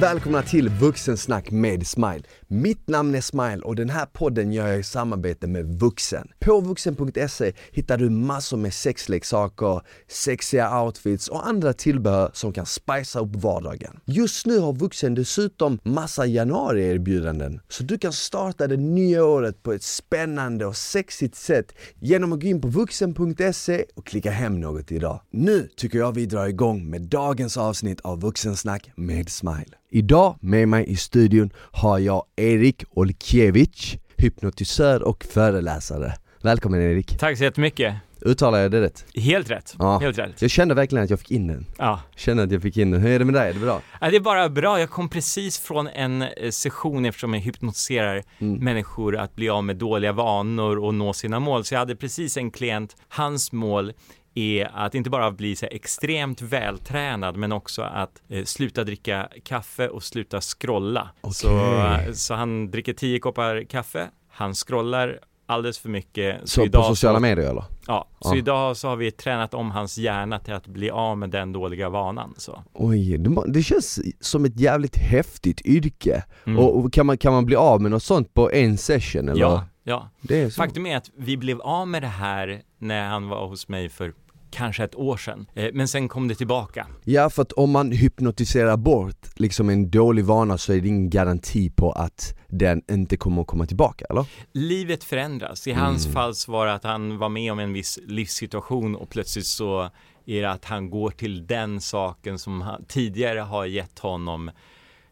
välkomna 0.00 0.42
till 0.42 0.68
Vuxensnack 0.68 1.50
med 1.50 1.86
Smile. 1.86 2.22
Mitt 2.48 2.88
namn 2.88 3.14
är 3.14 3.20
Smile 3.20 3.62
och 3.62 3.76
den 3.76 3.90
här 3.90 4.06
podden 4.06 4.52
gör 4.52 4.66
jag 4.66 4.78
i 4.80 4.82
samarbete 4.82 5.46
med 5.46 5.80
Vuxen. 5.80 6.28
På 6.38 6.60
vuxen.se 6.60 7.52
hittar 7.72 7.98
du 7.98 8.10
massor 8.10 8.56
med 8.56 8.74
sexleksaker, 8.74 9.80
sexiga 10.08 10.82
outfits 10.82 11.28
och 11.28 11.46
andra 11.46 11.72
tillbehör 11.72 12.30
som 12.34 12.52
kan 12.52 12.66
spicea 12.66 13.22
upp 13.22 13.36
vardagen. 13.36 14.00
Just 14.04 14.46
nu 14.46 14.58
har 14.58 14.72
Vuxen 14.72 15.14
dessutom 15.14 15.78
massa 15.82 16.26
januarierbjudanden 16.26 17.60
så 17.68 17.82
du 17.82 17.98
kan 17.98 18.12
starta 18.12 18.66
det 18.66 18.76
nya 18.76 19.24
året 19.24 19.62
på 19.62 19.72
ett 19.72 19.82
spännande 19.82 20.66
och 20.66 20.76
sexigt 20.76 21.34
sätt 21.34 21.74
genom 21.98 22.32
att 22.32 22.40
gå 22.40 22.46
in 22.46 22.60
på 22.60 22.68
vuxen.se 22.68 23.84
och 23.94 24.06
klicka 24.06 24.30
hem 24.30 24.60
något 24.60 24.92
idag. 24.92 25.20
Nu 25.30 25.68
tycker 25.76 25.98
jag 25.98 26.14
vi 26.14 26.26
drar 26.26 26.46
igång 26.46 26.90
med 26.90 27.02
dagens 27.02 27.56
avsnitt 27.56 28.00
av 28.00 28.20
Vuxensnack 28.20 28.90
med 28.96 29.28
Smile. 29.28 29.80
Idag 29.94 30.36
med 30.40 30.68
mig 30.68 30.90
i 30.90 30.96
studion 30.96 31.50
har 31.72 31.98
jag 31.98 32.24
Erik 32.36 32.84
Olkiewicz, 32.90 33.96
hypnotisör 34.16 35.02
och 35.02 35.24
föreläsare. 35.24 36.12
Välkommen 36.42 36.82
Erik! 36.82 37.18
Tack 37.18 37.38
så 37.38 37.44
jättemycket! 37.44 37.94
Uttalar 38.26 38.58
jag 38.58 38.70
det 38.70 38.80
rätt? 38.80 39.04
Helt 39.14 39.50
rätt, 39.50 39.74
Ja. 39.78 39.98
helt 39.98 40.18
rätt. 40.18 40.42
Jag 40.42 40.50
kände 40.50 40.74
verkligen 40.74 41.04
att 41.04 41.10
jag 41.10 41.18
fick 41.20 41.30
in 41.30 41.46
den. 41.46 41.66
Ja. 41.78 42.00
Kände 42.16 42.42
att 42.42 42.52
jag 42.52 42.62
fick 42.62 42.76
in 42.76 42.90
den. 42.90 43.00
Hur 43.00 43.10
är 43.10 43.18
det 43.18 43.24
med 43.24 43.34
dig? 43.34 43.48
Är 43.50 43.54
det 43.54 43.60
bra? 43.60 43.80
Ja, 44.00 44.10
det 44.10 44.16
är 44.16 44.20
bara 44.20 44.48
bra, 44.48 44.80
jag 44.80 44.90
kom 44.90 45.08
precis 45.08 45.58
från 45.58 45.86
en 45.88 46.22
eh, 46.22 46.50
session 46.50 47.04
eftersom 47.04 47.34
jag 47.34 47.40
hypnotiserar 47.40 48.22
Mm. 48.38 48.64
människor 48.64 49.16
att 49.16 49.34
bli 49.36 49.48
av 49.48 49.64
med 49.64 49.76
dåliga 49.76 50.12
vanor 50.12 50.78
och 50.78 50.94
nå 50.94 51.12
sina 51.12 51.40
mål. 51.40 51.64
Så 51.64 51.74
jag 51.74 51.78
hade 51.78 51.96
precis 51.96 52.36
en 52.36 52.50
klient, 52.50 52.96
hans 53.08 53.52
mål 53.52 53.92
är 54.34 54.70
att 54.74 54.94
inte 54.94 55.10
bara 55.10 55.30
bli 55.30 55.56
så 55.56 55.66
extremt 55.66 56.42
vältränad 56.42 57.36
men 57.36 57.52
också 57.52 57.82
att 57.82 58.22
eh, 58.28 58.44
sluta 58.44 58.84
dricka 58.84 59.28
kaffe 59.44 59.88
och 59.88 60.02
sluta 60.02 60.40
scrolla. 60.40 61.10
Så, 61.32 61.48
Okej. 61.48 62.14
så 62.14 62.34
han 62.34 62.70
dricker 62.70 62.92
tio 62.92 63.18
koppar 63.18 63.64
kaffe, 63.64 64.10
han 64.28 64.54
scrollar 64.54 65.18
alldeles 65.46 65.78
för 65.78 65.88
mycket. 65.88 66.48
Så 66.48 66.60
på 66.60 66.66
idag 66.66 66.84
sociala 66.84 67.18
så, 67.18 67.22
medier 67.22 67.50
eller? 67.50 67.64
Ja, 67.86 68.08
så 68.20 68.34
Ja. 68.34 68.38
idag 68.38 68.76
så 68.76 68.88
har 68.88 68.96
vi 68.96 69.10
tränat 69.10 69.54
om 69.54 69.70
hans 69.70 69.98
hjärna 69.98 70.38
till 70.38 70.54
att 70.54 70.66
bli 70.66 70.90
av 70.90 71.18
med 71.18 71.30
den 71.30 71.52
dåliga 71.52 71.88
vanan. 71.88 72.34
Så. 72.36 72.62
Oj, 72.72 73.18
det, 73.46 73.62
känns 73.62 74.00
som 74.20 74.44
ett 74.44 74.60
jävligt 74.60 74.96
häftigt 74.96 75.60
yrke. 75.66 76.24
Mm. 76.44 76.58
Och, 76.58 76.78
och 76.78 76.92
kan, 76.92 77.06
man, 77.06 77.18
kan 77.18 77.32
man 77.32 77.46
bli 77.46 77.56
av 77.56 77.82
med 77.82 77.90
något 77.90 78.02
sånt 78.02 78.34
på 78.34 78.50
en 78.52 78.78
session 78.78 79.28
eller? 79.28 79.40
Ja, 79.40 79.66
ja. 79.84 80.10
Är 80.28 80.50
så. 80.50 80.54
Faktum 80.56 80.86
är 80.86 80.96
att 80.96 81.10
vi 81.16 81.36
blev 81.36 81.60
av 81.60 81.88
med 81.88 82.02
det 82.02 82.08
här 82.08 82.62
när 82.78 83.08
han 83.08 83.28
var 83.28 83.46
hos 83.48 83.68
mig 83.68 83.88
för 83.88 84.12
kanske 84.50 84.84
ett 84.84 84.94
år 84.94 85.16
sedan. 85.16 85.46
Eh, 85.54 85.70
Men 85.72 85.88
sen 85.88 86.08
kom 86.08 86.28
det 86.28 86.34
tillbaka. 86.34 86.86
Ja, 87.04 87.30
för 87.30 87.42
att 87.42 87.52
om 87.52 87.70
man 87.70 87.92
hypnotiserar 87.92 88.76
bort 88.76 89.28
liksom 89.36 89.68
en 89.68 89.90
dålig 89.90 90.24
vana 90.24 90.58
så 90.58 90.72
är 90.72 90.80
det 90.80 90.88
ingen 90.88 91.10
garanti 91.10 91.70
på 91.70 91.92
att 91.92 92.34
den 92.48 92.82
inte 92.90 93.16
kommer 93.16 93.40
att 93.42 93.46
komma 93.48 93.66
tillbaka, 93.66 94.04
eller? 94.10 94.26
Livet 94.52 95.04
förändras. 95.04 95.66
I 95.66 95.72
hans 95.72 96.04
Mm. 96.06 96.14
fall 96.14 96.34
så 96.34 96.52
var 96.52 96.66
det 96.66 96.72
att 96.74 96.84
han 96.84 97.18
var 97.18 97.28
med 97.28 97.52
om 97.52 97.58
en 97.58 97.72
viss 97.72 97.98
livssituation 98.06 98.96
och 98.96 99.08
plötsligt 99.10 99.46
så 99.46 99.90
är 100.26 100.42
det 100.42 100.50
att 100.50 100.64
han 100.64 100.90
går 100.90 101.10
till 101.10 101.46
den 101.46 101.80
saken 101.80 102.38
som 102.38 102.60
han 102.60 102.84
tidigare 102.84 103.38
har 103.40 103.64
gett 103.66 103.98
honom 103.98 104.50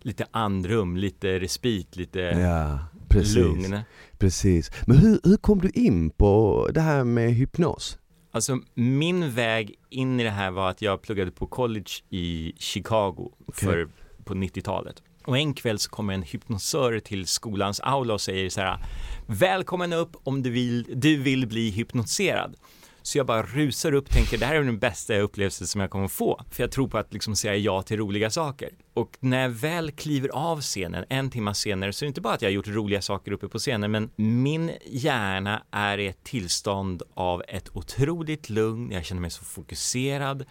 lite 0.02 0.27
andrum, 0.30 0.97
lite 0.97 1.39
respit, 1.41 1.97
lite 1.97 2.19
Ja, 2.20 2.78
precis. 3.08 3.34
lugn. 3.36 3.78
Precis. 4.18 4.70
Men 4.86 4.96
hur, 4.98 5.20
hur 5.24 5.36
kom 5.36 5.58
du 5.58 5.68
in 5.70 6.11
på 6.11 6.68
det 6.74 6.80
här 6.80 7.05
med 7.05 7.35
hypnos? 7.35 7.98
Alltså 8.38 8.58
min 8.74 9.30
väg 9.30 9.74
in 9.90 10.20
i 10.20 10.24
det 10.24 10.30
här 10.30 10.50
var 10.50 10.70
att 10.70 10.82
jag 10.82 11.02
pluggade 11.02 11.30
på 11.30 11.46
college 11.46 11.90
i 12.10 12.52
Chicago 12.58 13.32
för, 13.52 13.88
på 14.24 14.34
90-talet. 14.34 15.02
Och 15.24 15.38
en 15.38 15.54
kväll 15.54 15.78
så 15.78 15.90
kommer 15.90 16.14
en 16.14 16.22
hypnosör 16.22 17.00
till 17.00 17.26
skolans 17.26 17.80
aula 17.80 18.14
och 18.14 18.20
säger 18.20 18.50
så 18.50 18.60
här 18.60 18.78
Välkommen 19.26 19.92
upp 19.92 20.16
om 20.24 20.42
du 20.42 20.50
vill, 20.50 20.86
du 20.94 21.16
vill 21.16 21.46
bli 21.46 21.70
hypnotiserad. 21.70 22.56
Så 23.03 23.19
jag 23.19 23.27
bara 23.27 23.42
rusar 23.42 23.95
upp 23.95 24.11
tänker 24.11 24.39
det 24.39 24.47
här 24.47 24.55
är 24.55 24.63
den 24.63 24.79
bästa 24.79 25.19
upplevelsen 25.19 25.67
som 25.67 25.81
jag 25.81 25.91
kommer 25.91 26.09
få. 26.09 26.45
För 26.51 26.63
jag 26.63 26.70
tror 26.70 26.89
på 26.89 26.98
att 26.98 27.13
liksom 27.13 27.36
säga 27.36 27.57
ja 27.57 27.83
till 27.83 27.97
roliga 27.97 28.31
saker. 28.31 28.70
Och 28.95 29.17
när 29.20 29.42
jag 29.42 29.48
väl 29.48 29.91
kliver 29.91 30.29
av 30.29 30.61
scenen, 30.61 31.05
en 31.09 31.31
timme 31.31 31.55
senare, 31.55 31.92
så 31.92 32.05
är 32.05 32.07
det 32.07 32.09
inte 32.09 32.20
bara 32.20 32.35
att 32.35 32.42
jag 32.42 32.48
har 32.48 32.55
gjort 32.55 32.69
roliga 32.69 33.03
saker 33.03 33.33
uppe 33.33 33.48
på 33.48 33.59
scenen, 33.59 33.91
men 33.91 34.11
min 34.17 34.70
hjärna 34.86 35.63
är 35.70 35.98
i 35.98 36.07
ett 36.07 36.25
tillstånd 36.25 37.03
av 37.14 37.42
ett 37.48 37.77
otroligt 37.77 38.51
lugn, 38.51 38.91
jag 38.92 39.05
känner 39.05 39.20
mig 39.20 39.30
så 39.30 39.45
fokuserad. 39.45 40.45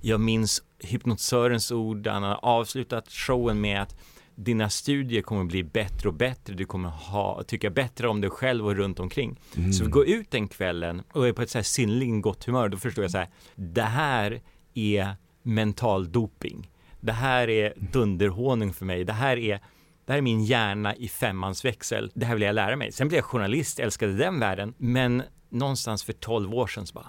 Jag 0.00 0.20
minns 0.20 0.62
hypnotisörens 0.78 1.70
ord, 1.72 2.06
han 2.06 2.22
har 2.22 2.38
avslutat 2.42 3.10
showen 3.10 3.60
med 3.60 3.82
att 3.82 3.96
dina 4.34 4.70
studier 4.70 5.22
kommer 5.22 5.44
bli 5.44 5.64
bättre 5.64 6.08
och 6.08 6.14
bättre, 6.14 6.54
du 6.54 6.64
kommer 6.64 6.88
ha, 6.88 7.42
tycka 7.42 7.70
bättre 7.70 8.08
om 8.08 8.20
dig 8.20 8.30
själv 8.30 8.66
och 8.66 8.76
runt 8.76 9.00
omkring. 9.00 9.40
Så 9.72 9.84
vi 9.84 9.90
går 9.90 10.08
ut 10.08 10.30
den 10.30 10.48
kvällen 10.48 11.02
och 11.12 11.28
är 11.28 11.32
på 11.32 11.42
ett 11.42 11.50
så 11.50 11.58
här 11.58 11.62
synnerligen 11.62 12.20
gott 12.20 12.44
humör, 12.44 12.68
då 12.68 12.76
förstår 12.76 13.04
jag 13.04 13.10
så 13.10 13.18
här, 13.18 13.28
det 13.54 13.82
här 13.82 14.40
är 14.74 15.16
mental 15.42 16.12
doping. 16.12 16.70
Det 17.00 17.12
här 17.12 17.50
är 17.50 17.72
dunderhonung 17.92 18.72
för 18.72 18.84
mig, 18.84 19.04
det 19.04 19.12
här 19.12 19.36
är 19.36 19.60
det 20.06 20.12
här 20.12 20.18
är 20.18 20.22
min 20.22 20.44
hjärna 20.44 20.96
i 20.96 21.08
femmans 21.08 21.64
växel. 21.64 22.10
Det 22.14 22.26
här 22.26 22.34
vill 22.34 22.42
jag 22.42 22.54
lära 22.54 22.76
mig. 22.76 22.92
Sen 22.92 23.08
blev 23.08 23.18
jag 23.18 23.24
journalist, 23.24 23.78
älskade 23.78 24.12
den 24.12 24.40
världen. 24.40 24.74
Men 24.78 25.22
någonstans 25.48 26.04
för 26.04 26.12
12 26.12 26.54
år 26.54 26.66
sedan 26.66 26.86
så 26.86 26.94
bara, 26.94 27.06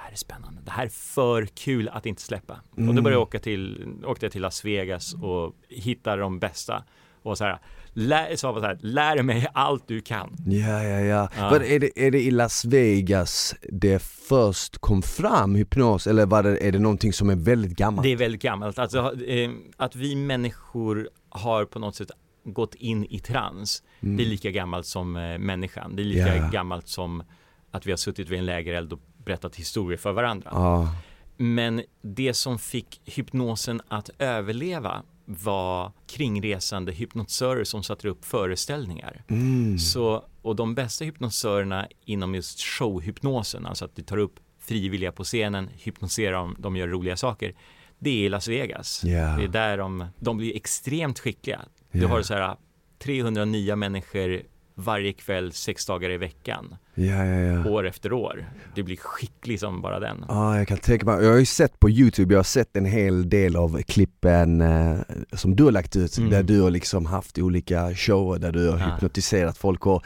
här 0.00 0.12
är 0.12 0.16
spännande. 0.16 0.60
Det 0.64 0.70
här 0.70 0.84
är 0.84 0.88
för 0.88 1.46
kul 1.46 1.88
att 1.88 2.06
inte 2.06 2.22
släppa. 2.22 2.60
Och 2.70 2.82
då 2.82 3.02
började 3.02 3.10
jag 3.10 3.22
åka 3.22 3.38
till, 3.38 3.94
åkte 4.04 4.26
jag 4.26 4.32
till 4.32 4.42
Las 4.42 4.64
Vegas 4.64 5.14
och 5.14 5.54
hittade 5.68 6.22
de 6.22 6.38
bästa. 6.38 6.84
Och 7.22 7.38
så 7.38 7.44
här, 7.44 7.58
lär, 7.92 8.36
så 8.36 8.58
det 8.60 8.66
här, 8.66 8.78
lär 8.80 9.22
mig 9.22 9.46
allt 9.54 9.88
du 9.88 10.00
kan. 10.00 10.36
Ja, 10.46 10.82
ja, 10.82 11.00
ja. 11.00 11.28
Ja. 11.36 11.50
Var, 11.50 11.60
är, 11.60 11.78
det, 11.78 12.06
är 12.06 12.10
det 12.10 12.20
i 12.22 12.30
Las 12.30 12.64
Vegas 12.64 13.54
det 13.72 14.02
först 14.02 14.78
kom 14.78 15.02
fram 15.02 15.54
hypnos 15.54 16.06
eller 16.06 16.26
var 16.26 16.42
det, 16.42 16.66
är 16.66 16.72
det 16.72 16.78
någonting 16.78 17.12
som 17.12 17.30
är 17.30 17.36
väldigt 17.36 17.76
gammalt? 17.76 18.02
Det 18.02 18.12
är 18.12 18.16
väldigt 18.16 18.42
gammalt. 18.42 18.78
Alltså, 18.78 19.24
eh, 19.26 19.50
att 19.76 19.96
vi 19.96 20.16
människor 20.16 21.08
har 21.28 21.64
på 21.64 21.78
något 21.78 21.94
sätt 21.96 22.10
gått 22.44 22.74
in 22.74 23.04
i 23.04 23.18
trans. 23.18 23.82
Det 24.00 24.22
är 24.22 24.26
lika 24.26 24.50
gammalt 24.50 24.86
som 24.86 25.16
eh, 25.16 25.38
människan. 25.38 25.96
Det 25.96 26.02
är 26.02 26.04
lika 26.04 26.36
Ja. 26.36 26.48
gammalt 26.52 26.88
som 26.88 27.22
att 27.70 27.86
vi 27.86 27.90
har 27.92 27.96
suttit 27.96 28.28
vid 28.28 28.38
en 28.38 28.46
lägereld 28.46 28.92
och 28.92 29.00
berättat 29.24 29.56
historier 29.56 29.98
för 29.98 30.12
varandra. 30.12 30.50
Ja, 30.52 30.94
Men 31.36 31.82
det 32.02 32.34
som 32.34 32.58
fick 32.58 33.00
hypnosen 33.04 33.80
att 33.88 34.10
överleva 34.18 35.02
var 35.24 35.92
kringresande 36.06 36.92
hypnotisörer 36.92 37.64
som 37.64 37.82
satte 37.82 38.08
upp 38.08 38.24
föreställningar. 38.24 39.24
mm. 39.28 39.78
Så, 39.78 40.24
och 40.42 40.56
de 40.56 40.74
bästa 40.74 41.04
hypnotisörerna 41.04 41.88
inom 42.04 42.34
just 42.34 42.60
showhypnosen, 42.60 43.66
alltså 43.66 43.84
att 43.84 43.96
du 43.96 44.02
tar 44.02 44.16
upp 44.16 44.40
frivilliga 44.58 45.12
på 45.12 45.24
scenen, 45.24 45.68
hypnotiserar 45.78 46.32
dem, 46.32 46.56
de 46.58 46.76
gör 46.76 46.88
roliga 46.88 47.16
saker. 47.16 47.54
Det 47.98 48.26
är 48.26 48.30
Las 48.30 48.48
Vegas. 48.48 49.04
Ja. 49.04 49.36
Det 49.36 49.44
är 49.44 49.48
där 49.48 49.78
de, 49.78 50.06
de 50.18 50.36
blir 50.36 50.56
extremt 50.56 51.18
skickliga. 51.18 51.60
Du 51.92 51.98
Ja. 52.00 52.08
har 52.08 52.22
så 52.22 52.34
här 52.34 52.56
300 52.98 53.44
nya 53.44 53.76
människor 53.76 54.42
varje 54.80 55.12
kväll, 55.12 55.52
sex 55.52 55.86
dagar 55.86 56.10
i 56.10 56.16
veckan, 56.16 56.76
ja, 56.94 57.24
ja, 57.24 57.40
ja. 57.64 57.70
år 57.70 57.86
efter 57.86 58.12
år. 58.12 58.44
Det 58.74 58.82
blir 58.82 58.96
skicklig 58.96 59.60
som 59.60 59.82
bara 59.82 60.00
den. 60.00 60.24
Ja, 60.28 60.58
jag 60.58 60.68
kan 60.68 60.78
tänka 60.78 61.06
mig. 61.06 61.24
Jag 61.24 61.30
har 61.32 61.38
ju 61.38 61.46
sett 61.46 61.80
på 61.80 61.90
Youtube, 61.90 62.34
jag 62.34 62.38
har 62.38 62.44
sett 62.44 62.76
en 62.76 62.84
hel 62.84 63.28
del 63.28 63.56
av 63.56 63.82
klippen 63.82 64.60
eh, 64.60 64.98
som 65.32 65.56
du 65.56 65.64
har 65.64 65.70
lagt 65.72 65.96
ut, 65.96 66.18
Mm. 66.18 66.30
där 66.30 66.42
du 66.42 66.60
har 66.60 66.70
liksom 66.70 67.06
haft 67.06 67.38
olika 67.38 67.94
shower 67.94 68.38
där 68.38 68.52
du 68.52 68.68
har 68.68 68.78
hypnotiserat 68.78 69.58
folk 69.58 69.86
och 69.86 70.04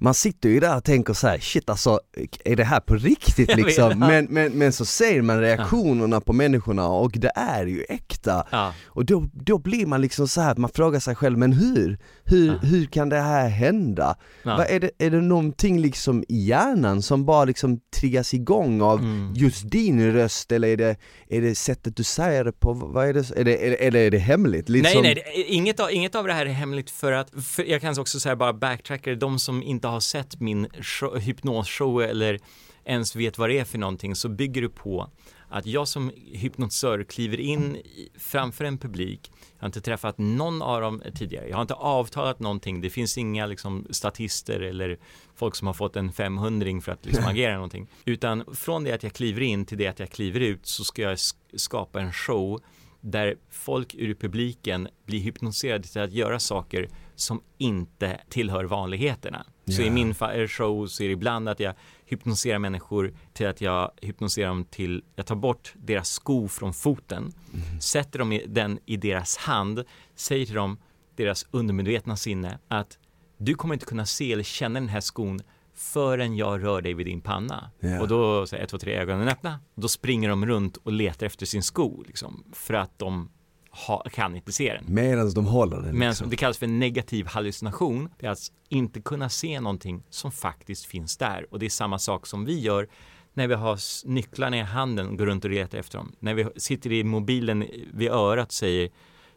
man 0.00 0.14
sitter 0.14 0.48
ju 0.48 0.60
där 0.60 0.76
och 0.76 0.84
tänker 0.84 1.14
så 1.14 1.28
här: 1.28 1.38
shit 1.38 1.70
alltså, 1.70 2.00
är 2.44 2.56
det 2.56 2.64
här 2.64 2.80
på 2.80 2.94
riktigt 2.94 3.56
liksom? 3.56 3.90
ja. 3.90 3.94
Men, 3.94 4.24
men, 4.30 4.52
men 4.52 4.72
så 4.72 4.84
ser 4.84 5.22
man 5.22 5.40
reaktionerna 5.40 6.20
på 6.20 6.32
människorna 6.32 6.88
och 6.88 7.12
det 7.12 7.32
är 7.34 7.66
ju 7.66 7.84
äkta. 7.88 8.46
Ja. 8.50 8.74
Och 8.86 9.04
då, 9.04 9.28
då 9.32 9.58
blir 9.58 9.86
man 9.86 10.00
liksom 10.00 10.28
så 10.28 10.40
här, 10.40 10.54
man 10.56 10.70
frågar 10.70 11.00
sig 11.00 11.14
själv, 11.14 11.38
men 11.38 11.52
hur? 11.52 11.98
Hur, 12.24 12.46
Ja. 12.46 12.54
hur 12.62 12.86
kan 12.86 13.08
det 13.08 13.20
här 13.20 13.48
hända? 13.48 14.16
Ja. 14.42 14.56
Vad 14.56 14.66
är, 14.70 14.80
det, 14.80 14.90
är 14.98 15.10
det 15.10 15.20
någonting 15.20 15.80
liksom 15.80 16.24
i 16.28 16.44
hjärnan 16.44 17.02
som 17.02 17.24
bara 17.24 17.44
liksom 17.44 17.80
triggas 18.00 18.34
igång 18.34 18.80
av 18.82 18.98
Mm. 19.00 19.32
just 19.34 19.70
din 19.70 20.12
röst 20.12 20.52
eller 20.52 20.68
är 20.68 20.76
det, 20.76 20.96
är 21.28 21.40
det 21.40 21.54
sättet 21.54 21.96
du 21.96 22.02
säger 22.04 22.44
det 22.44 22.52
på? 22.52 22.72
Vad 22.72 23.08
är 23.08 23.12
det, 23.14 23.30
är 23.36 23.44
det, 23.44 23.66
är 23.66 23.70
det, 23.70 23.76
eller 23.86 24.00
är 24.00 24.10
det 24.10 24.18
hemligt? 24.18 24.68
Lite 24.68 24.88
Nej, 25.00 25.02
nej, 25.02 25.44
inget, 25.48 25.80
av, 25.80 25.92
inget 25.92 26.14
av 26.14 26.26
det 26.26 26.32
här 26.32 26.46
är 26.46 26.50
hemligt 26.50 26.90
för 26.90 27.12
att, 27.12 27.30
för 27.44 27.64
jag 27.64 27.80
kan 27.80 27.98
också 27.98 28.20
säga 28.20 28.36
bara 28.36 28.52
backtracker, 28.52 29.14
de 29.14 29.38
som 29.38 29.62
inte 29.62 29.88
har 29.90 30.00
sett 30.00 30.40
min 30.40 30.68
show, 30.82 31.18
hypnosshow 31.18 32.02
eller 32.02 32.38
ens 32.84 33.16
vet 33.16 33.38
vad 33.38 33.50
det 33.50 33.58
är 33.58 33.64
för 33.64 33.78
någonting 33.78 34.16
så 34.16 34.28
bygger 34.28 34.62
det 34.62 34.68
på 34.68 35.10
att 35.48 35.66
jag 35.66 35.88
som 35.88 36.12
hypnotisör 36.32 37.04
kliver 37.04 37.40
in 37.40 37.76
framför 38.18 38.64
en 38.64 38.78
publik, 38.78 39.30
jag 39.54 39.60
har 39.62 39.66
inte 39.66 39.80
träffat 39.80 40.18
någon 40.18 40.62
av 40.62 40.80
dem 40.80 41.02
tidigare, 41.14 41.48
jag 41.48 41.56
har 41.56 41.62
inte 41.62 41.74
avtalat 41.74 42.40
någonting, 42.40 42.80
det 42.80 42.90
finns 42.90 43.18
inga 43.18 43.46
liksom 43.46 43.86
statister 43.90 44.60
eller 44.60 44.98
folk 45.34 45.54
som 45.54 45.66
har 45.66 45.74
fått 45.74 45.96
en 45.96 46.12
500 46.12 46.80
för 46.80 46.92
att 46.92 47.06
liksom 47.06 47.24
agera 47.28 47.54
någonting, 47.54 47.88
utan 48.04 48.44
från 48.54 48.84
det 48.84 48.92
att 48.92 49.02
jag 49.02 49.12
kliver 49.12 49.40
in 49.40 49.66
till 49.66 49.78
det 49.78 49.86
att 49.86 49.98
jag 49.98 50.10
kliver 50.10 50.40
ut 50.40 50.66
så 50.66 50.84
ska 50.84 51.02
jag 51.02 51.14
sk- 51.14 51.34
skapa 51.56 52.00
en 52.00 52.12
show 52.12 52.60
där 53.00 53.36
folk 53.50 53.94
ur 53.94 54.14
publiken 54.14 54.88
blir 55.06 55.20
hypnotiserade 55.20 55.88
till 55.88 56.00
att 56.00 56.12
göra 56.12 56.38
saker 56.38 56.88
som 57.16 57.42
inte 57.58 58.20
tillhör 58.28 58.64
vanligheterna. 58.64 59.46
Så 59.70 59.82
i 59.82 59.90
min 59.90 60.14
show 60.48 60.86
så 60.86 61.02
är 61.02 61.06
det 61.06 61.12
ibland 61.12 61.48
att 61.48 61.60
jag 61.60 61.74
hypnotiserar 62.04 62.58
människor 62.58 63.14
till 63.32 63.46
att 63.46 63.60
jag 63.60 63.90
hypnotiserar 64.02 64.48
dem 64.48 64.64
till, 64.64 65.04
jag 65.16 65.26
tar 65.26 65.34
bort 65.34 65.72
deras 65.76 66.08
sko 66.08 66.48
från 66.48 66.74
foten, 66.74 67.32
sätter 67.80 68.18
dem 68.18 68.32
i, 68.32 68.44
den 68.46 68.78
i 68.86 68.96
deras 68.96 69.36
hand, 69.36 69.84
säger 70.14 70.46
till 70.46 70.54
dem, 70.54 70.78
deras 71.16 71.46
undermedvetna 71.50 72.16
sinne, 72.16 72.58
att 72.68 72.98
du 73.36 73.54
kommer 73.54 73.74
inte 73.74 73.86
kunna 73.86 74.06
se 74.06 74.32
eller 74.32 74.42
känna 74.42 74.80
den 74.80 74.88
här 74.88 75.00
skon 75.00 75.40
förrän 75.74 76.36
jag 76.36 76.64
rör 76.64 76.82
dig 76.82 76.94
vid 76.94 77.06
din 77.06 77.20
panna. 77.20 77.70
Ja. 77.80 78.00
Och 78.00 78.08
då 78.08 78.46
säger 78.46 78.64
ett, 78.64 78.70
två, 78.70 78.78
tre, 78.78 78.94
ögonen 78.94 79.28
öppna. 79.28 79.60
Då 79.74 79.88
springer 79.88 80.28
de 80.28 80.46
runt 80.46 80.76
och 80.76 80.92
letar 80.92 81.26
efter 81.26 81.46
sin 81.46 81.62
sko, 81.62 82.02
liksom, 82.06 82.44
för 82.52 82.74
att 82.74 82.98
de 82.98 83.30
ha, 83.70 84.04
kan 84.12 84.36
inte 84.36 84.52
se 84.52 84.72
den. 84.72 84.94
Medan 84.94 85.32
de 85.32 85.46
håller 85.46 85.76
den 85.76 85.98
Men 85.98 86.08
liksom. 86.08 86.30
det 86.30 86.36
kallas 86.36 86.58
för 86.58 86.66
negativ 86.66 87.26
hallucination. 87.26 88.08
Det 88.18 88.26
är 88.26 88.30
att 88.30 88.52
inte 88.68 89.00
kunna 89.00 89.28
se 89.28 89.60
någonting 89.60 90.02
som 90.10 90.32
faktiskt 90.32 90.84
finns 90.84 91.16
där. 91.16 91.46
Och 91.50 91.58
det 91.58 91.66
är 91.66 91.70
samma 91.70 91.98
sak 91.98 92.26
som 92.26 92.44
vi 92.44 92.60
gör 92.60 92.88
när 93.34 93.48
vi 93.48 93.54
har 93.54 93.78
nycklarna 94.08 94.58
i 94.58 94.60
handen 94.60 95.08
och 95.08 95.18
går 95.18 95.26
runt 95.26 95.44
och 95.44 95.50
letar 95.50 95.78
efter 95.78 95.98
dem. 95.98 96.12
När 96.18 96.34
vi 96.34 96.46
sitter 96.56 96.92
i 96.92 97.04
mobilen 97.04 97.64
vid 97.92 98.10
örat 98.10 98.46
och 98.46 98.52
säger 98.52 98.90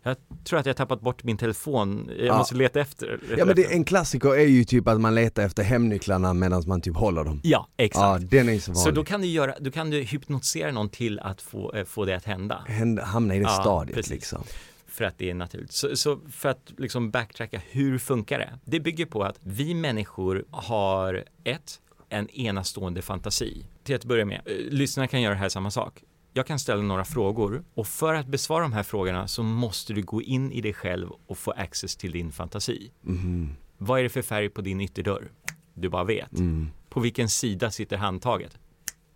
jag 0.03 0.15
tror 0.43 0.59
att 0.59 0.65
jag 0.65 0.73
har 0.73 0.75
tappat 0.77 1.01
bort 1.01 1.23
min 1.23 1.37
telefon, 1.37 2.09
jag 2.17 2.27
Ja. 2.27 2.37
måste 2.37 2.55
leta 2.55 2.79
efter. 2.79 3.19
Ja 3.37 3.45
men 3.45 3.55
det, 3.55 3.73
en 3.73 3.83
klassiker 3.83 4.29
är 4.35 4.45
ju 4.47 4.63
typ 4.63 4.87
att 4.87 5.01
man 5.01 5.15
letar 5.15 5.43
efter 5.43 5.63
hemnycklarna 5.63 6.33
medan 6.33 6.63
man 6.67 6.81
typ 6.81 6.95
håller 6.95 7.23
dem. 7.23 7.39
Ja, 7.43 7.67
exakt. 7.77 8.21
Ja, 8.23 8.27
den 8.37 8.49
är 8.49 8.59
så 8.59 8.73
Så 8.73 8.79
vanlig. 8.79 8.95
då 8.95 9.03
kan 9.03 9.21
du 9.21 9.27
göra, 9.27 9.55
då 9.59 9.71
kan 9.71 9.89
du 9.89 10.01
hypnotisera 10.01 10.71
någon 10.71 10.89
till 10.89 11.19
att 11.19 11.41
få, 11.41 11.73
eh, 11.73 11.85
få 11.85 12.05
det 12.05 12.15
att 12.15 12.25
hända. 12.25 12.63
Hända- 12.67 13.03
Hamna 13.03 13.35
i 13.35 13.37
det 13.39 13.43
Ja, 13.43 13.49
stadiet 13.49 13.95
precis. 13.95 14.11
liksom. 14.13 14.43
För 14.87 15.03
att 15.05 15.17
det 15.17 15.29
är 15.29 15.33
naturligt. 15.33 15.71
Så, 15.71 15.95
så 15.95 16.19
för 16.31 16.49
att 16.49 16.71
liksom 16.77 17.11
backtracka, 17.11 17.61
hur 17.71 17.97
funkar 17.97 18.39
det? 18.39 18.59
Det 18.65 18.79
bygger 18.79 19.05
på 19.05 19.23
att 19.23 19.39
vi 19.43 19.73
människor 19.73 20.45
har 20.51 21.23
ett, 21.43 21.79
en 22.09 22.29
enastående 22.29 23.01
fantasi. 23.01 23.65
Till 23.83 23.95
att 23.95 24.05
börja 24.05 24.25
med, 24.25 24.41
eh, 24.45 24.51
lyssnarna 24.69 25.07
kan 25.07 25.21
göra 25.21 25.35
här 25.35 25.49
samma 25.49 25.71
sak. 25.71 26.03
Jag 26.35 26.47
kan 26.47 26.59
ställa 26.59 26.81
några 26.81 27.05
frågor 27.05 27.63
och 27.73 27.87
för 27.87 28.13
att 28.13 28.27
besvara 28.27 28.61
de 28.61 28.73
här 28.73 28.83
frågorna 28.83 29.27
så 29.27 29.43
måste 29.43 29.93
du 29.93 30.01
gå 30.01 30.21
in 30.21 30.51
i 30.51 30.61
dig 30.61 30.73
själv 30.73 31.09
och 31.27 31.37
få 31.37 31.51
access 31.51 31.95
till 31.95 32.11
din 32.11 32.31
fantasi. 32.31 32.91
Mhm. 33.01 33.55
Vad 33.77 33.99
är 33.99 34.03
det 34.03 34.09
för 34.09 34.21
färg 34.21 34.49
på 34.49 34.61
din 34.61 34.81
ytterdörr? 34.81 35.31
Du 35.73 35.89
bara 35.89 36.03
vet. 36.03 36.39
Mm. 36.39 36.69
På 36.89 36.99
vilken 36.99 37.29
sida 37.29 37.71
sitter 37.71 37.97
handtaget? 37.97 38.57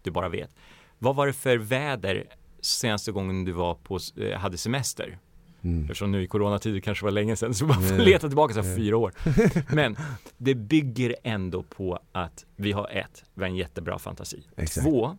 Du 0.02 0.12
bara 0.12 0.30
vet. 0.30 0.50
Vad 1.00 1.16
var 1.16 1.28
det 1.28 1.34
för 1.34 1.58
väder 1.58 2.26
senaste 2.62 3.12
gången 3.12 3.46
du 3.46 3.52
var 3.52 3.76
på, 3.76 4.00
eh, 4.18 4.40
hade 4.40 4.58
semester? 4.58 5.20
Mm. 5.62 5.82
Eftersom 5.82 6.12
nu 6.12 6.24
i 6.24 6.28
coronatider 6.28 6.80
kanske 6.80 7.06
var 7.06 7.12
länge 7.12 7.36
sedan 7.36 7.54
så 7.54 7.66
man 7.66 7.84
får 7.84 7.98
leta 7.98 8.28
tillbaka 8.28 8.54
så 8.54 8.64
fyra 8.64 8.98
år. 8.98 9.14
Men 9.76 9.98
det 10.38 10.56
bygger 10.56 11.16
ändå 11.24 11.64
på 11.64 12.00
att 12.12 12.46
vi 12.56 12.72
har 12.72 12.90
ett, 12.90 13.24
vi 13.34 13.44
har 13.44 13.50
en 13.50 13.56
jättebra 13.56 14.00
fantasi. 14.00 14.44
Exakt. 14.58 14.88
Två, 14.88 15.18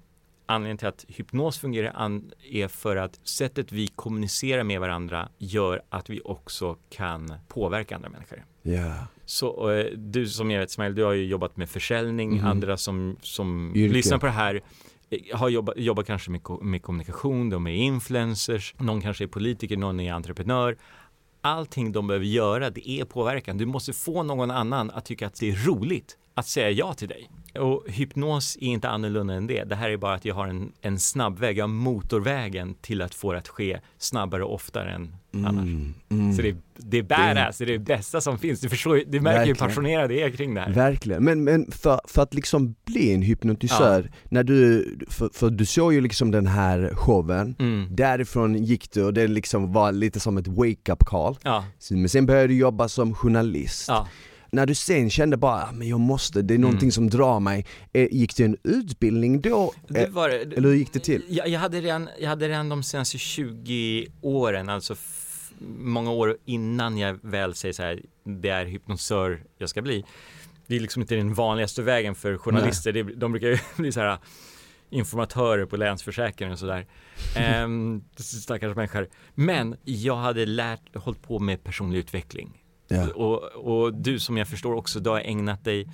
anledningen 0.48 0.78
till 0.78 0.88
att 0.88 1.04
hypnos 1.08 1.58
fungerar 1.58 2.20
är 2.50 2.68
för 2.68 2.96
att 2.96 3.20
sättet 3.28 3.72
vi 3.72 3.86
kommunicerar 3.86 4.64
med 4.64 4.80
varandra 4.80 5.28
gör 5.38 5.82
att 5.88 6.10
vi 6.10 6.20
också 6.24 6.76
kan 6.90 7.34
påverka 7.48 7.96
andra 7.96 8.08
människor. 8.08 8.44
Ja. 8.62 8.94
Så 9.24 9.70
eh, 9.70 9.86
du 9.96 10.26
som 10.26 10.50
jag 10.50 10.60
vet 10.60 10.70
Ismail, 10.70 10.94
du 10.94 11.04
har 11.04 11.12
ju 11.12 11.26
jobbat 11.26 11.56
med 11.56 11.68
försäljning, 11.70 12.36
Mhm. 12.36 12.46
andra 12.46 12.76
som, 12.76 13.16
som 13.22 13.72
Yrke. 13.76 13.94
lyssnar 13.94 14.18
på 14.18 14.26
det 14.26 14.32
här 14.32 14.60
eh, 15.10 15.38
har 15.38 15.48
jobbat, 15.48 15.74
jobbat 15.78 16.06
kanske 16.06 16.30
med, 16.30 16.40
med 16.62 16.82
kommunikation, 16.82 17.50
de 17.50 17.66
är 17.66 17.74
influencers, 17.74 18.74
någon 18.78 19.00
kanske 19.00 19.24
är 19.24 19.28
politiker, 19.28 19.76
någon 19.76 20.00
är 20.00 20.12
entreprenör. 20.12 20.76
Allting 21.40 21.92
de 21.92 22.06
behöver 22.06 22.26
göra, 22.26 22.70
det 22.70 22.90
är 22.90 23.04
påverkan. 23.04 23.58
Du 23.58 23.66
måste 23.66 23.92
få 23.92 24.22
någon 24.22 24.50
annan 24.50 24.90
att 24.90 25.04
tycka 25.04 25.26
att 25.26 25.34
det 25.40 25.50
är 25.50 25.66
roligt 25.66 26.18
att 26.34 26.46
säga 26.46 26.70
ja 26.70 26.94
till 26.94 27.08
dig. 27.08 27.30
Och 27.58 27.84
hypnos 27.88 28.56
är 28.60 28.66
inte 28.66 28.88
annorlunda 28.88 29.34
än 29.34 29.46
det. 29.46 29.64
Det 29.64 29.74
här 29.76 29.90
är 29.90 29.96
bara 29.96 30.14
att 30.14 30.24
jag 30.24 30.34
har 30.34 30.46
en, 30.46 30.72
en 30.80 30.98
snabbväg, 30.98 31.58
jag 31.58 31.62
har 31.62 31.68
motorvägen 31.68 32.74
till 32.80 33.02
att 33.02 33.14
få 33.14 33.32
det 33.32 33.38
att 33.38 33.48
ske 33.48 33.78
snabbare 33.98 34.44
och 34.44 34.54
oftare 34.54 34.90
än 34.90 35.14
annars. 35.32 35.62
Mm. 35.64 35.94
Mm. 36.10 36.36
Så 36.36 36.42
det, 36.42 36.56
det 36.76 36.98
är 36.98 37.02
badass, 37.02 37.58
det 37.58 37.64
är 37.64 37.66
det 37.66 37.78
bästa 37.78 38.20
som 38.20 38.38
finns. 38.38 38.60
Du 38.60 38.68
förstår, 38.68 39.02
du 39.06 39.20
märker 39.20 39.20
hur 39.20 39.22
Verkligen. 39.46 39.56
passionerad 39.56 40.12
jag 40.12 40.18
är 40.20 40.30
kring 40.30 40.54
det 40.54 40.60
här. 40.60 40.72
Verkligen, 40.72 41.24
men, 41.24 41.44
men 41.44 41.70
för, 41.70 42.00
för 42.08 42.22
att 42.22 42.34
liksom 42.34 42.74
bli 42.84 43.14
en 43.14 43.22
hypnotisör, 43.22 44.10
när 44.24 44.42
du, 44.44 44.84
för, 45.10 45.30
för 45.34 45.50
du 45.50 45.66
såg 45.66 45.92
ju 45.94 46.00
liksom 46.00 46.30
den 46.30 46.46
här 46.46 46.90
showen, 46.94 47.54
Mm. 47.58 47.86
därifrån 47.90 48.54
gick 48.64 48.90
du 48.92 49.04
och 49.04 49.14
det 49.14 49.26
liksom 49.28 49.72
var 49.72 49.92
lite 49.92 50.20
som 50.20 50.36
ett 50.38 50.48
wake-up 50.48 51.04
call. 51.04 51.36
Ja, 51.42 51.64
Men 51.90 52.08
sen 52.08 52.26
började 52.26 52.48
du 52.48 52.54
jobba 52.56 52.88
som 52.88 53.14
journalist. 53.14 53.84
ja. 53.88 54.08
När 54.50 54.66
du 54.66 54.74
sen 54.74 55.10
kände 55.10 55.36
bara, 55.36 55.62
"Ah, 55.64 55.72
men 55.72 55.88
jag 55.88 56.00
måste, 56.00 56.42
det 56.42 56.54
är 56.54 56.58
någonting 56.58 56.86
Mm. 56.86 56.92
som 56.92 57.10
drar 57.10 57.40
mig. 57.40 57.66
Eh, 57.92 58.08
Gick 58.10 58.36
det 58.36 58.44
en 58.44 58.56
utbildning 58.64 59.40
då? 59.40 59.72
Det 59.88 60.02
Eh, 60.04 60.10
var, 60.10 60.28
Eller 60.30 60.60
hur 60.68 60.74
gick 60.74 60.92
det 60.92 61.00
till? 61.00 61.22
Jag, 61.28 61.48
jag, 61.48 61.60
hade 61.60 61.80
redan, 61.80 62.08
jag 62.20 62.28
hade 62.28 62.48
redan 62.48 62.68
de 62.68 62.82
senaste 62.82 63.18
20 63.18 64.06
åren, 64.20 64.68
alltså 64.68 64.96
många 65.78 66.10
år 66.10 66.36
innan 66.44 66.98
jag 66.98 67.18
väl 67.22 67.54
säger 67.54 67.72
så 67.72 67.82
här, 67.82 68.02
det 68.24 68.48
är 68.48 68.64
hypnosör 68.66 69.42
jag 69.58 69.68
ska 69.68 69.82
bli. 69.82 70.04
Det 70.66 70.76
är 70.76 70.80
liksom 70.80 71.02
inte 71.02 71.14
den 71.14 71.34
vanligaste 71.34 71.82
vägen 71.82 72.14
för 72.14 72.36
journalister, 72.38 72.92
det, 72.92 73.02
de 73.02 73.32
brukar 73.32 73.48
ju 73.48 73.58
bli 73.76 73.92
så 73.92 74.00
här 74.00 74.18
informatörer 74.90 75.66
på 75.66 75.76
Länsförsäkringen 75.76 76.52
och 76.52 76.58
sådär. 76.58 76.86
Ehm, 77.36 78.02
stackars 78.16 78.76
människor. 78.76 79.08
Men 79.34 79.76
jag 79.84 80.16
hade 80.16 80.46
lärt, 80.46 80.96
hållit 80.96 81.22
på 81.22 81.38
med 81.38 81.64
personlig 81.64 81.98
utveckling. 81.98 82.62
Ja. 82.88 83.08
Och, 83.08 83.42
och 83.44 83.94
du 83.94 84.18
som 84.18 84.36
jag 84.36 84.48
förstår 84.48 84.74
också, 84.74 85.00
du 85.00 85.10
har 85.10 85.20
ägnat 85.20 85.64
dig 85.64 85.88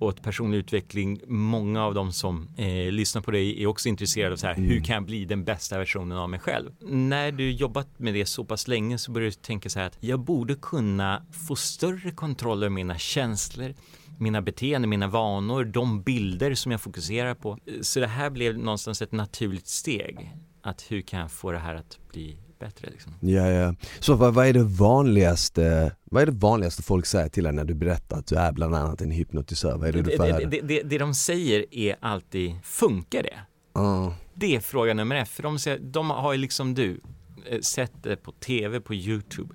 åt 0.00 0.22
personlig 0.22 0.58
utveckling. 0.58 1.20
Många 1.26 1.84
av 1.84 1.94
dem 1.94 2.12
som 2.12 2.48
eh, 2.56 2.92
lyssnar 2.92 3.22
på 3.22 3.30
dig 3.30 3.62
är 3.62 3.66
också 3.66 3.88
intresserade 3.88 4.32
av 4.32 4.36
så 4.36 4.46
här, 4.46 4.54
Mm. 4.54 4.70
hur 4.70 4.80
kan 4.80 4.94
jag 4.94 5.04
bli 5.04 5.24
den 5.24 5.44
bästa 5.44 5.78
versionen 5.78 6.18
av 6.18 6.28
mig 6.30 6.40
själv? 6.40 6.70
När 6.80 7.32
du 7.32 7.50
jobbat 7.52 7.98
med 7.98 8.14
det 8.14 8.26
så 8.26 8.44
pass 8.44 8.68
länge 8.68 8.98
så 8.98 9.10
börjar 9.12 9.26
du 9.26 9.32
tänka 9.32 9.68
så 9.68 9.78
här 9.78 9.86
att 9.86 9.96
jag 10.00 10.20
borde 10.20 10.54
kunna 10.54 11.22
få 11.46 11.56
större 11.56 12.10
kontroll 12.10 12.62
över 12.62 12.70
mina 12.70 12.98
känslor, 12.98 13.74
mina 14.18 14.42
beteenden, 14.42 14.90
mina 14.90 15.06
vanor, 15.06 15.64
de 15.64 16.02
bilder 16.02 16.54
som 16.54 16.72
jag 16.72 16.80
fokuserar 16.80 17.34
på. 17.34 17.58
Så 17.80 18.00
det 18.00 18.06
här 18.06 18.30
blev 18.30 18.58
någonstans 18.58 19.02
ett 19.02 19.12
naturligt 19.12 19.66
steg. 19.66 20.34
Att 20.62 20.82
hur 20.88 21.00
kan 21.00 21.20
jag 21.20 21.30
få 21.32 21.52
det 21.52 21.58
här 21.58 21.74
att 21.74 21.98
bli 22.12 22.36
bättre? 22.58 22.90
Liksom? 22.90 23.14
Ja, 23.20 23.46
ja. 23.50 23.74
Så 24.00 24.14
vad, 24.14 24.34
vad 24.34 24.46
är 24.46 24.52
det 24.52 24.62
vanligaste, 24.64 25.92
vad 26.04 26.22
är 26.22 26.26
det 26.26 26.32
vanligaste 26.32 26.82
folk 26.82 27.06
säger 27.06 27.28
till 27.28 27.44
dig 27.44 27.52
när 27.52 27.64
du 27.64 27.74
berättar 27.74 28.18
att 28.18 28.26
du 28.26 28.36
är 28.36 28.52
bland 28.52 28.74
annat 28.74 29.00
en 29.00 29.10
hypnotisör? 29.10 29.78
Vad 29.78 29.88
är 29.88 29.92
det 29.92 30.02
du 30.02 30.16
får 30.16 30.24
det, 30.24 30.32
höra? 30.32 30.46
det, 30.48 30.60
det, 30.60 30.82
det 30.82 30.98
de 30.98 31.14
säger 31.14 31.64
är 31.70 31.96
alltid, 32.00 32.54
funkar 32.64 33.22
det? 33.22 33.38
Ja. 33.72 34.14
Det 34.34 34.56
är 34.56 34.60
fråga 34.60 34.94
nummer 34.94 35.16
ett, 35.16 35.28
för 35.28 35.42
de, 35.42 35.58
säger, 35.58 35.78
de 35.78 36.10
har 36.10 36.32
ju 36.32 36.38
liksom 36.38 36.74
du 36.74 37.00
eh, 37.46 37.60
sett 37.60 38.02
det 38.02 38.16
på 38.16 38.32
tv, 38.32 38.80
på 38.80 38.94
YouTube. 38.94 39.54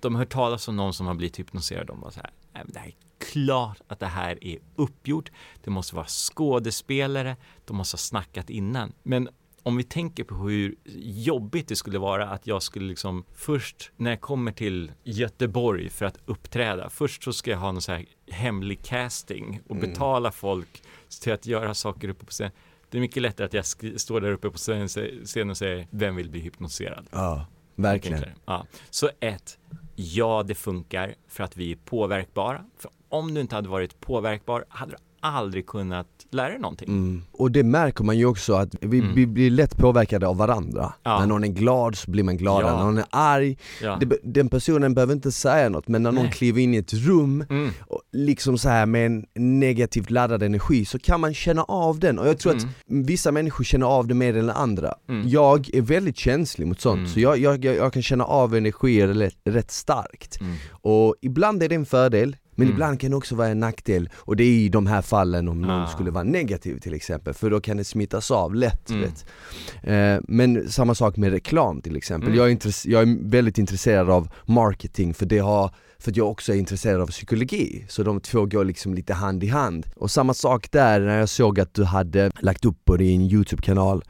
De 0.00 0.14
har 0.14 0.18
hört 0.22 0.32
talas 0.32 0.68
om 0.68 0.76
någon 0.76 0.94
som 0.94 1.06
har 1.06 1.14
blivit 1.14 1.38
hypnotiserad. 1.38 1.86
De 1.86 2.00
bara 2.00 2.10
så 2.10 2.20
här, 2.20 2.30
"Nej, 2.52 2.62
men 2.64 2.72
det 2.72 2.78
här 2.78 2.86
är 2.86 2.94
klart 3.32 3.80
att 3.88 4.00
det 4.00 4.06
här 4.06 4.44
är 4.44 4.58
uppgjort. 4.76 5.30
Det 5.64 5.70
måste 5.70 5.96
vara 5.96 6.06
skådespelare. 6.06 7.36
De 7.64 7.76
måste 7.76 7.94
ha 7.94 7.98
snackat 7.98 8.50
innan. 8.50 8.92
Men 9.02 9.28
om 9.62 9.76
vi 9.76 9.82
tänker 9.84 10.24
på 10.24 10.34
hur 10.34 10.74
jobbigt 11.04 11.68
det 11.68 11.76
skulle 11.76 11.98
vara 11.98 12.28
att 12.28 12.46
jag 12.46 12.62
skulle 12.62 12.88
liksom 12.88 13.24
först 13.34 13.90
när 13.96 14.10
jag 14.10 14.20
kommer 14.20 14.52
till 14.52 14.92
Göteborg 15.04 15.88
för 15.88 16.06
att 16.06 16.18
uppträda. 16.26 16.90
Först 16.90 17.22
så 17.22 17.32
ska 17.32 17.50
jag 17.50 17.58
ha 17.58 17.72
någon 17.72 17.82
så 17.82 17.92
här 17.92 18.06
hemlig 18.30 18.82
casting 18.84 19.60
och 19.68 19.76
Mm. 19.76 19.90
betala 19.90 20.32
folk 20.32 20.82
till 21.22 21.32
att 21.32 21.46
göra 21.46 21.74
saker 21.74 22.08
uppe 22.08 22.24
på 22.24 22.30
scen. 22.30 22.50
Det 22.90 22.98
är 22.98 23.00
mycket 23.00 23.22
lättare 23.22 23.46
att 23.46 23.54
jag 23.54 24.00
står 24.00 24.20
där 24.20 24.32
uppe 24.32 24.50
på 24.50 24.56
scen 24.58 24.88
scen 25.24 25.50
och 25.50 25.56
säger 25.56 25.86
vem 25.90 26.16
vill 26.16 26.30
bli 26.30 26.40
hypnotiserad? 26.40 27.06
ja, 27.12 27.46
verkligen. 27.74 28.24
Ja. 28.44 28.66
Så 28.90 29.10
ett, 29.20 29.58
ja 29.96 30.42
det 30.46 30.54
funkar 30.54 31.14
för 31.28 31.44
att 31.44 31.56
vi 31.56 31.72
är 31.72 31.76
påverkbara. 31.76 32.64
För 32.78 32.90
om 33.08 33.34
du 33.34 33.40
inte 33.40 33.54
hade 33.54 33.68
varit 33.68 34.00
påverkbar 34.00 34.64
hade 34.68 34.92
du 34.92 34.96
aldrig 35.20 35.66
kunnat 35.66 36.19
lära 36.34 36.48
dig 36.48 36.58
någonting. 36.58 36.88
Mm. 36.88 37.22
Och 37.32 37.50
det 37.50 37.62
märker 37.64 38.04
man 38.04 38.18
ju 38.18 38.26
också 38.26 38.54
att 38.54 38.68
vi, 38.80 38.98
Mm. 38.98 39.14
vi 39.14 39.26
blir 39.26 39.50
lätt 39.50 39.76
påverkade 39.76 40.26
av 40.26 40.36
varandra. 40.36 40.92
Ja. 41.02 41.18
När 41.18 41.26
någon 41.26 41.44
är 41.44 41.48
glad 41.48 41.96
så 41.96 42.10
blir 42.10 42.22
man 42.24 42.36
gladare, 42.36 42.66
Ja. 42.72 42.76
när 42.76 42.84
någon 42.84 42.98
är 42.98 43.04
arg, 43.10 43.58
Ja. 43.82 43.98
det, 44.00 44.16
den 44.22 44.48
personen 44.48 44.94
behöver 44.94 45.12
inte 45.12 45.32
säga 45.32 45.68
något 45.68 45.88
men 45.88 46.02
när 46.02 46.12
någon 46.12 46.24
Nej. 46.24 46.32
kliver 46.32 46.60
in 46.62 46.74
i 46.74 46.76
ett 46.76 46.94
rum 46.94 47.44
Mm. 47.50 47.70
och 47.86 48.02
liksom 48.12 48.58
så 48.58 48.68
här 48.68 48.86
med 48.86 49.06
en 49.06 49.26
negativt 49.60 50.10
laddad 50.10 50.42
energi 50.42 50.84
så 50.84 50.98
kan 50.98 51.20
man 51.20 51.34
känna 51.34 51.62
av 51.64 51.98
den 51.98 52.18
och 52.18 52.28
jag 52.28 52.38
tror 52.38 52.52
Mm. 52.52 52.64
att 52.68 52.74
vissa 52.86 53.32
människor 53.32 53.64
känner 53.64 53.86
av 53.86 54.06
det 54.06 54.14
mer 54.14 54.36
än 54.36 54.50
andra. 54.50 54.94
Mm. 55.08 55.28
Jag 55.28 55.74
är 55.74 55.80
väldigt 55.82 56.16
känslig 56.16 56.66
mot 56.66 56.80
sånt 56.80 56.98
Mm. 56.98 57.10
så 57.10 57.20
jag, 57.20 57.38
jag, 57.38 57.64
jag, 57.64 57.92
kan 57.92 58.02
känna 58.02 58.24
av 58.24 58.54
energier 58.56 59.08
rätt, 59.08 59.34
rätt 59.44 59.70
starkt. 59.70 60.40
Mm. 60.40 60.54
Och 60.70 61.14
ibland 61.22 61.62
är 61.62 61.68
det 61.68 61.74
en 61.74 61.86
fördel, 61.86 62.36
Men 62.60 62.68
ibland 62.68 63.00
kan 63.00 63.10
det 63.10 63.16
också 63.16 63.34
vara 63.34 63.48
en 63.48 63.60
nackdel 63.60 64.08
och 64.14 64.36
det 64.36 64.44
är 64.44 64.48
i 64.52 64.68
de 64.68 64.86
här 64.86 65.02
fallen 65.02 65.48
om 65.48 65.60
någon 65.62 65.70
Ah. 65.70 65.86
skulle 65.86 66.10
vara 66.10 66.24
negativ 66.24 66.78
till 66.78 66.94
exempel 66.94 67.34
för 67.34 67.50
då 67.50 67.60
kan 67.60 67.76
det 67.76 67.84
smittas 67.84 68.30
av 68.30 68.54
lätt 68.54 68.90
Mm. 68.90 70.14
Eh, 70.16 70.20
Men 70.28 70.68
samma 70.70 70.94
sak 70.94 71.16
med 71.16 71.30
reklam 71.32 71.82
till 71.82 71.96
exempel. 71.96 72.28
Mm. 72.28 72.38
Jag, 72.38 72.46
är 72.50 72.54
intress- 72.56 72.86
jag 72.88 73.02
är 73.02 73.30
väldigt 73.30 73.58
intresserad 73.58 74.10
av 74.10 74.28
marketing 74.46 75.14
för 75.14 75.26
det 75.26 75.38
har 75.38 75.74
för 75.98 76.10
att 76.10 76.16
jag 76.16 76.30
också 76.30 76.52
är 76.52 76.56
intresserad 76.56 77.00
av 77.00 77.06
psykologi, 77.06 77.84
så 77.88 78.02
de 78.02 78.20
två 78.20 78.46
går 78.46 78.64
liksom 78.64 78.94
lite 78.94 79.14
hand 79.14 79.44
i 79.44 79.46
hand. 79.48 79.86
Och 79.96 80.10
samma 80.10 80.34
sak 80.34 80.70
där 80.70 81.00
när 81.00 81.18
jag 81.18 81.28
såg 81.28 81.60
att 81.60 81.74
du 81.74 81.84
hade 81.84 82.30
lagt 82.40 82.64
upp 82.64 82.84
på 82.84 82.96
din 82.96 83.20
YouTube-kanal 83.22 84.02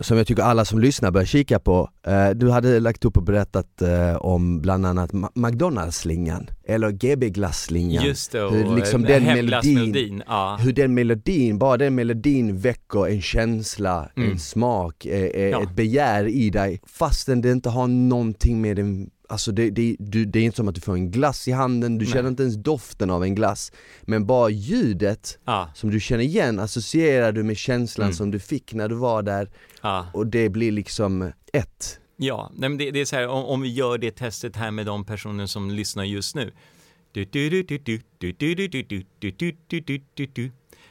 som 0.00 0.16
jag 0.16 0.26
tycker 0.26 0.42
alla 0.42 0.64
som 0.64 0.78
lyssnar 0.80 1.10
bör 1.10 1.24
kika 1.24 1.58
på. 1.58 1.90
Eh, 2.06 2.30
Du 2.30 2.50
hade 2.50 2.80
lagt 2.80 3.04
upp 3.04 3.16
och 3.16 3.22
berättat 3.22 3.82
eh, 3.82 4.16
om 4.16 4.60
bland 4.60 4.86
annat 4.86 5.10
McDonalds-slingan, 5.34 6.50
eller 6.66 6.90
GB-glass-slingan. 6.90 8.04
Just 8.04 8.32
det, 8.32 8.42
och 8.42 8.52
Hur 8.52 8.76
liksom 8.76 9.04
eh, 9.04 9.08
den 9.08 9.22
hemglassmelodin. 9.22 10.22
Ja. 10.26 10.58
Hur 10.60 10.72
den 10.72 10.94
melodin, 10.94 11.58
bara 11.58 11.76
den 11.76 11.94
melodin 11.94 12.58
väcker 12.58 13.06
en 13.08 13.22
känsla, 13.22 14.10
Mm. 14.16 14.30
en 14.30 14.38
smak, 14.38 15.06
eh, 15.06 15.22
eh, 15.24 15.48
Ja. 15.48 15.62
ett 15.62 15.76
begär 15.76 16.24
i 16.28 16.50
dig 16.50 16.80
fastän 16.86 17.40
det 17.40 17.50
inte 17.52 17.68
har 17.70 17.86
någonting 17.86 18.60
med 18.60 18.76
den 18.76 19.10
Alltså 19.28 19.52
det, 19.52 19.70
det, 19.70 19.96
du, 19.98 20.24
det 20.24 20.38
är 20.38 20.42
inte 20.42 20.56
som 20.56 20.68
att 20.68 20.74
du 20.74 20.80
får 20.80 20.94
en 20.94 21.10
glass 21.10 21.48
i 21.48 21.52
handen, 21.52 21.98
du 21.98 22.04
Nej. 22.04 22.12
känner 22.12 22.28
inte 22.28 22.42
ens 22.42 22.56
doften 22.56 23.10
av 23.10 23.22
en 23.24 23.34
glass 23.34 23.72
Men 24.02 24.26
bara 24.26 24.50
ljudet 24.50 25.38
Ja, 25.46 25.70
som 25.74 25.90
du 25.90 26.00
känner 26.00 26.24
igen 26.24 26.58
associerar 26.58 27.32
du 27.32 27.42
med 27.42 27.56
känslan 27.56 28.04
Mm. 28.06 28.14
som 28.14 28.30
du 28.30 28.38
fick 28.38 28.74
när 28.74 28.88
du 28.88 28.94
var 28.94 29.22
där 29.22 29.50
ja. 29.84 30.06
och 30.12 30.26
det 30.26 30.48
blir 30.48 30.72
liksom 30.72 31.32
ett. 31.52 32.00
Ja, 32.16 32.50
Nej, 32.54 32.68
men 32.68 32.78
det, 32.78 32.90
det 32.90 33.00
är 33.00 33.04
så 33.04 33.16
här, 33.16 33.28
om, 33.28 33.44
om, 33.44 33.60
vi 33.60 33.68
gör 33.68 33.98
det 33.98 34.10
testet 34.10 34.56
här 34.56 34.70
med 34.70 34.86
de 34.86 35.04
personer 35.04 35.46
som 35.46 35.70
lyssnar 35.70 36.04
just 36.04 36.34
nu. 36.34 36.52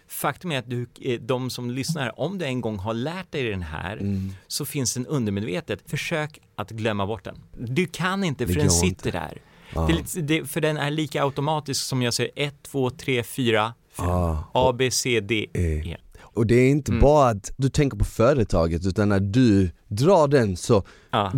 Faktum 0.07 0.51
är 0.51 0.57
att 0.57 0.69
du, 0.69 0.87
de 1.21 1.49
som 1.49 1.71
lyssnar, 1.71 2.19
om 2.19 2.37
du 2.37 2.45
en 2.45 2.61
gång 2.61 2.77
har 2.77 2.93
lärt 2.93 3.31
dig 3.31 3.43
den 3.49 3.61
här 3.61 3.97
mm. 3.97 4.33
så 4.47 4.65
finns 4.65 4.93
den 4.93 5.07
undermedvetet. 5.07 5.83
Försök 5.85 6.39
att 6.55 6.71
glömma 6.71 7.05
bort 7.05 7.23
den. 7.23 7.39
Du 7.57 7.85
kan 7.85 8.23
inte 8.23 8.47
för 8.47 8.53
den 8.53 8.71
sitter 8.71 9.07
inte. 9.07 9.11
där. 9.11 9.41
Ah. 9.75 9.87
Det, 9.87 10.21
det, 10.21 10.45
för 10.45 10.61
den 10.61 10.77
är 10.77 10.91
lika 10.91 11.23
automatisk 11.23 11.85
som 11.85 12.01
jag 12.01 12.13
säger 12.13 12.31
1, 12.35 12.55
2, 12.63 12.89
3, 12.89 13.23
4, 13.23 13.73
5. 13.91 14.05
A, 14.53 14.73
B, 14.77 14.91
C, 14.91 15.19
D, 15.19 15.47
e. 15.53 15.97
Och 16.35 16.47
det 16.47 16.55
är 16.55 16.69
inte 16.69 16.91
Mm. 16.91 17.01
bara 17.01 17.29
att 17.29 17.51
du 17.57 17.69
tänker 17.69 17.97
på 17.97 18.05
företaget 18.05 18.85
utan 18.85 19.09
när 19.09 19.19
du 19.19 19.69
drar 19.87 20.27
den 20.27 20.57
så 20.57 20.83
Ja. 21.11 21.31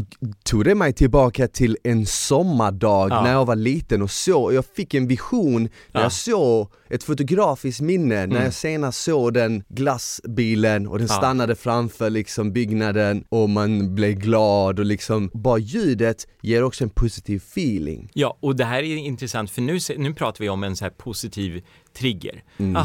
tog 0.44 0.66
det 0.66 0.76
mig 0.76 0.94
tillbaka 0.94 1.48
till 1.48 1.78
en 1.84 2.06
sommardag 2.06 3.10
Ja. 3.12 3.24
när 3.24 3.32
jag 3.32 3.46
var 3.46 3.56
liten 3.56 4.02
och 4.02 4.12
så, 4.12 4.52
jag 4.54 4.66
fick 4.66 4.94
en 4.94 5.08
vision 5.08 5.62
när 5.64 5.70
Ja. 5.92 6.02
jag 6.02 6.12
såg 6.12 6.68
ett 6.90 7.04
fotografiskt 7.04 7.82
minne 7.82 8.16
när 8.16 8.24
Mm. 8.24 8.44
jag 8.44 8.54
senast 8.54 9.02
såg 9.02 9.34
den 9.34 9.64
glassbilen 9.70 10.88
och 10.88 11.00
den 11.00 11.08
stannade 11.08 11.56
framför 11.56 12.10
liksom 12.10 12.52
byggnaden 12.54 13.24
och 13.30 13.50
man 13.50 13.96
blev 13.96 14.12
glad 14.14 14.80
och 14.80 14.86
liksom, 14.86 15.32
bara 15.34 15.58
ljudet 15.58 16.28
ger 16.42 16.64
också 16.64 16.84
en 16.84 16.90
positiv 16.90 17.38
feeling. 17.38 18.10
Ja, 18.14 18.38
och 18.40 18.56
det 18.56 18.66
här 18.66 18.78
är 18.84 18.96
intressant 18.98 19.52
för 19.52 19.62
nu, 19.62 19.80
nu 19.98 20.14
pratar 20.14 20.44
vi 20.44 20.50
om 20.50 20.64
en 20.64 20.76
så 20.76 20.86
här 20.86 20.92
positiv 20.92 21.62
trigger. 21.98 22.44
Mm. 22.58 22.76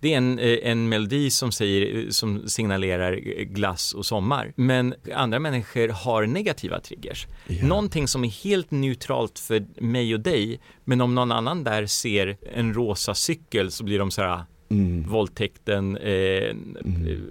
Det 0.00 0.12
är 0.12 0.16
en, 0.16 0.38
eh, 0.38 0.58
en 0.62 0.88
melodi 0.88 1.30
som, 1.30 1.52
säger, 1.52 1.96
eh, 1.96 2.10
som 2.10 2.48
signalerar 2.48 3.12
eh, 3.12 3.44
glass 3.44 3.94
och 3.94 4.06
sommar. 4.06 4.52
Men 4.56 4.94
andra 5.14 5.38
människor 5.38 5.88
har 5.88 6.26
negativa 6.26 6.80
triggers. 6.80 7.26
Ja. 7.46 7.66
Någonting 7.66 8.08
som 8.08 8.24
är 8.24 8.44
helt 8.44 8.70
neutralt 8.70 9.38
för 9.38 9.82
mig 9.82 10.14
och 10.14 10.20
dig, 10.20 10.60
men 10.84 11.00
om 11.00 11.14
någon 11.14 11.32
annan 11.32 11.64
där 11.64 11.86
ser 11.86 12.36
en 12.52 12.74
rosa 12.74 13.14
cykel 13.14 13.70
så 13.70 13.84
blir 13.84 13.98
de 13.98 14.10
så 14.10 14.22
här 14.22 14.44
Mm. 14.70 15.02
våldtäkten, 15.08 15.96
eh, 15.96 16.56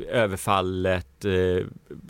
överfallet, 0.09 1.25
eh, 1.25 1.65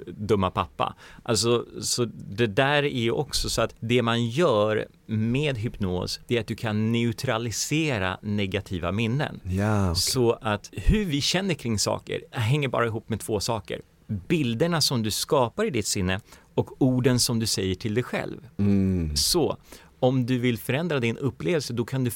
dumma 0.07 0.51
pappa. 0.51 0.95
Alltså, 1.23 1.65
så 1.81 2.05
det 2.29 2.47
där 2.47 2.83
är 2.83 2.99
ju 2.99 3.11
också 3.11 3.49
så 3.49 3.61
att 3.61 3.75
det 3.79 4.01
man 4.01 4.25
gör 4.25 4.87
med 5.05 5.57
hypnos, 5.57 6.19
det 6.27 6.37
är 6.37 6.41
att 6.41 6.47
du 6.47 6.55
kan 6.55 6.91
neutralisera 6.91 8.17
negativa 8.21 8.91
minnen. 8.91 9.39
Ja, 9.43 9.95
Så 9.95 10.37
att 10.41 10.69
hur 10.71 11.05
vi 11.05 11.21
känner 11.21 11.53
kring 11.53 11.79
saker 11.79 12.21
hänger 12.31 12.67
bara 12.69 12.85
ihop 12.85 13.09
med 13.09 13.19
två 13.19 13.39
saker. 13.39 13.81
Bilderna 14.07 14.81
som 14.81 15.03
du 15.03 15.11
skapar 15.11 15.65
i 15.65 15.69
ditt 15.69 15.87
sinne 15.87 16.19
och 16.55 16.81
orden 16.81 17.19
som 17.19 17.39
du 17.39 17.45
säger 17.45 17.75
till 17.75 17.93
dig 17.93 18.03
själv. 18.03 18.37
mm. 18.59 19.15
Så 19.15 19.57
om 19.99 20.25
du 20.25 20.37
vill 20.37 20.57
förändra 20.57 20.99
din 20.99 21.17
upplevelse 21.17 21.73
då 21.73 21.85
kan 21.85 22.03
du 22.03 22.11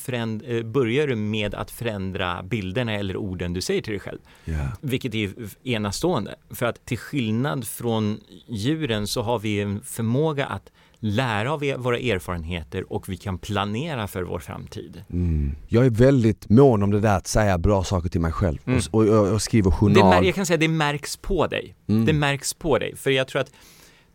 eh, 0.47 0.63
börja 0.63 1.05
du 1.05 1.15
med 1.15 1.55
att 1.55 1.71
förändra 1.71 2.43
bilderna 2.43 2.93
eller 2.93 3.17
orden 3.17 3.53
du 3.53 3.61
säger 3.61 3.81
till 3.81 3.91
dig 3.93 3.99
själv. 3.99 4.19
ja. 4.45 4.67
Vilket 4.81 5.15
är 5.15 5.33
enastående. 5.63 6.35
För 6.49 6.65
att 6.65 6.85
till 6.85 6.97
skillnad 6.97 7.67
från 7.67 8.19
djuren 8.47 9.07
så 9.07 9.21
har 9.21 9.39
vi 9.39 9.61
en 9.61 9.81
förmåga 9.83 10.45
att 10.45 10.71
lära 11.03 11.53
av 11.53 11.59
våra 11.77 11.97
erfarenheter 11.97 12.93
och 12.93 13.09
vi 13.09 13.17
kan 13.17 13.37
planera 13.37 14.07
för 14.07 14.23
vår 14.23 14.39
framtid. 14.39 15.03
Mm. 15.09 15.55
Jag 15.67 15.85
är 15.85 15.89
väldigt 15.89 16.49
mån 16.49 16.83
om 16.83 16.91
det 16.91 16.99
där 16.99 17.17
att 17.17 17.27
säga 17.27 17.57
bra 17.57 17.83
saker 17.83 18.09
till 18.09 18.21
mig 18.21 18.31
själv 18.31 18.57
Mm. 18.65 18.79
och, 18.91 19.03
och, 19.07 19.27
och, 19.33 19.41
skriver 19.41 19.69
Det 19.71 19.75
journal. 19.77 20.13
mär- 20.13 20.23
jag 20.25 20.35
kan 20.35 20.45
säga 20.45 20.57
det 20.57 20.67
märks 20.67 21.17
på 21.17 21.47
dig. 21.47 21.75
Mm. 21.87 22.05
Det 22.05 22.13
märks 22.13 22.53
på 22.53 22.77
dig. 22.79 22.95
För 22.95 23.09
jag 23.09 23.27
tror 23.27 23.41
att 23.41 23.51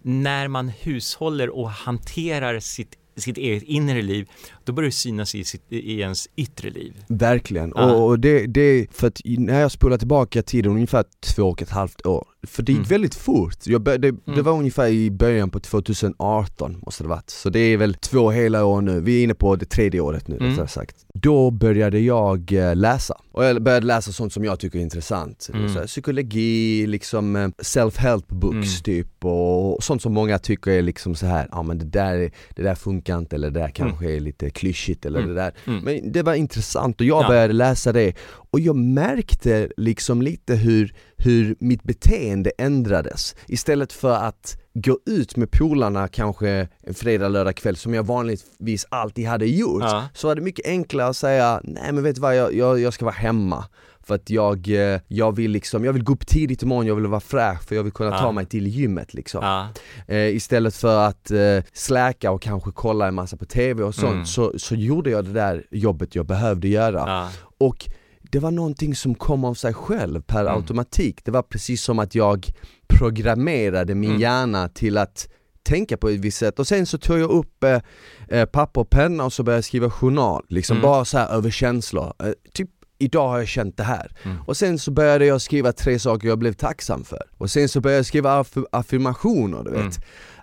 när 0.02 0.48
man 0.48 0.68
hushåller 0.68 1.50
och 1.50 1.70
hanterar 1.70 2.60
sitt, 2.60 2.94
sitt 3.16 3.38
eget 3.38 3.62
inre 3.62 4.02
liv, 4.02 4.28
då 4.64 4.72
börjar 4.72 4.88
det 4.88 4.92
synas 4.94 5.34
i, 5.34 5.44
sitt, 5.44 5.62
i 5.68 6.00
ens 6.00 6.28
yttre 6.36 6.70
liv. 6.70 6.92
Verkligen, 7.08 7.72
Ja. 7.76 7.92
och, 7.94 8.20
det, 8.20 8.46
det, 8.46 8.86
för 8.90 9.06
att 9.06 9.20
när 9.24 9.60
jag 9.60 9.72
spolar 9.72 9.98
tillbaka 9.98 10.42
tiden 10.42 10.72
ungefär 10.72 11.04
två 11.20 11.42
och 11.42 11.62
ett 11.62 11.70
halvt 11.70 12.06
år, 12.06 12.26
för 12.46 12.62
det 12.62 12.72
gick 12.72 12.78
Mm. 12.78 12.88
väldigt 12.88 13.14
fort, 13.14 13.56
jag 13.66 13.82
det, 13.82 13.98
det 13.98 14.08
Mm. 14.28 14.44
var 14.44 14.52
ungefär 14.52 14.88
i 14.88 15.10
början 15.10 15.50
på 15.50 15.60
2018 15.60 16.76
måste 16.86 17.02
det 17.04 17.08
varit, 17.08 17.30
så 17.30 17.50
det 17.50 17.58
är 17.58 17.76
väl 17.76 17.94
två 17.94 18.30
hela 18.30 18.64
år 18.64 18.80
nu, 18.80 19.00
vi 19.00 19.18
är 19.20 19.24
inne 19.24 19.34
på 19.34 19.56
det 19.56 19.64
tredje 19.66 20.00
året 20.00 20.28
nu 20.28 20.36
Mm. 20.36 20.50
rättare 20.50 20.68
sagt. 20.68 20.96
Då 21.14 21.50
började 21.50 21.98
jag 21.98 22.52
eh, 22.52 22.76
läsa, 22.76 23.14
och 23.32 23.44
jag 23.44 23.62
började 23.62 23.86
läsa 23.86 24.12
sånt 24.12 24.32
som 24.32 24.44
jag 24.44 24.60
tycker 24.60 24.78
är 24.78 24.82
intressant, 24.82 25.48
Mm. 25.54 25.68
så 25.68 25.78
här, 25.78 25.86
psykologi, 25.86 26.86
liksom 26.86 27.36
eh, 27.36 27.48
self-help 27.48 28.24
books 28.28 28.56
Mm. 28.56 28.82
typ 28.84 29.24
och 29.24 29.82
sånt 29.84 30.02
som 30.02 30.12
många 30.14 30.38
tycker 30.38 30.70
är 30.70 30.82
liksom 30.82 31.14
så 31.14 31.26
här, 31.26 31.48
ja 31.52 31.62
men 31.62 31.78
det 31.78 31.84
där, 31.84 32.14
är- 32.16 32.30
det 32.56 32.62
där 32.62 32.74
funkar 32.74 33.18
inte 33.18 33.36
eller 33.36 33.50
det 33.50 33.60
där 33.60 33.68
kanske 33.68 34.12
är 34.12 34.20
lite 34.20 34.50
klyschigt 34.50 35.06
eller 35.06 35.18
Mm. 35.18 35.34
det 35.34 35.40
där 35.42 35.52
Mm. 35.66 35.84
men 35.84 36.12
det 36.12 36.22
var 36.22 36.34
intressant 36.34 37.00
och 37.00 37.06
jag 37.06 37.22
Ja. 37.24 37.28
började 37.28 37.52
läsa 37.52 37.92
det 37.92 38.12
och 38.56 38.60
jag 38.60 38.76
märkte 38.76 39.68
liksom 39.76 40.22
lite 40.22 40.54
hur, 40.54 40.94
hur 41.16 41.56
mitt 41.58 41.82
beteende 41.82 42.50
ändrades. 42.58 43.34
Istället 43.46 43.92
för 43.92 44.14
att 44.16 44.58
gå 44.74 44.98
ut 45.06 45.36
med 45.36 45.50
polarna 45.50 46.08
kanske 46.08 46.68
en 46.82 46.94
fredag, 46.94 47.28
lördag 47.28 47.56
kväll 47.56 47.76
som 47.76 47.94
jag 47.94 48.02
vanligtvis 48.02 48.86
alltid 48.88 49.26
hade 49.26 49.46
gjort 49.46 49.82
Ja. 49.82 50.08
så 50.14 50.26
var 50.26 50.34
det 50.34 50.40
mycket 50.40 50.66
enklare 50.66 51.08
att 51.08 51.16
säga 51.16 51.60
nej 51.64 51.92
men 51.92 52.02
vet 52.02 52.14
du 52.14 52.20
vad, 52.20 52.36
jag, 52.36 52.54
jag, 52.54 52.80
jag 52.80 52.92
ska 52.94 53.04
vara 53.04 53.14
hemma. 53.14 53.64
För 54.06 54.14
att 54.14 54.30
jag, 54.30 54.68
eh, 54.68 55.00
jag 55.08 55.36
vill 55.36 55.50
liksom, 55.50 55.84
jag 55.84 55.92
vill 55.92 56.02
gå 56.04 56.12
upp 56.12 56.26
tidigt 56.26 56.62
imorgon, 56.62 56.86
jag 56.86 56.94
vill 56.94 57.06
vara 57.06 57.20
fräsch 57.20 57.62
för 57.68 57.76
jag 57.76 57.82
vill 57.82 57.92
kunna 57.92 58.10
ta 58.18 58.24
Ja. 58.24 58.32
mig 58.32 58.46
till 58.46 58.66
gymmet 58.66 59.14
liksom. 59.14 59.44
Ja. 59.44 59.68
Eh, 60.14 60.36
istället 60.36 60.74
för 60.76 61.06
att 61.08 61.30
eh, 61.30 61.38
släka 61.72 62.30
och 62.30 62.42
kanske 62.42 62.70
kolla 62.74 63.08
en 63.08 63.14
massa 63.14 63.36
på 63.36 63.44
TV 63.44 63.82
och 63.82 63.94
sånt 63.94 64.12
Mm. 64.12 64.26
så, 64.26 64.52
så 64.58 64.74
gjorde 64.74 65.10
jag 65.10 65.24
det 65.24 65.32
där 65.32 65.64
jobbet 65.70 66.14
jag 66.14 66.26
behövde 66.26 66.68
göra. 66.68 67.28
Och 67.58 67.86
det 68.30 68.38
var 68.38 68.50
någonting 68.50 68.94
som 68.94 69.14
kom 69.14 69.44
av 69.44 69.54
sig 69.54 69.74
själv 69.74 70.20
per 70.22 70.40
Mm. 70.40 70.54
automatik. 70.54 71.24
Det 71.24 71.30
var 71.30 71.42
precis 71.42 71.82
som 71.82 71.98
att 71.98 72.14
jag 72.14 72.46
programmerade 72.88 73.94
min 73.94 74.10
Mm. 74.10 74.22
hjärna 74.22 74.68
till 74.68 74.98
att 74.98 75.28
tänka 75.62 75.96
på 75.96 76.08
ett 76.08 76.20
visst 76.20 76.38
sätt 76.38 76.58
och 76.58 76.66
sen 76.66 76.86
så 76.86 76.98
tog 76.98 77.18
jag 77.18 77.30
upp 77.30 77.64
eh, 77.64 77.80
eh, 78.28 78.44
papper 78.46 78.80
och 78.80 78.90
penna 78.90 79.24
och 79.24 79.32
så 79.32 79.42
började 79.42 79.58
jag 79.58 79.64
skriva 79.64 79.90
journal, 79.90 80.44
liksom 80.48 80.76
Mm. 80.76 80.82
bara 80.82 81.04
så 81.04 81.18
här 81.18 81.28
över 81.28 81.50
känslor. 81.50 82.12
Eh, 82.24 82.30
typ 82.54 82.70
idag 82.98 83.28
har 83.28 83.38
jag 83.38 83.48
känt 83.48 83.76
det 83.76 83.82
här. 83.82 84.12
Mm. 84.22 84.36
Och 84.46 84.56
sen 84.56 84.78
så 84.78 84.90
började 84.90 85.26
jag 85.26 85.40
skriva 85.40 85.72
tre 85.72 85.98
saker 85.98 86.28
jag 86.28 86.38
blev 86.38 86.52
tacksam 86.52 87.04
för. 87.04 87.22
Och 87.38 87.50
sen 87.50 87.68
så 87.68 87.80
började 87.80 87.98
jag 87.98 88.06
skriva 88.06 88.42
aff- 88.42 88.64
affirmationer 88.72 89.64
du 89.64 89.70
vet. 89.70 89.80
Mm. 89.80 89.92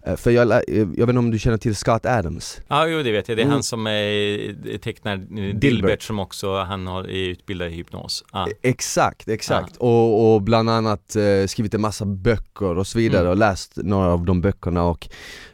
Eh, 0.05 0.15
För 0.15 0.31
jag, 0.31 0.51
eh, 0.51 0.59
jag 0.67 0.85
vet 0.87 0.99
inte 1.09 1.17
om 1.19 1.31
du 1.31 1.39
känner 1.39 1.57
till 1.57 1.75
Scott 1.75 2.05
Adams? 2.05 2.61
Ja, 2.67 2.87
jo 2.87 3.03
det 3.03 3.11
vet 3.11 3.27
jag. 3.27 3.37
Det 3.37 3.41
är 3.41 3.43
Mm. 3.45 3.53
han 3.53 3.63
som 3.63 3.87
eh, 3.87 4.77
tecknar 4.77 5.17
Dilbert. 5.17 5.61
Dilbert. 5.61 6.01
som 6.01 6.19
också 6.19 6.55
han 6.57 6.87
har, 6.87 7.03
är 7.03 7.29
utbildad 7.29 7.67
i 7.67 7.71
hypnos. 7.71 8.23
E- 8.33 8.53
Exakt, 8.61 9.27
exakt. 9.27 9.77
Och, 9.77 10.33
och 10.35 10.41
bland 10.41 10.69
annat 10.69 11.15
eh, 11.15 11.47
skrivit 11.47 11.73
en 11.73 11.81
massa 11.81 12.05
böcker 12.05 12.77
och 12.77 12.87
så 12.87 12.97
vidare 12.99 13.19
Mm. 13.21 13.31
och 13.31 13.37
läst 13.37 13.71
några 13.75 14.13
av 14.13 14.25
de 14.25 14.41
böckerna 14.41 14.83
och 14.83 15.07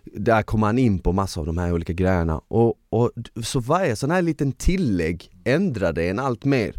där 0.03 0.41
kommer 0.41 0.67
han 0.67 0.77
in 0.79 0.99
på 0.99 1.11
massa 1.11 1.39
av 1.39 1.45
de 1.45 1.57
här 1.57 1.73
olika 1.73 1.93
grejerna. 1.93 2.41
Och, 2.47 2.73
och 2.89 3.11
så 3.43 3.59
varje 3.59 3.95
sån 3.95 4.11
här 4.11 4.21
liten 4.21 4.51
tillägg 4.51 5.31
ändrade 5.45 6.03
en 6.09 6.19
allt 6.19 6.45
mer. 6.45 6.73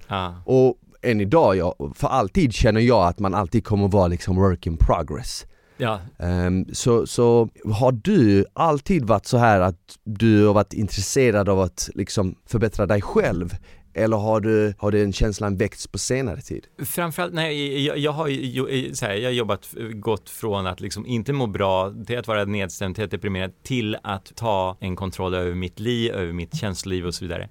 Och 0.44 0.76
än 1.02 1.20
idag, 1.20 1.56
jag, 1.56 1.92
för 1.96 2.08
alltid 2.08 2.52
känner 2.52 2.80
jag 2.80 3.06
att 3.08 3.18
man 3.18 3.34
alltid 3.34 3.64
kommer 3.64 3.88
vara 3.88 4.06
liksom 4.08 4.36
work 4.36 4.66
in 4.66 4.76
progress. 4.76 5.46
Ja. 5.80 6.00
Um, 6.18 6.66
så, 6.72 7.06
så 7.06 7.48
har 7.74 7.92
du 7.92 8.44
alltid 8.52 9.04
varit 9.04 9.26
så 9.26 9.38
här 9.38 9.60
att 9.60 9.98
du 10.04 10.46
har 10.46 10.54
varit 10.54 10.72
intresserad 10.72 11.48
av 11.48 11.60
att 11.60 11.90
liksom 11.94 12.34
förbättra 12.46 12.86
dig 12.86 13.02
själv? 13.02 13.54
Eller 13.94 14.16
har, 14.16 14.40
du, 14.40 14.74
har 14.78 14.92
den 14.92 15.12
känslan 15.12 15.56
väckts 15.56 15.86
på 15.86 15.98
senare 15.98 16.40
tid? 16.40 16.66
Framförallt, 16.78 17.34
nej, 17.34 17.86
jag, 17.86 17.98
jag 17.98 18.12
har 18.12 18.28
ju 18.28 18.94
så 18.94 19.06
här, 19.06 19.14
jag 19.14 19.28
har 19.28 19.34
jobbat, 19.34 19.74
gått 19.92 20.30
från 20.30 20.66
att 20.66 20.80
liksom 20.80 21.06
inte 21.06 21.32
må 21.32 21.46
bra, 21.46 21.94
till 22.06 22.18
att 22.18 22.28
vara 22.28 22.44
nedstämd, 22.44 22.94
till 22.94 23.04
att 23.04 23.10
deprimerad, 23.10 23.52
till 23.62 23.96
att 24.02 24.36
ta 24.36 24.76
en 24.80 24.96
kontroll 24.96 25.34
över 25.34 25.54
mitt 25.54 25.80
liv, 25.80 26.12
över 26.12 26.32
mitt 26.32 26.56
känsloliv 26.56 27.06
och 27.06 27.14
så 27.14 27.24
vidare. 27.24 27.48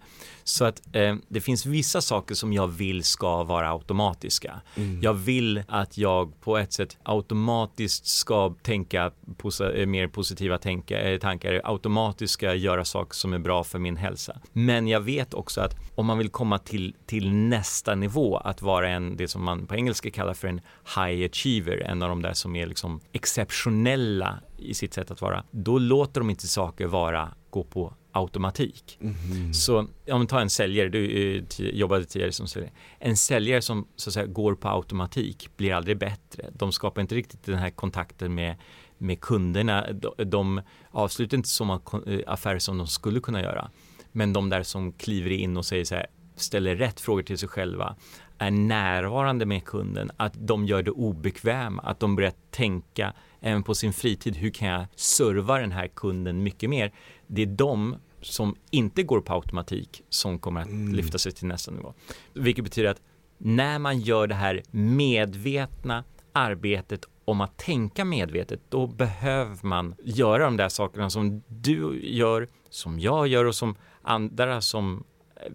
Så 0.49 0.65
att 0.65 0.95
eh, 0.95 1.15
det 1.27 1.41
finns 1.41 1.65
vissa 1.65 2.01
saker 2.01 2.35
som 2.35 2.53
jag 2.53 2.67
vill 2.67 3.03
ska 3.03 3.43
vara 3.43 3.71
automatiska. 3.71 4.61
Mm. 4.75 5.01
Jag 5.01 5.13
vill 5.13 5.63
att 5.67 5.97
jag 5.97 6.41
på 6.41 6.57
ett 6.57 6.73
sätt 6.73 6.97
automatiskt 7.03 8.07
ska 8.07 8.55
tänka 8.61 9.11
posa, 9.37 9.73
eh, 9.73 9.85
mer 9.85 10.07
positiva 10.07 10.57
tänka, 10.57 11.01
eh, 11.01 11.19
tankar, 11.19 11.61
automatiskt 11.63 12.33
ska 12.33 12.53
göra 12.53 12.85
saker 12.85 13.15
som 13.15 13.33
är 13.33 13.39
bra 13.39 13.63
för 13.63 13.79
min 13.79 13.97
hälsa. 13.97 14.39
Men 14.53 14.87
jag 14.87 15.01
vet 15.01 15.33
också 15.33 15.61
att 15.61 15.75
om 15.95 16.05
man 16.05 16.17
vill 16.17 16.29
komma 16.29 16.59
till, 16.59 16.95
till 17.05 17.31
nästa 17.33 17.95
nivå, 17.95 18.37
att 18.37 18.61
vara 18.61 18.89
en, 18.89 19.17
det 19.17 19.27
som 19.27 19.43
man 19.43 19.67
på 19.67 19.75
engelska 19.75 20.11
kallar 20.11 20.33
för 20.33 20.47
en 20.47 20.61
high 20.95 21.25
achiever, 21.25 21.77
en 21.77 22.03
av 22.03 22.09
de 22.09 22.21
där 22.21 22.33
som 22.33 22.55
är 22.55 22.67
liksom 22.67 22.99
exceptionella 23.11 24.39
i 24.57 24.73
sitt 24.73 24.93
sätt 24.93 25.11
att 25.11 25.21
vara, 25.21 25.43
då 25.51 25.79
låter 25.79 26.21
de 26.21 26.29
inte 26.29 26.47
saker 26.47 26.87
vara 26.87 27.29
gå 27.49 27.63
på 27.63 27.93
automatik. 28.11 28.97
Mm. 29.01 29.53
Så 29.53 29.87
om 30.11 30.21
vi 30.21 30.27
tar 30.27 30.41
en 30.41 30.49
säljare, 30.49 30.89
du 30.89 31.35
eh, 31.37 31.43
jobbade 31.59 32.05
tidigare 32.05 32.31
som 32.31 32.47
säljare. 32.47 32.71
En 32.99 33.17
säljare 33.17 33.61
som 33.61 33.87
så 33.95 34.09
att 34.09 34.13
säga 34.13 34.25
går 34.25 34.55
på 34.55 34.67
automatik 34.67 35.49
blir 35.57 35.73
aldrig 35.73 35.97
bättre. 35.97 36.49
De 36.53 36.71
skapar 36.71 37.01
inte 37.01 37.15
riktigt 37.15 37.43
den 37.43 37.57
här 37.57 37.69
kontakten 37.69 38.35
med, 38.35 38.55
med 38.97 39.21
kunderna. 39.21 39.91
De, 39.91 40.13
de 40.29 40.61
avslutar 40.91 41.37
inte 41.37 41.49
så 41.49 41.65
många 41.65 41.81
eh, 42.07 42.19
affärer 42.27 42.59
som 42.59 42.77
de 42.77 42.87
skulle 42.87 43.19
kunna 43.19 43.41
göra. 43.41 43.71
Men 44.11 44.33
de 44.33 44.49
där 44.49 44.63
som 44.63 44.93
kliver 44.93 45.31
in 45.31 45.57
och 45.57 45.65
säger 45.65 45.85
så 45.85 45.95
här, 45.95 46.07
ställer 46.35 46.75
rätt 46.75 46.99
frågor 46.99 47.23
till 47.23 47.37
sig 47.37 47.49
själva, 47.49 47.95
är 48.37 48.51
närvarande 48.51 49.45
med 49.45 49.65
kunden, 49.65 50.11
att 50.17 50.33
de 50.35 50.65
gör 50.65 50.83
det 50.83 50.91
obekväma, 50.91 51.81
att 51.81 51.99
de 51.99 52.15
börjar 52.15 52.33
tänka 52.51 53.13
även 53.41 53.63
på 53.63 53.75
sin 53.75 53.93
fritid, 53.93 54.35
hur 54.35 54.49
kan 54.49 54.67
jag 54.67 54.85
serva 54.95 55.57
den 55.57 55.71
här 55.71 55.87
kunden 55.87 56.43
mycket 56.43 56.69
mer? 56.69 56.91
Det 57.31 57.41
är 57.41 57.45
de 57.45 57.95
som 58.21 58.55
inte 58.71 59.03
går 59.03 59.21
på 59.21 59.33
automatik 59.33 60.03
som 60.09 60.39
kommer 60.39 60.61
att 60.61 60.67
mm. 60.67 60.95
lyfta 60.95 61.17
sig 61.17 61.31
till 61.31 61.47
nästa 61.47 61.71
nivå. 61.71 61.93
Vilket 62.33 62.63
betyder 62.63 62.89
att 62.89 63.01
när 63.37 63.79
man 63.79 63.99
gör 63.99 64.27
det 64.27 64.35
här 64.35 64.63
medvetna 64.71 66.03
arbetet 66.31 67.05
om 67.25 67.41
att 67.41 67.57
tänka 67.57 68.05
medvetet, 68.05 68.59
då 68.69 68.87
behöver 68.87 69.67
man 69.67 69.95
göra 70.03 70.43
de 70.43 70.57
där 70.57 70.69
sakerna 70.69 71.09
som 71.09 71.43
du 71.47 71.99
gör, 72.03 72.47
som 72.69 72.99
jag 72.99 73.27
gör 73.27 73.45
och 73.45 73.55
som 73.55 73.75
andra 74.01 74.61
som 74.61 75.03
eh, 75.35 75.51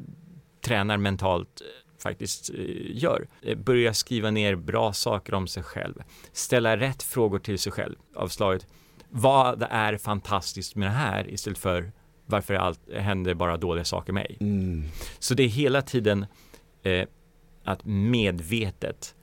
tränar 0.60 0.96
mentalt 0.96 1.60
eh, 1.60 1.66
faktiskt 2.02 2.50
eh, 2.50 2.56
gör. 2.96 3.26
Börja 3.56 3.94
skriva 3.94 4.30
ner 4.30 4.54
bra 4.54 4.92
saker 4.92 5.34
om 5.34 5.46
sig 5.46 5.62
själv. 5.62 6.02
Ställa 6.32 6.76
rätt 6.76 7.02
frågor 7.02 7.38
till 7.38 7.58
sig 7.58 7.72
själv 7.72 7.96
av 8.14 8.28
slaget 8.28 8.66
vad 9.16 9.66
är 9.70 9.96
fantastiskt 9.96 10.76
med 10.76 10.88
det 10.88 10.92
här 10.92 11.30
istället 11.30 11.58
för 11.58 11.92
varför 12.26 12.54
allt, 12.54 12.80
händer 12.94 13.34
bara 13.34 13.56
dåliga 13.56 13.84
saker 13.84 14.12
med 14.12 14.22
mig. 14.22 14.36
Mm. 14.40 14.84
Så 15.18 15.34
det 15.34 15.42
är 15.42 15.48
hela 15.48 15.82
tiden 15.82 16.26
eh, 16.82 17.08
att 17.64 17.84
medvetet 17.84 19.14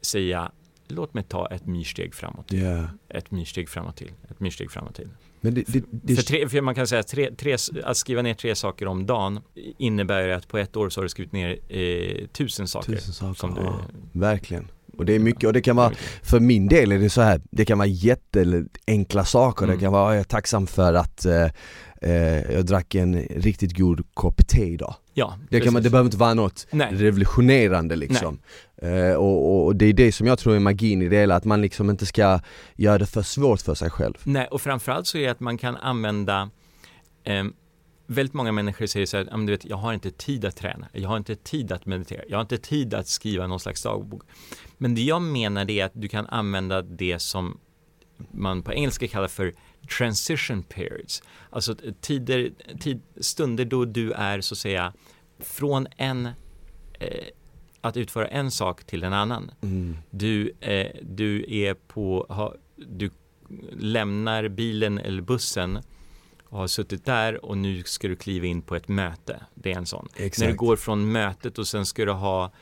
säga 0.00 0.52
låt 0.88 1.14
mig 1.14 1.24
ta 1.24 1.46
ett 1.46 1.66
myrsteg 1.66 2.14
framåt. 2.14 2.52
Yeah. 2.52 2.84
Ett 3.08 3.30
myrsteg 3.30 3.68
framåt 3.68 3.96
till, 3.96 4.12
ett 4.30 4.40
myrsteg 4.40 4.70
framåt 4.70 4.94
till. 4.94 5.08
Men 5.40 5.54
det, 5.54 5.64
det, 5.66 5.84
det... 5.90 6.16
För, 6.16 6.22
tre, 6.22 6.48
för 6.48 6.60
man 6.60 6.74
kan 6.74 6.86
säga 6.86 7.02
tre, 7.02 7.30
tre, 7.34 7.56
att 7.84 7.96
skriva 7.96 8.22
ner 8.22 8.34
tre 8.34 8.54
saker 8.54 8.86
om 8.86 9.06
dagen 9.06 9.40
innebär 9.78 10.28
att 10.28 10.48
på 10.48 10.58
ett 10.58 10.76
år 10.76 10.88
så 10.88 11.00
har 11.00 11.02
du 11.02 11.08
skrivit 11.08 11.32
ner 11.32 11.58
eh, 11.68 12.26
tusen 12.26 12.68
saker. 12.68 12.92
Tusen 12.92 13.14
saker, 13.14 13.34
som 13.34 13.54
du... 13.54 13.60
ja, 13.60 13.80
verkligen. 14.12 14.68
Och 14.98 15.04
det 15.04 15.14
är 15.14 15.18
mycket, 15.18 15.44
och 15.44 15.52
det 15.52 15.60
kan 15.60 15.76
vara, 15.76 15.92
för 16.22 16.40
min 16.40 16.68
del 16.68 16.92
är 16.92 16.98
det 16.98 17.10
så 17.10 17.20
här, 17.20 17.40
det 17.50 17.64
kan 17.64 17.78
vara 17.78 17.88
jätteenkla 17.88 19.24
saker, 19.24 19.64
mm. 19.64 19.76
det 19.76 19.82
kan 19.82 19.92
vara, 19.92 20.14
jag 20.14 20.20
är 20.20 20.24
tacksam 20.24 20.66
för 20.66 20.94
att 20.94 21.24
eh, 21.24 21.46
eh, 22.02 22.52
jag 22.52 22.66
drack 22.66 22.94
en 22.94 23.22
riktigt 23.22 23.76
god 23.76 24.06
kopp 24.14 24.48
te 24.48 24.64
idag. 24.64 24.94
Ja, 25.14 25.38
det, 25.50 25.60
kan 25.60 25.72
man, 25.72 25.82
det 25.82 25.90
behöver 25.90 26.06
inte 26.06 26.16
vara 26.16 26.34
något 26.34 26.66
Nej. 26.70 26.88
revolutionerande 26.92 27.96
liksom. 27.96 28.38
Eh, 28.82 29.14
och, 29.14 29.66
och, 29.66 29.76
det 29.76 29.86
är 29.86 29.92
det 29.92 30.12
som 30.12 30.26
jag 30.26 30.38
tror 30.38 30.56
är 30.56 30.60
magin 30.60 31.02
i 31.02 31.08
det 31.08 31.16
hela, 31.16 31.36
att 31.36 31.44
man 31.44 31.62
liksom 31.62 31.90
inte 31.90 32.06
ska 32.06 32.40
göra 32.76 32.98
det 32.98 33.06
för 33.06 33.22
svårt 33.22 33.60
för 33.60 33.74
sig 33.74 33.90
själv. 33.90 34.14
Nej, 34.24 34.46
och 34.46 34.62
framförallt 34.62 35.06
så 35.06 35.18
är 35.18 35.22
det 35.22 35.30
att 35.30 35.40
man 35.40 35.58
kan 35.58 35.76
använda 35.76 36.50
eh, 37.24 37.44
väldigt 38.06 38.34
många 38.34 38.52
människor 38.52 38.86
säger 38.86 39.06
så 39.06 39.16
här, 39.16 39.46
du 39.46 39.52
vet, 39.52 39.64
jag 39.64 39.76
har 39.76 39.92
inte 39.92 40.10
tid 40.10 40.44
att 40.44 40.56
träna, 40.56 40.88
jag 40.92 41.08
har 41.08 41.16
inte 41.16 41.34
tid 41.34 41.72
att 41.72 41.86
meditera, 41.86 42.22
jag 42.28 42.36
har 42.36 42.42
inte 42.42 42.58
tid 42.58 42.94
att 42.94 43.08
skriva 43.08 43.46
någon 43.46 43.60
slags 43.60 43.82
dagbok. 43.82 44.22
Men 44.78 44.94
det 44.94 45.02
jag 45.02 45.22
menar 45.22 45.70
är 45.70 45.84
att 45.84 45.92
du 45.94 46.08
kan 46.08 46.26
använda 46.26 46.82
det 46.82 47.18
som 47.18 47.60
man 48.30 48.62
på 48.62 48.72
engelska 48.72 49.08
kallar 49.08 49.28
för 49.28 49.54
transition 49.98 50.62
periods, 50.62 51.22
alltså 51.50 51.76
tider, 52.00 52.50
tid, 52.80 53.02
stunder 53.20 53.64
då 53.64 53.84
du 53.84 54.12
är 54.12 54.40
så 54.40 54.54
att 54.54 54.58
säga 54.58 54.92
från 55.38 55.86
en 55.96 56.26
eh, 57.00 57.24
att 57.80 57.96
utföra 57.96 58.28
en 58.28 58.50
sak 58.50 58.84
till 58.84 59.04
en 59.04 59.12
annan. 59.12 59.50
Mm. 59.60 59.96
Du, 60.10 60.52
eh, 60.60 60.86
du 61.02 61.44
är 61.48 61.74
på, 61.74 62.26
ha, 62.28 62.54
du 62.76 63.10
lämnar 63.72 64.48
bilen 64.48 64.98
eller 64.98 65.22
bussen 65.22 65.78
och 66.44 66.58
har 66.58 66.66
suttit 66.66 67.04
där 67.04 67.44
och 67.44 67.58
nu 67.58 67.82
ska 67.82 68.08
du 68.08 68.16
kliva 68.16 68.46
in 68.46 68.62
på 68.62 68.76
ett 68.76 68.88
möte. 68.88 69.40
Det 69.54 69.72
är 69.72 69.76
en 69.76 69.86
sån. 69.86 70.08
Exakt. 70.16 70.38
När 70.38 70.48
du 70.48 70.56
går 70.56 70.76
från 70.76 71.12
mötet 71.12 71.58
och 71.58 71.66
sen 71.66 71.86
ska 71.86 72.04
du 72.04 72.12
ha 72.12 72.52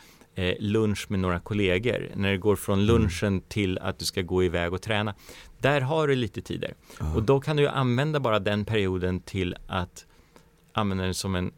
lunch 0.58 1.06
med 1.08 1.20
några 1.20 1.40
kollegor. 1.40 2.10
När 2.14 2.32
du 2.32 2.38
går 2.38 2.56
från 2.56 2.78
mm. 2.78 2.86
lunchen 2.86 3.40
till 3.40 3.78
att 3.78 3.98
du 3.98 4.04
ska 4.04 4.22
gå 4.22 4.44
iväg 4.44 4.72
och 4.72 4.82
träna. 4.82 5.14
Där 5.58 5.80
har 5.80 6.08
du 6.08 6.14
lite 6.14 6.42
tider. 6.42 6.74
Uh. 7.00 7.16
Och 7.16 7.22
då 7.22 7.40
kan 7.40 7.56
du 7.56 7.68
använda 7.68 8.20
bara 8.20 8.38
den 8.38 8.64
perioden 8.64 9.20
till 9.20 9.56
att 9.66 10.06
använda 10.72 11.04
den 11.04 11.14
som 11.14 11.34
en 11.34 11.52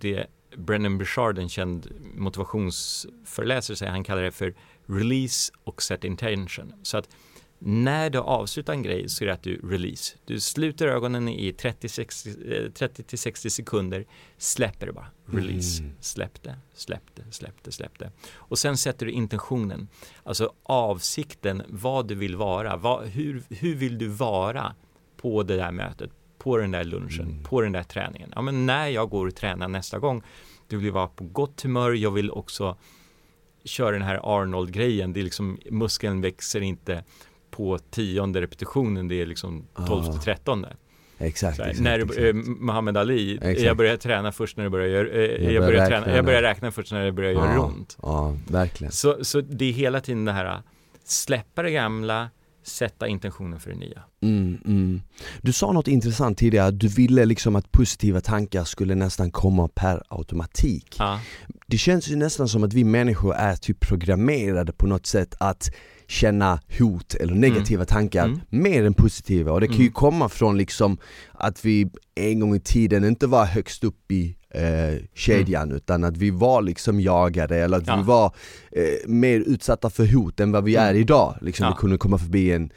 det 0.00 0.26
Brennan 0.56 0.98
Bouchard, 0.98 1.38
en 1.38 1.48
känd 1.48 1.86
motivationsföreläsare, 2.14 3.76
säger 3.76 3.92
han 3.92 4.04
kallar 4.04 4.22
det 4.22 4.30
för 4.30 4.54
release 4.86 5.52
och 5.64 5.82
set 5.82 6.04
intention. 6.04 6.72
Så 6.82 6.98
att 6.98 7.08
när 7.58 8.10
du 8.10 8.18
avslutar 8.18 8.72
en 8.72 8.82
grej 8.82 9.08
så 9.08 9.24
är 9.24 9.26
det 9.26 9.34
att 9.34 9.42
du 9.42 9.56
release. 9.56 10.16
Du 10.24 10.40
sluter 10.40 10.88
ögonen 10.88 11.28
i 11.28 11.52
30-60 11.52 13.46
eh, 13.46 13.50
sekunder, 13.50 14.06
släpper 14.36 14.86
det 14.86 14.92
bara. 14.92 15.06
Release, 15.26 15.82
mm. 15.82 15.94
släpp 16.00 16.42
det, 16.42 16.58
släpp 16.74 17.02
det, 17.14 17.22
släpp 17.30 17.54
det, 17.62 17.72
släpp 17.72 17.98
det. 17.98 18.10
Och 18.34 18.58
sen 18.58 18.76
sätter 18.76 19.06
du 19.06 19.12
intentionen, 19.12 19.88
alltså 20.22 20.52
avsikten, 20.62 21.62
vad 21.68 22.08
du 22.08 22.14
vill 22.14 22.36
vara. 22.36 22.76
Vad, 22.76 23.06
hur, 23.06 23.42
hur 23.48 23.74
vill 23.74 23.98
du 23.98 24.08
vara 24.08 24.74
på 25.16 25.42
det 25.42 25.56
där 25.56 25.70
mötet, 25.70 26.10
på 26.38 26.56
den 26.56 26.70
där 26.70 26.84
lunchen, 26.84 27.28
mm. 27.28 27.44
på 27.44 27.60
den 27.60 27.72
där 27.72 27.82
träningen. 27.82 28.32
Ja, 28.34 28.42
men 28.42 28.66
när 28.66 28.88
jag 28.88 29.10
går 29.10 29.26
och 29.26 29.34
tränar 29.34 29.68
nästa 29.68 29.98
gång, 29.98 30.22
du 30.68 30.76
vill 30.76 30.92
vara 30.92 31.08
på 31.08 31.24
gott 31.24 31.62
humör, 31.62 31.92
jag 31.92 32.10
vill 32.10 32.30
också 32.30 32.76
köra 33.64 33.90
den 33.90 34.02
här 34.02 34.20
Arnold-grejen, 34.22 35.12
det 35.12 35.20
är 35.20 35.24
liksom 35.24 35.58
muskeln 35.70 36.20
växer 36.20 36.60
inte 36.60 37.04
på 37.50 37.78
tionde 37.78 38.40
repetitionen, 38.40 39.08
det 39.08 39.22
är 39.22 39.26
liksom 39.26 39.66
tolfte, 39.86 40.18
trettonde. 40.18 40.76
Exakt, 41.18 41.58
exakt, 41.58 41.80
När 41.80 41.98
exakt. 41.98 42.18
Eh, 42.18 42.34
Muhammad 42.34 42.96
Ali, 42.96 43.34
exakt. 43.36 43.60
jag 43.60 43.76
börjar 43.76 43.96
träna 43.96 44.32
först 44.32 44.56
när 44.56 44.64
det 44.64 44.70
börjar 44.70 44.88
göra, 44.88 45.08
eh, 45.08 45.44
jag, 45.44 45.52
jag, 45.52 45.62
börjar 45.62 45.80
räkna, 45.80 46.00
träna, 46.00 46.16
jag 46.16 46.24
börjar 46.24 46.42
räkna 46.42 46.70
först 46.70 46.92
när 46.92 47.04
det 47.04 47.12
börjar 47.12 47.32
ja, 47.32 47.46
göra 47.46 47.60
ont. 47.60 47.96
Ja, 48.02 48.36
verkligen. 48.48 48.92
Så, 48.92 49.24
så 49.24 49.40
det 49.40 49.64
är 49.64 49.72
hela 49.72 50.00
tiden 50.00 50.24
det 50.24 50.32
här, 50.32 50.62
släppa 51.04 51.62
det 51.62 51.70
gamla, 51.70 52.30
sätta 52.62 53.08
intentionen 53.08 53.60
för 53.60 53.70
det 53.70 53.76
nya. 53.76 54.02
Mm, 54.22 54.58
mm. 54.64 55.02
Du 55.42 55.52
sa 55.52 55.72
något 55.72 55.88
intressant 55.88 56.38
tidigare, 56.38 56.70
du 56.70 56.88
ville 56.88 57.24
liksom 57.24 57.56
att 57.56 57.72
positiva 57.72 58.20
tankar 58.20 58.64
skulle 58.64 58.94
nästan 58.94 59.30
komma 59.30 59.68
per 59.68 60.02
automatik. 60.08 60.96
Ja. 60.98 61.20
Det 61.66 61.78
känns 61.78 62.08
ju 62.08 62.16
nästan 62.16 62.48
som 62.48 62.64
att 62.64 62.72
vi 62.72 62.84
människor 62.84 63.34
är 63.34 63.56
typ 63.56 63.80
programmerade 63.80 64.72
på 64.72 64.86
något 64.86 65.06
sätt 65.06 65.34
att 65.40 65.70
känna 66.08 66.60
hot 66.78 67.14
eller 67.14 67.34
negativa 67.34 67.82
mm. 67.82 67.86
tankar 67.86 68.24
mm. 68.24 68.40
mer 68.48 68.84
än 68.84 68.94
positiva 68.94 69.52
och 69.52 69.60
det 69.60 69.66
kan 69.66 69.76
ju 69.76 69.82
mm. 69.82 69.92
komma 69.92 70.28
från 70.28 70.58
liksom 70.58 70.98
att 71.32 71.64
vi 71.64 71.90
en 72.14 72.40
gång 72.40 72.54
i 72.54 72.60
tiden 72.60 73.04
inte 73.04 73.26
var 73.26 73.44
högst 73.44 73.84
upp 73.84 74.12
i 74.12 74.36
eh, 74.54 75.04
kedjan 75.14 75.62
mm. 75.62 75.76
utan 75.76 76.04
att 76.04 76.16
vi 76.16 76.30
var 76.30 76.62
liksom 76.62 77.00
jagade 77.00 77.56
eller 77.56 77.78
att 77.78 77.86
ja. 77.86 77.96
vi 77.96 78.02
var 78.02 78.34
eh, 78.72 79.08
mer 79.08 79.40
utsatta 79.40 79.90
för 79.90 80.06
hot 80.06 80.40
än 80.40 80.52
vad 80.52 80.64
vi 80.64 80.76
är 80.76 80.90
mm. 80.90 81.02
idag. 81.02 81.38
Liksom 81.40 81.64
ja. 81.64 81.70
det 81.70 81.76
kunde 81.76 81.98
komma 81.98 82.18
förbi 82.18 82.52
en 82.52 82.70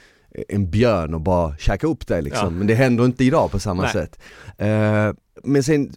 en 0.49 0.69
björn 0.71 1.13
och 1.13 1.21
bara 1.21 1.57
käka 1.57 1.87
upp 1.87 2.07
dig 2.07 2.21
liksom. 2.21 2.43
Ja. 2.45 2.49
Men 2.49 2.67
det 2.67 2.75
händer 2.75 3.05
inte 3.05 3.23
idag 3.25 3.51
på 3.51 3.59
samma 3.59 3.83
Nej. 3.83 3.91
sätt. 3.91 4.19
Eh, 4.57 5.13
men 5.43 5.63
sen 5.63 5.93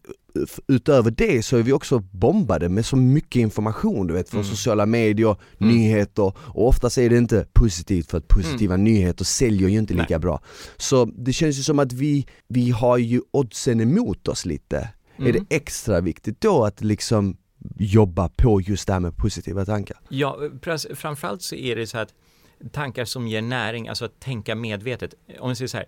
utöver 0.68 1.10
det 1.10 1.42
så 1.44 1.56
är 1.56 1.62
vi 1.62 1.72
också 1.72 1.98
bombade 1.98 2.68
med 2.68 2.86
så 2.86 2.96
mycket 2.96 3.40
information 3.40 4.06
du 4.06 4.14
vet 4.14 4.28
från 4.28 4.40
Mm. 4.40 4.50
sociala 4.50 4.86
medier, 4.86 5.36
Mm. 5.60 5.74
nyheter 5.74 6.32
och 6.36 6.68
oftast 6.68 6.98
är 6.98 7.10
det 7.10 7.16
inte 7.18 7.46
positivt 7.52 8.10
för 8.10 8.18
att 8.18 8.28
positiva 8.28 8.76
nyheter 8.76 9.24
säljer 9.24 9.68
ju 9.68 9.78
inte 9.78 9.94
Nej. 9.94 10.02
lika 10.02 10.18
bra. 10.18 10.40
Så 10.76 11.04
det 11.04 11.32
känns 11.32 11.58
ju 11.58 11.62
som 11.62 11.78
att 11.78 11.92
vi, 11.92 12.26
vi 12.48 12.70
har 12.70 12.98
ju 12.98 13.20
oddsen 13.30 13.80
emot 13.80 14.28
oss 14.28 14.46
lite. 14.46 14.76
Är 15.16 15.22
Mm. 15.22 15.32
det 15.48 15.56
extra 15.56 16.00
viktigt 16.00 16.40
då 16.40 16.64
att 16.64 16.80
liksom 16.84 17.36
jobba 17.78 18.28
på 18.28 18.60
just 18.60 18.86
det 18.86 18.92
här 18.92 19.00
med 19.00 19.16
positiva 19.16 19.64
tankar? 19.64 19.96
Ja, 20.08 20.38
pres- 20.60 20.94
framförallt 20.94 21.42
så 21.42 21.54
är 21.54 21.76
det 21.76 21.86
så 21.86 21.98
att 21.98 22.08
tankar 22.72 23.04
som 23.04 23.28
ger 23.28 23.42
näring, 23.42 23.88
alltså 23.88 24.04
att 24.04 24.20
tänka 24.20 24.54
medvetet. 24.54 25.14
Om 25.38 25.48
vi 25.48 25.56
säger 25.56 25.68
så 25.68 25.76
här, 25.76 25.86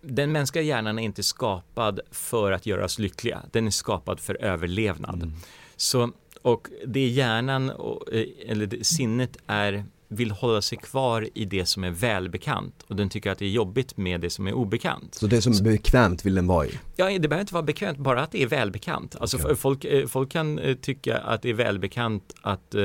den 0.00 0.32
mänskliga 0.32 0.64
hjärnan 0.64 0.98
är 0.98 1.02
inte 1.02 1.22
skapad 1.22 2.00
för 2.10 2.52
att 2.52 2.66
göra 2.66 2.84
oss 2.84 2.98
lyckliga, 2.98 3.42
den 3.52 3.66
är 3.66 3.70
skapad 3.70 4.20
för 4.20 4.34
överlevnad. 4.42 5.32
Så, 5.76 6.10
och 6.42 6.68
det 6.86 7.00
är 7.00 7.08
hjärnan, 7.08 7.70
eh, 7.70 8.50
eller 8.50 8.84
sinnet 8.84 9.36
är, 9.46 9.84
vill 10.08 10.30
hålla 10.30 10.62
sig 10.62 10.78
kvar 10.78 11.28
i 11.34 11.44
det 11.44 11.66
som 11.66 11.84
är 11.84 11.90
välbekant 11.90 12.82
och 12.88 12.96
den 12.96 13.08
tycker 13.08 13.30
att 13.30 13.38
det 13.38 13.44
är 13.44 13.50
jobbigt 13.50 13.96
med 13.96 14.20
det 14.20 14.30
som 14.30 14.46
är 14.46 14.52
obekant. 14.52 15.14
Så 15.14 15.26
det 15.26 15.42
som 15.42 15.52
är 15.52 15.62
bekvämt 15.62 16.26
vill 16.26 16.34
den 16.34 16.46
vara 16.46 16.66
i? 16.66 16.70
Ja, 16.96 17.06
det 17.06 17.28
behöver 17.28 17.40
inte 17.40 17.54
vara 17.54 17.62
bekvämt, 17.62 17.98
bara 17.98 18.22
att 18.22 18.32
det 18.32 18.42
är 18.42 18.46
välbekant. 18.46 19.16
Alltså 19.20 19.36
Okej. 19.36 19.56
folk, 19.56 19.84
eh, 19.84 20.06
folk 20.06 20.32
kan 20.32 20.58
eh, 20.58 20.76
tycka 20.76 21.18
att 21.18 21.42
det 21.42 21.50
är 21.50 21.54
välbekant 21.54 22.34
att, 22.42 22.74
eh, 22.74 22.82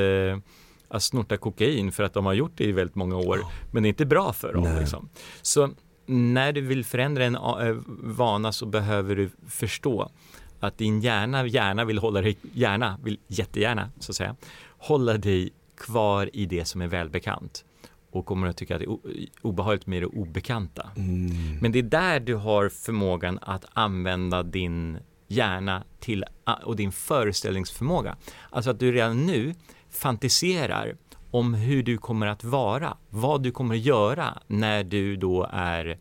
att 0.91 1.03
snorta 1.03 1.37
kokain 1.37 1.91
för 1.91 2.03
att 2.03 2.13
de 2.13 2.25
har 2.25 2.33
gjort 2.33 2.51
det 2.55 2.63
i 2.63 2.71
väldigt 2.71 2.95
många 2.95 3.15
år, 3.15 3.39
men 3.71 3.83
det 3.83 3.87
är 3.87 3.89
inte 3.89 4.05
bra 4.05 4.33
för 4.33 4.53
dem. 4.53 4.77
Liksom. 4.79 5.09
Så 5.41 5.69
när 6.05 6.51
du 6.51 6.61
vill 6.61 6.85
förändra 6.85 7.25
en 7.25 7.35
eh, 7.35 7.75
vana 8.03 8.51
så 8.51 8.65
behöver 8.65 9.15
du 9.15 9.29
förstå 9.47 10.11
att 10.59 10.77
din 10.77 11.01
hjärna 11.01 11.47
gärna 11.47 11.85
vill 11.85 11.97
hålla 11.97 12.21
dig, 12.21 12.37
gärna, 12.53 12.99
vill 13.03 13.19
jättegärna 13.27 13.89
så 13.99 14.11
att 14.11 14.15
säga, 14.15 14.35
hålla 14.77 15.17
dig 15.17 15.53
kvar 15.77 16.29
i 16.33 16.45
det 16.45 16.65
som 16.65 16.81
är 16.81 16.87
välbekant 16.87 17.65
och 18.11 18.25
kommer 18.25 18.47
att 18.47 18.57
tycka 18.57 18.75
att 18.75 18.79
det 18.79 18.85
är 18.85 18.97
obehagligt 19.41 19.87
med 19.87 20.01
det 20.01 20.05
obekanta. 20.05 20.89
Mm. 20.95 21.57
Men 21.61 21.71
det 21.71 21.79
är 21.79 21.83
där 21.83 22.19
du 22.19 22.35
har 22.35 22.69
förmågan 22.69 23.39
att 23.41 23.65
använda 23.73 24.43
din 24.43 24.97
hjärna 25.27 25.83
till, 25.99 26.25
och 26.63 26.75
din 26.75 26.91
föreställningsförmåga. 26.91 28.17
Alltså 28.49 28.71
att 28.71 28.79
du 28.79 28.91
redan 28.91 29.25
nu 29.25 29.55
fantiserar 29.91 30.95
om 31.31 31.53
hur 31.53 31.83
du 31.83 31.97
kommer 31.97 32.27
att 32.27 32.43
vara, 32.43 32.97
vad 33.09 33.43
du 33.43 33.51
kommer 33.51 33.75
att 33.75 33.81
göra 33.81 34.37
när 34.47 34.83
du 34.83 35.15
då 35.15 35.49
är 35.53 35.99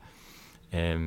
eh, 0.71 1.01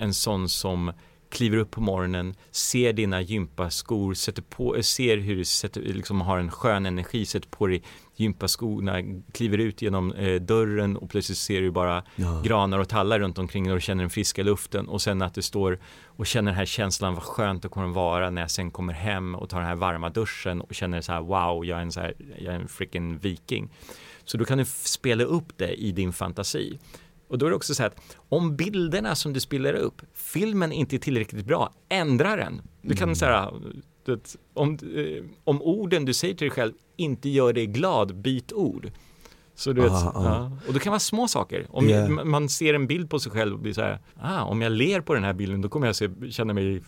en 0.00 0.14
sån 0.14 0.48
som 0.48 0.92
kliver 1.30 1.56
upp 1.56 1.70
på 1.70 1.80
morgonen, 1.80 2.34
ser 2.50 2.92
dina 2.92 3.20
gympaskor, 3.20 4.14
sätter 4.14 4.42
på, 4.42 4.82
ser 4.82 5.16
hur 5.16 5.36
du 5.36 5.44
sätter, 5.44 5.80
liksom 5.80 6.20
har 6.20 6.38
en 6.38 6.50
skön 6.50 6.86
energi, 6.86 7.26
sätter 7.26 7.48
på 7.48 7.66
dig 7.66 7.82
gympaskorna, 8.16 9.22
kliver 9.32 9.58
ut 9.58 9.82
genom 9.82 10.12
eh, 10.12 10.34
dörren 10.40 10.96
och 10.96 11.10
plötsligt 11.10 11.38
ser 11.38 11.60
du 11.60 11.70
bara 11.70 12.04
Ja. 12.16 12.42
granar 12.44 12.78
och 12.78 12.88
tallar 12.88 13.18
runt 13.18 13.38
omkring 13.38 13.64
dig 13.64 13.72
och 13.72 13.82
känner 13.82 14.02
den 14.02 14.10
friska 14.10 14.42
luften 14.42 14.88
och 14.88 15.02
sen 15.02 15.22
att 15.22 15.34
du 15.34 15.42
står 15.42 15.78
och 16.06 16.26
känner 16.26 16.50
den 16.50 16.58
här 16.58 16.64
känslan 16.66 17.14
vad 17.14 17.22
skönt 17.22 17.62
det 17.62 17.68
kommer 17.68 17.88
vara 17.88 18.30
när 18.30 18.42
jag 18.42 18.50
sen 18.50 18.70
kommer 18.70 18.92
hem 18.92 19.34
och 19.34 19.48
tar 19.48 19.58
den 19.58 19.66
här 19.68 19.76
varma 19.76 20.10
duschen 20.10 20.60
och 20.60 20.74
känner 20.74 21.00
så 21.00 21.12
här 21.12 21.20
wow, 21.20 21.64
jag 21.64 21.78
är 21.78 21.82
en, 21.82 21.92
så 21.92 22.00
här, 22.00 22.14
jag 22.38 22.54
är 22.54 22.58
en 22.60 22.68
freaking 22.68 23.18
viking. 23.18 23.68
Så 24.24 24.36
då 24.36 24.44
kan 24.44 24.58
du 24.58 24.64
spela 24.64 25.24
upp 25.24 25.52
det 25.56 25.72
i 25.74 25.92
din 25.92 26.12
fantasi. 26.12 26.78
Och 27.28 27.38
då 27.38 27.46
är 27.46 27.50
det 27.50 27.56
också 27.56 27.74
så 27.74 27.82
här 27.82 27.90
att 27.90 28.16
om 28.28 28.56
bilderna 28.56 29.14
som 29.14 29.32
du 29.32 29.40
spelar 29.40 29.74
upp, 29.74 30.02
filmen 30.14 30.72
inte 30.72 30.96
är 30.96 30.98
tillräckligt 30.98 31.46
bra, 31.46 31.72
ändra 31.88 32.36
den. 32.36 32.62
Du 32.82 32.94
kan 32.96 33.16
säga 33.16 33.50
det, 34.04 34.36
om, 34.54 34.78
eh, 34.94 35.24
om 35.44 35.62
orden 35.62 36.04
du 36.04 36.14
säger 36.14 36.34
till 36.34 36.44
dig 36.44 36.50
själv 36.50 36.72
inte 36.96 37.28
gör 37.28 37.52
dig 37.52 37.66
glad, 37.66 38.16
byt 38.16 38.52
ord. 38.52 38.90
Så 39.54 39.72
du 39.72 39.80
vet, 39.80 39.92
Ah, 39.92 40.12
ah. 40.14 40.24
ja. 40.24 40.52
Och 40.68 40.74
det 40.74 40.80
kan 40.80 40.90
vara 40.90 41.00
små 41.00 41.28
saker. 41.28 41.66
Om 41.70 41.88
Yeah. 41.88 42.08
man- 42.10 42.28
man 42.28 42.48
ser 42.48 42.74
en 42.74 42.86
bild 42.86 43.10
på 43.10 43.18
sig 43.18 43.32
själv 43.32 43.52
och 43.54 43.58
blir 43.60 43.72
så 43.72 43.80
här, 43.82 43.98
ah, 44.20 44.42
om 44.42 44.62
jag 44.62 44.72
ler 44.72 45.00
på 45.00 45.14
den 45.14 45.24
här 45.24 45.32
bilden 45.32 45.60
då 45.62 45.68
kommer 45.68 45.86
jag 45.86 45.96
se, 45.96 46.08
känna 46.30 46.52
mig 46.54 46.82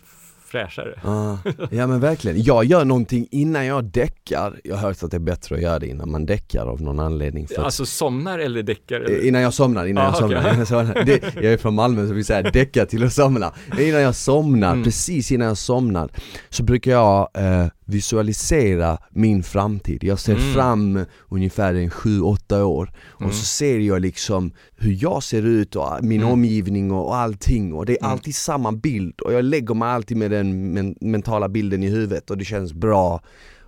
fräschare. 0.51 0.99
Ah, 1.03 1.37
ja 1.71 1.87
men 1.87 1.99
verkligen, 1.99 2.43
jag 2.43 2.65
gör 2.65 2.85
någonting 2.85 3.27
innan 3.31 3.65
jag 3.65 3.83
däckar, 3.83 4.59
jag 4.63 4.75
har 4.75 4.81
hört 4.87 5.03
att 5.03 5.11
det 5.11 5.17
är 5.17 5.19
bättre 5.19 5.55
att 5.55 5.61
göra 5.61 5.79
det 5.79 5.87
innan 5.87 6.11
man 6.11 6.25
däckar 6.25 6.65
av 6.65 6.81
någon 6.81 6.99
anledning 6.99 7.47
för 7.47 7.63
Alltså 7.63 7.85
somnar 7.85 8.39
eller 8.39 8.63
däckar? 8.63 8.95
Eller? 9.01 9.19
Eh, 9.21 9.27
Innan 9.27 9.41
jag 9.41 9.53
somnar, 9.53 9.85
innan 9.85 10.03
Ah, 10.03 10.07
jag 10.09 10.17
somnar. 10.17 10.39
Innan 10.41 10.57
jag, 10.59 10.67
somnar. 10.67 11.03
Det, 11.05 11.35
jag 11.35 11.45
är 11.53 11.57
från 11.57 11.75
Malmö 11.75 12.07
så 12.07 12.13
vi 12.13 12.23
säger 12.23 12.51
däcka 12.51 12.85
till 12.85 13.03
att 13.03 13.13
somna. 13.13 13.53
Innan 13.79 14.01
jag 14.01 14.15
somnar, 14.15 14.71
Mm. 14.71 14.83
precis 14.83 15.31
innan 15.31 15.47
jag 15.47 15.57
somnar, 15.57 16.09
så 16.49 16.63
brukar 16.63 16.91
jag 16.91 17.29
eh, 17.33 17.67
visualisera 17.85 18.97
min 19.11 19.43
framtid. 19.43 20.03
Jag 20.03 20.19
ser 20.19 20.35
Mm. 20.35 20.53
fram 20.53 21.05
ungefär 21.29 21.73
en 21.73 21.89
7-8 21.89 22.61
år 22.61 22.91
och 23.07 23.21
Mm. 23.21 23.33
så 23.33 23.45
ser 23.45 23.79
jag 23.79 24.01
liksom 24.01 24.51
hur 24.77 24.97
jag 25.01 25.23
ser 25.23 25.45
ut 25.45 25.75
och 25.75 25.87
min 26.01 26.21
Mm. 26.21 26.33
omgivning 26.33 26.91
och, 26.91 27.07
och 27.07 27.15
allting 27.15 27.73
och 27.73 27.85
det 27.85 27.93
är 27.93 27.97
Mm. 28.01 28.11
alltid 28.11 28.35
samma 28.35 28.71
bild 28.71 29.19
och 29.19 29.33
jag 29.33 29.45
lägger 29.45 29.73
mig 29.73 29.89
alltid 29.89 30.17
med 30.17 30.31
den 30.31 30.40
men, 30.43 30.95
mentala 31.01 31.49
bilden 31.49 31.83
i 31.83 31.89
huvudet 31.89 32.29
och 32.29 32.37
det 32.37 32.45
känns 32.45 32.73
bra 32.73 33.21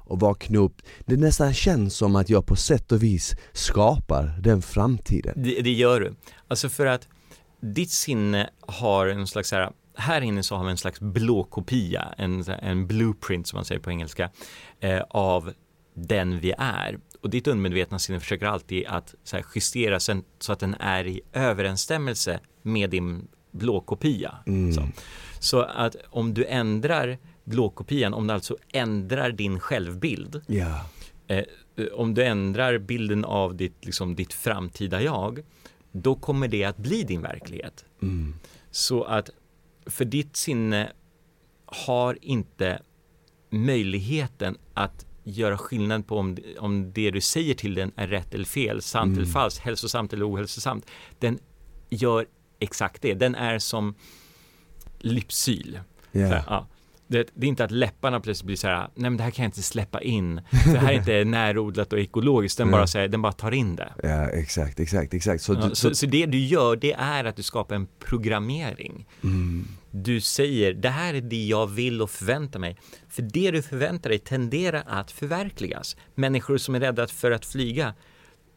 och 0.05 0.19
vakna 0.19 0.59
upp. 0.59 0.81
Det 1.05 1.17
nästan 1.17 1.53
känns 1.53 1.95
som 1.95 2.15
att 2.15 2.29
jag 2.29 2.45
på 2.45 2.55
sätt 2.55 2.91
och 2.91 3.03
vis 3.03 3.36
skapar 3.53 4.39
den 4.39 4.62
framtiden. 4.62 5.33
Det, 5.43 5.62
det 5.62 5.71
gör 5.71 5.99
du. 5.99 6.13
Alltså 6.47 6.69
för 6.69 6.86
att 6.86 7.07
ditt 7.62 7.91
sinne 7.91 8.49
har 8.59 9.07
en 9.07 9.27
slags 9.27 9.49
så 9.49 9.55
här, 9.55 9.71
här 9.95 10.21
inne 10.21 10.43
så 10.43 10.55
har 10.55 10.65
vi 10.65 10.71
en 10.71 10.77
slags 10.77 10.99
blå 10.99 11.43
kopia, 11.43 12.13
en, 12.17 12.43
en 12.47 12.88
blueprint 12.88 13.47
som 13.47 13.57
man 13.57 13.65
säger 13.65 13.81
på 13.81 13.91
engelska, 13.91 14.29
eh, 14.79 15.01
av 15.09 15.53
den 15.93 16.39
vi 16.39 16.53
är. 16.57 16.99
Och 17.21 17.29
ditt 17.29 17.47
undermedvetna 17.47 17.99
sinne 17.99 18.19
försöker 18.19 18.45
alltid 18.45 18.86
att 18.88 19.15
så 19.23 19.36
här, 19.36 19.45
justera 19.55 19.99
sen 19.99 20.23
så 20.39 20.53
att 20.53 20.59
den 20.59 20.75
är 20.79 21.07
i 21.07 21.21
överensstämmelse 21.33 22.39
med 22.62 22.89
din 22.89 23.27
blå 23.54 23.80
kopia. 23.82 24.36
Mm. 24.48 24.74
Så. 24.74 24.88
så 25.39 25.62
att 25.62 25.96
om 26.10 26.34
du 26.34 26.46
ändrar 26.46 27.18
blåkopian, 27.44 28.13
om 28.13 28.28
du 28.28 28.34
alltså 28.34 28.58
ändrar 28.74 29.32
din 29.32 29.60
självbild, 29.60 30.42
Ja. 30.48 30.86
eh, 31.28 31.44
om 31.94 32.13
du 32.13 32.24
ändrar 32.24 32.78
bilden 32.78 33.26
av 33.26 33.56
ditt, 33.56 33.86
liksom, 33.86 34.16
ditt 34.16 34.34
framtida 34.34 35.02
jag, 35.02 35.39
då 35.92 36.16
kommer 36.16 36.48
det 36.48 36.63
att 36.63 36.78
bli 36.78 37.04
din 37.04 37.22
verklighet. 37.22 37.86
Mm. 38.02 38.34
Så 38.72 39.04
att 39.04 39.30
för 39.86 40.06
ditt 40.06 40.36
sinne 40.36 40.92
har 41.66 42.18
inte 42.22 42.80
möjligheten 43.50 44.58
att 44.74 45.06
göra 45.24 45.58
skillnad 45.58 46.08
på 46.08 46.18
om, 46.18 46.38
om 46.60 46.94
det 46.94 47.12
du 47.12 47.22
säger 47.22 47.54
till 47.54 47.74
den 47.74 47.92
är 47.96 48.08
rätt 48.08 48.34
eller 48.34 48.46
fel, 48.46 48.82
sant 48.82 49.08
Mm. 49.08 49.18
eller 49.20 49.32
falskt, 49.32 49.60
hälsosamt 49.60 50.13
eller 50.13 50.30
ohälsosamt. 50.30 50.86
Den 51.20 51.39
gör 51.89 52.26
exakt 52.63 53.02
det. 53.02 53.13
Den 53.13 53.36
är 53.36 53.60
som 53.60 53.95
lypsyl. 54.99 55.80
Så 56.12 56.19
här, 56.19 56.43
ja. 56.47 56.67
det, 57.08 57.28
det 57.34 57.45
är 57.45 57.49
inte 57.49 57.63
att 57.63 57.71
läpparna 57.71 58.19
plötsligt 58.19 58.45
blir 58.45 58.56
så 58.56 58.67
här, 58.67 58.78
nej 58.95 59.10
men 59.10 59.17
det 59.17 59.23
här 59.23 59.32
kan 59.32 59.43
jag 59.43 59.47
inte 59.47 59.63
släppa 59.63 60.02
in, 60.02 60.41
för 60.65 60.73
det 60.73 60.80
här 60.80 60.93
är 60.93 60.97
inte 60.97 61.23
närodlat 61.26 61.93
och 61.93 61.99
ekologiskt, 61.99 62.58
den 62.58 62.71
bara, 62.71 62.82
Nej. 62.82 62.88
säger, 62.88 63.08
den 63.08 63.21
bara 63.21 63.32
tar 63.34 63.52
in 63.52 63.76
det. 63.76 63.93
ja, 64.04 64.30
exakt, 64.30 64.80
exakt, 64.80 65.13
exakt. 65.13 65.43
Så, 65.43 65.54
Ja, 65.54 65.67
du, 65.67 65.76
så, 65.76 65.95
så 65.95 66.06
det 66.06 66.26
du 66.26 66.39
gör, 66.39 66.76
det 66.76 66.93
är 66.93 67.23
att 67.23 67.36
du 67.36 67.43
skapar 67.43 67.76
en 67.76 67.88
programmering. 67.99 69.08
mm. 69.23 69.67
Du 69.95 70.21
säger, 70.21 70.73
det 70.73 70.89
här 70.89 71.13
är 71.13 71.21
det 71.21 71.45
jag 71.45 71.67
vill 71.67 72.02
och 72.02 72.10
förväntar 72.10 72.60
mig. 72.60 72.78
För 73.10 73.21
det 73.21 73.52
du 73.52 73.62
förväntar 73.62 74.10
dig 74.10 74.19
tenderar 74.19 74.84
att 74.88 75.12
förverkligas. 75.12 75.97
Människor 76.15 76.58
som 76.58 76.76
är 76.76 76.80
rädda 76.80 77.08
för 77.08 77.32
att 77.32 77.45
flyga, 77.45 77.93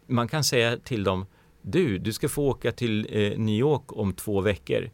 man 0.07 0.29
kan 0.29 0.45
säga 0.45 0.77
till 0.77 1.05
dem, 1.05 1.27
du, 1.67 1.99
du 1.99 2.13
ska 2.13 2.29
få 2.29 2.47
åka 2.49 2.73
till 2.73 3.07
eh, 3.11 3.39
New 3.39 3.55
York 3.55 3.83
om 3.93 4.13
två 4.13 4.41
veckor. 4.41 4.91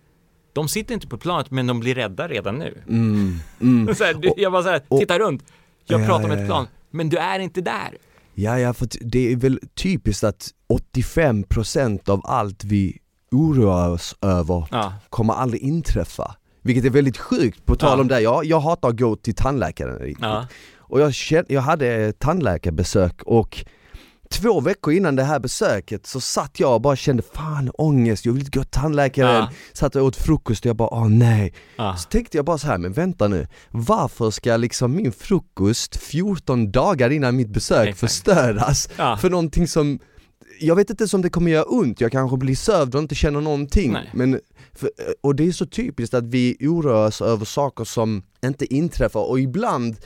De 0.52 0.68
sitter 0.68 0.94
inte 0.94 1.06
på 1.08 1.18
planet, 1.18 1.50
men 1.50 1.66
de 1.66 1.80
blir 1.80 1.94
rädda 1.94 2.28
redan 2.28 2.54
nu. 2.58 2.82
Mm. 2.88 3.38
Mm. 3.61 3.94
Så 3.94 4.04
här, 4.04 4.14
du, 4.14 4.32
jag 4.37 4.52
bara 4.52 4.62
så 4.62 4.68
här, 4.68 4.82
och- 4.88 5.00
titta 5.00 5.18
runt, 5.18 5.44
jag 5.87 6.00
Ja, 6.00 6.06
pratar 6.06 6.24
om 6.24 6.30
ett 6.30 6.46
plan, 6.46 6.66
men 6.90 7.08
du 7.08 7.16
är 7.16 7.38
inte 7.38 7.61
där. 7.61 7.96
Ja, 8.35 8.58
ja, 8.58 8.72
för 8.72 8.88
det 9.00 9.32
är 9.32 9.37
väl 9.37 9.61
typiskt 9.74 10.24
att 10.24 10.48
85% 11.06 12.11
av 12.11 12.20
allt 12.24 12.64
vi 12.64 12.98
oroar 13.30 13.90
oss 13.90 14.16
över 14.22 14.68
Ja, 14.70 14.92
kommer 15.08 15.35
aldrig 15.35 15.62
inträffa. 15.62 16.37
Vilket 16.62 16.85
är 16.85 16.90
väldigt 16.90 17.16
sjukt, 17.18 17.66
på 17.66 17.74
tal 17.76 17.98
Ja. 17.98 18.00
om 18.02 18.08
det, 18.08 18.20
jag, 18.20 18.44
jag 18.44 18.61
hatar 18.61 18.88
att 18.88 18.96
gå 18.98 19.16
till 19.16 19.35
tandläkaren. 19.35 20.14
ja, 20.20 20.46
Och 20.76 21.00
jag, 21.00 21.14
kände, 21.14 21.54
jag 21.54 21.61
hade 21.61 22.12
tandläkarbesök 22.12 23.22
och 23.22 23.64
två 24.33 24.61
veckor 24.61 24.92
innan 24.92 25.16
det 25.16 25.23
här 25.23 25.38
besöket 25.38 26.07
så 26.07 26.21
satt 26.21 26.61
jag 26.61 26.75
och 26.75 26.81
bara 26.81 26.97
kände 26.97 27.23
fan 27.23 27.71
ångest, 27.75 28.27
jag 28.27 28.33
vill 28.33 28.42
inte 28.42 28.59
gå 28.59 28.64
till 28.64 28.81
tandläkaren. 28.81 29.35
Ja. 29.35 29.51
Satt 29.73 29.97
och 29.97 30.05
åt 30.05 30.16
frukost 30.16 30.64
och 30.64 30.68
jag 30.68 30.77
bara 30.77 30.95
åh 30.95 31.09
nej. 31.09 31.55
ja. 31.77 31.97
Så 31.97 32.09
tänkte 32.09 32.38
jag 32.38 32.45
bara 32.45 32.59
så 32.59 32.66
här, 32.66 32.79
men 32.79 32.92
vänta 32.92 33.29
nu, 33.29 33.47
varför 33.71 34.31
ska 34.31 34.57
liksom 34.57 34.97
min 34.97 35.12
frukost 35.12 35.97
14 35.97 36.73
dagar 36.73 37.11
innan 37.11 37.37
mitt 37.37 37.49
besök 37.49 37.88
Exakt. 37.88 38.01
förstöras 38.01 38.88
ja. 38.97 39.16
för 39.16 39.31
någonting 39.31 39.68
som 39.68 39.99
jag 40.61 40.77
vet 40.77 40.90
inte 40.90 41.07
om 41.16 41.23
det 41.23 41.31
kommer 41.31 41.51
göra 41.51 41.64
ont, 41.64 42.01
jag 42.01 42.12
kanske 42.12 42.37
blir 42.37 42.57
sövd 42.57 42.95
och 42.95 43.01
inte 43.01 43.14
känner 43.14 43.40
någonting. 43.40 43.92
Nej. 43.92 44.11
Men, 44.12 44.40
för, 44.73 44.90
och 45.21 45.37
det 45.37 45.47
är 45.47 45.53
så 45.53 45.66
typiskt 45.66 46.14
att 46.14 46.25
vi 46.25 46.57
oroar 46.61 47.07
oss 47.07 47.21
över 47.21 47.45
saker 47.45 47.85
som 47.85 48.23
inte 48.45 48.75
inträffar 48.75 49.21
och 49.21 49.40
ibland 49.40 49.97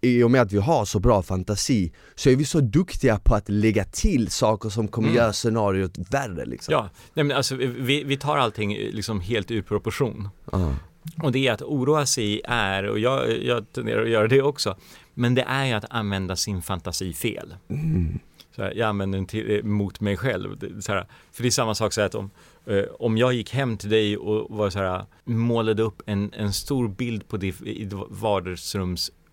i 0.00 0.22
och 0.22 0.30
med 0.30 0.42
att 0.42 0.52
vi 0.52 0.58
har 0.58 0.84
så 0.84 1.00
bra 1.00 1.22
fantasi 1.22 1.92
så 2.14 2.30
är 2.30 2.36
vi 2.36 2.44
så 2.44 2.60
duktiga 2.60 3.18
på 3.18 3.34
att 3.34 3.48
lägga 3.48 3.84
till 3.84 4.30
saker 4.30 4.68
som 4.68 4.88
kommer 4.88 5.08
Mm. 5.08 5.16
göra 5.16 5.32
scenariot 5.32 5.98
värre 6.10 6.46
liksom. 6.46 6.72
Ja, 6.72 6.90
nej 7.14 7.24
men 7.24 7.36
alltså 7.36 7.54
vi, 7.56 8.04
vi 8.04 8.16
tar 8.16 8.36
allting 8.36 8.76
liksom 8.76 9.20
helt 9.20 9.50
ur 9.50 9.62
proportion. 9.62 10.28
Ja. 10.52 10.74
Och 11.22 11.32
det 11.32 11.46
är 11.48 11.52
att 11.52 11.62
oroa 11.62 12.06
sig 12.06 12.40
är, 12.44 12.84
och 12.84 12.98
jag, 12.98 13.42
jag 13.42 13.72
tenderar 13.72 14.02
att 14.02 14.10
göra 14.10 14.28
det 14.28 14.42
också, 14.42 14.76
men 15.14 15.34
det 15.34 15.42
är 15.42 15.66
ju 15.66 15.72
att 15.72 15.84
använda 15.90 16.36
sin 16.36 16.62
fantasi 16.62 17.12
fel. 17.12 17.54
Mm. 17.68 18.18
Så 18.56 18.62
här, 18.62 18.72
jag 18.76 18.88
använder 18.88 19.18
den 19.18 19.26
till, 19.26 19.56
eh, 19.56 19.62
mot 19.62 20.00
mig 20.00 20.16
själv. 20.16 20.58
Det, 20.58 20.82
så 20.82 20.92
här, 20.92 21.06
för 21.32 21.42
det 21.42 21.48
är 21.48 21.50
samma 21.50 21.74
sak 21.74 21.92
så 21.92 22.00
att 22.00 22.14
om, 22.14 22.30
eh, 22.66 22.84
om 22.98 23.18
jag 23.18 23.32
gick 23.32 23.54
hem 23.54 23.76
till 23.76 23.90
dig 23.90 24.16
och 24.16 24.56
var 24.56 24.70
så 24.70 24.78
här, 24.78 25.04
målade 25.24 25.82
upp 25.82 26.02
en, 26.06 26.32
en 26.32 26.52
stor 26.52 26.88
bild 26.88 27.28
på 27.28 27.36
ditt 27.36 27.62
i 27.62 27.88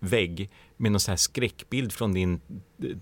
vardagsrumsvägg 0.00 0.50
med 0.76 0.92
någon 0.92 1.00
så 1.00 1.10
här 1.10 1.16
skräckbild 1.16 1.92
från 1.92 2.14
din 2.14 2.40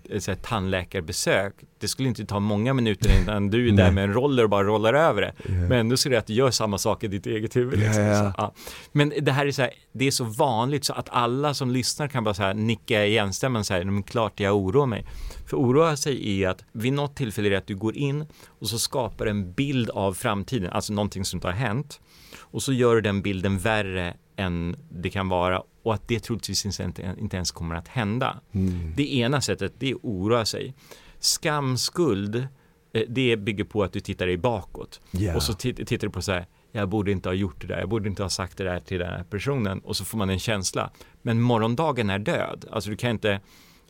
eh, 0.09 0.19
så 0.19 0.31
här, 0.31 0.35
tandläkarbesök. 0.35 1.53
Det 1.79 1.87
skulle 1.87 2.09
inte 2.09 2.25
ta 2.25 2.39
många 2.39 2.73
minuter 2.73 3.21
innan 3.21 3.49
du 3.49 3.67
är 3.67 3.71
där 3.71 3.91
med 3.91 4.03
en 4.03 4.13
roller 4.13 4.43
och 4.43 4.49
bara 4.49 4.63
rollar 4.63 4.93
över 4.93 5.21
det. 5.21 5.33
Ja. 5.37 5.51
Men 5.51 5.71
ändå 5.71 5.97
ser 5.97 6.09
du 6.09 6.17
att 6.17 6.27
du 6.27 6.33
gör 6.33 6.51
samma 6.51 6.77
sak 6.77 7.03
i 7.03 7.07
ditt 7.07 7.25
eget 7.25 7.55
huvud. 7.55 7.79
Liksom. 7.79 8.03
Ja, 8.03 8.09
ja. 8.09 8.19
Så, 8.19 8.33
ja. 8.37 8.53
Men 8.91 9.13
det 9.21 9.31
här 9.31 9.45
är 9.45 9.51
så 9.51 9.61
här, 9.61 9.71
det 9.93 10.07
är 10.07 10.11
så 10.11 10.23
vanligt 10.23 10.85
så 10.85 10.93
att 10.93 11.09
alla 11.09 11.53
som 11.53 11.71
lyssnar 11.71 12.07
kan 12.07 12.23
bara 12.23 12.33
så 12.33 12.43
här 12.43 12.53
nicka 12.53 13.05
igenstämmande 13.05 13.63
så 13.63 13.73
här, 13.73 13.83
men 13.83 14.03
klart 14.03 14.39
jag 14.39 14.55
oroar 14.55 14.85
mig. 14.85 15.05
För 15.47 15.57
oroa 15.57 15.97
sig 15.97 16.41
är 16.43 16.49
att 16.49 16.63
vid 16.71 16.93
något 16.93 17.15
tillfälle 17.15 17.47
är 17.47 17.51
det 17.51 17.57
att 17.57 17.67
du 17.67 17.75
går 17.75 17.95
in 17.95 18.25
och 18.47 18.69
så 18.69 18.79
skapar 18.79 19.25
en 19.25 19.53
bild 19.53 19.89
av 19.89 20.13
framtiden, 20.13 20.69
alltså 20.71 20.93
någonting 20.93 21.25
som 21.25 21.37
inte 21.37 21.47
har 21.47 21.53
hänt. 21.53 21.99
Och 22.39 22.63
så 22.63 22.73
gör 22.73 22.95
du 22.95 23.01
den 23.01 23.21
bilden 23.21 23.57
värre 23.57 24.13
än 24.37 24.75
det 24.89 25.09
kan 25.09 25.29
vara 25.29 25.63
och 25.87 25.93
att 25.93 26.07
det 26.07 26.19
troligtvis 26.19 26.79
inte, 26.79 27.15
inte 27.19 27.35
ens 27.35 27.51
kommer 27.51 27.75
att 27.75 27.87
hända. 27.87 28.39
Mm. 28.51 28.93
Det 28.95 29.15
ena 29.15 29.41
sättet, 29.41 29.73
det 29.79 29.89
är 29.91 29.95
att 29.95 30.03
oroa 30.03 30.45
sig. 30.45 30.73
Skam, 31.19 31.77
skuld, 31.77 32.47
eh, 32.93 33.01
det 33.09 33.37
bygger 33.37 33.63
på 33.63 33.83
att 33.83 33.93
du 33.93 33.99
tittar 33.99 34.27
dig 34.27 34.37
bakåt. 34.37 35.01
Ja. 35.11 35.35
Och 35.35 35.43
så 35.43 35.53
tit- 35.53 35.87
tittar 35.87 36.07
du 36.07 36.13
på 36.13 36.21
så 36.21 36.31
här, 36.31 36.45
jag 36.71 36.89
borde 36.89 37.11
inte 37.11 37.29
ha 37.29 37.33
gjort 37.33 37.61
det 37.61 37.67
där, 37.67 37.79
jag 37.79 37.89
borde 37.89 38.09
inte 38.09 38.23
ha 38.23 38.29
sagt 38.29 38.57
det 38.57 38.63
där 38.63 38.79
till 38.79 38.99
den 38.99 39.07
här 39.09 39.23
personen 39.23 39.79
och 39.79 39.95
så 39.97 40.05
får 40.05 40.17
man 40.17 40.29
en 40.29 40.39
känsla. 40.39 40.91
Men 41.21 41.41
morgondagen 41.41 42.09
är 42.09 42.19
död, 42.19 42.65
alltså 42.71 42.89
du 42.89 42.95
kan 42.95 43.11
inte, 43.11 43.39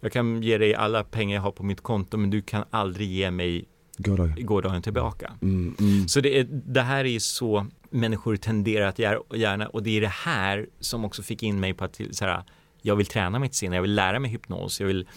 jag 0.01 0.11
kan 0.11 0.43
ge 0.43 0.57
dig 0.57 0.75
alla 0.75 1.03
pengar 1.03 1.35
jag 1.35 1.41
har 1.41 1.51
på 1.51 1.63
mitt 1.63 1.81
konto 1.81 2.17
men 2.17 2.29
du 2.29 2.41
kan 2.41 2.63
aldrig 2.69 3.07
ge 3.11 3.31
mig 3.31 3.65
Gårdagen. 3.97 4.45
gårdagen 4.45 4.81
tillbaka. 4.81 5.33
Mm, 5.41 5.75
mm. 5.79 6.07
Så 6.07 6.21
det, 6.21 6.39
är, 6.39 6.47
det 6.49 6.81
här 6.81 7.05
är 7.05 7.19
så 7.19 7.67
människor 7.89 8.35
tenderar 8.35 8.87
att 8.87 8.99
gärna 8.99 9.67
och 9.67 9.83
det 9.83 9.97
är 9.97 10.01
det 10.01 10.07
här 10.07 10.67
som 10.79 11.05
också 11.05 11.23
fick 11.23 11.43
in 11.43 11.59
mig 11.59 11.73
på 11.73 11.83
att 11.83 12.01
så 12.11 12.25
här, 12.25 12.43
jag 12.81 12.95
vill 12.95 13.05
träna 13.05 13.39
mitt 13.39 13.55
sinne, 13.55 13.75
jag 13.75 13.81
vill 13.81 13.95
lära 13.95 14.19
mig 14.19 14.31
hypnos, 14.31 14.79
jag 14.79 14.87
vill, 14.87 15.07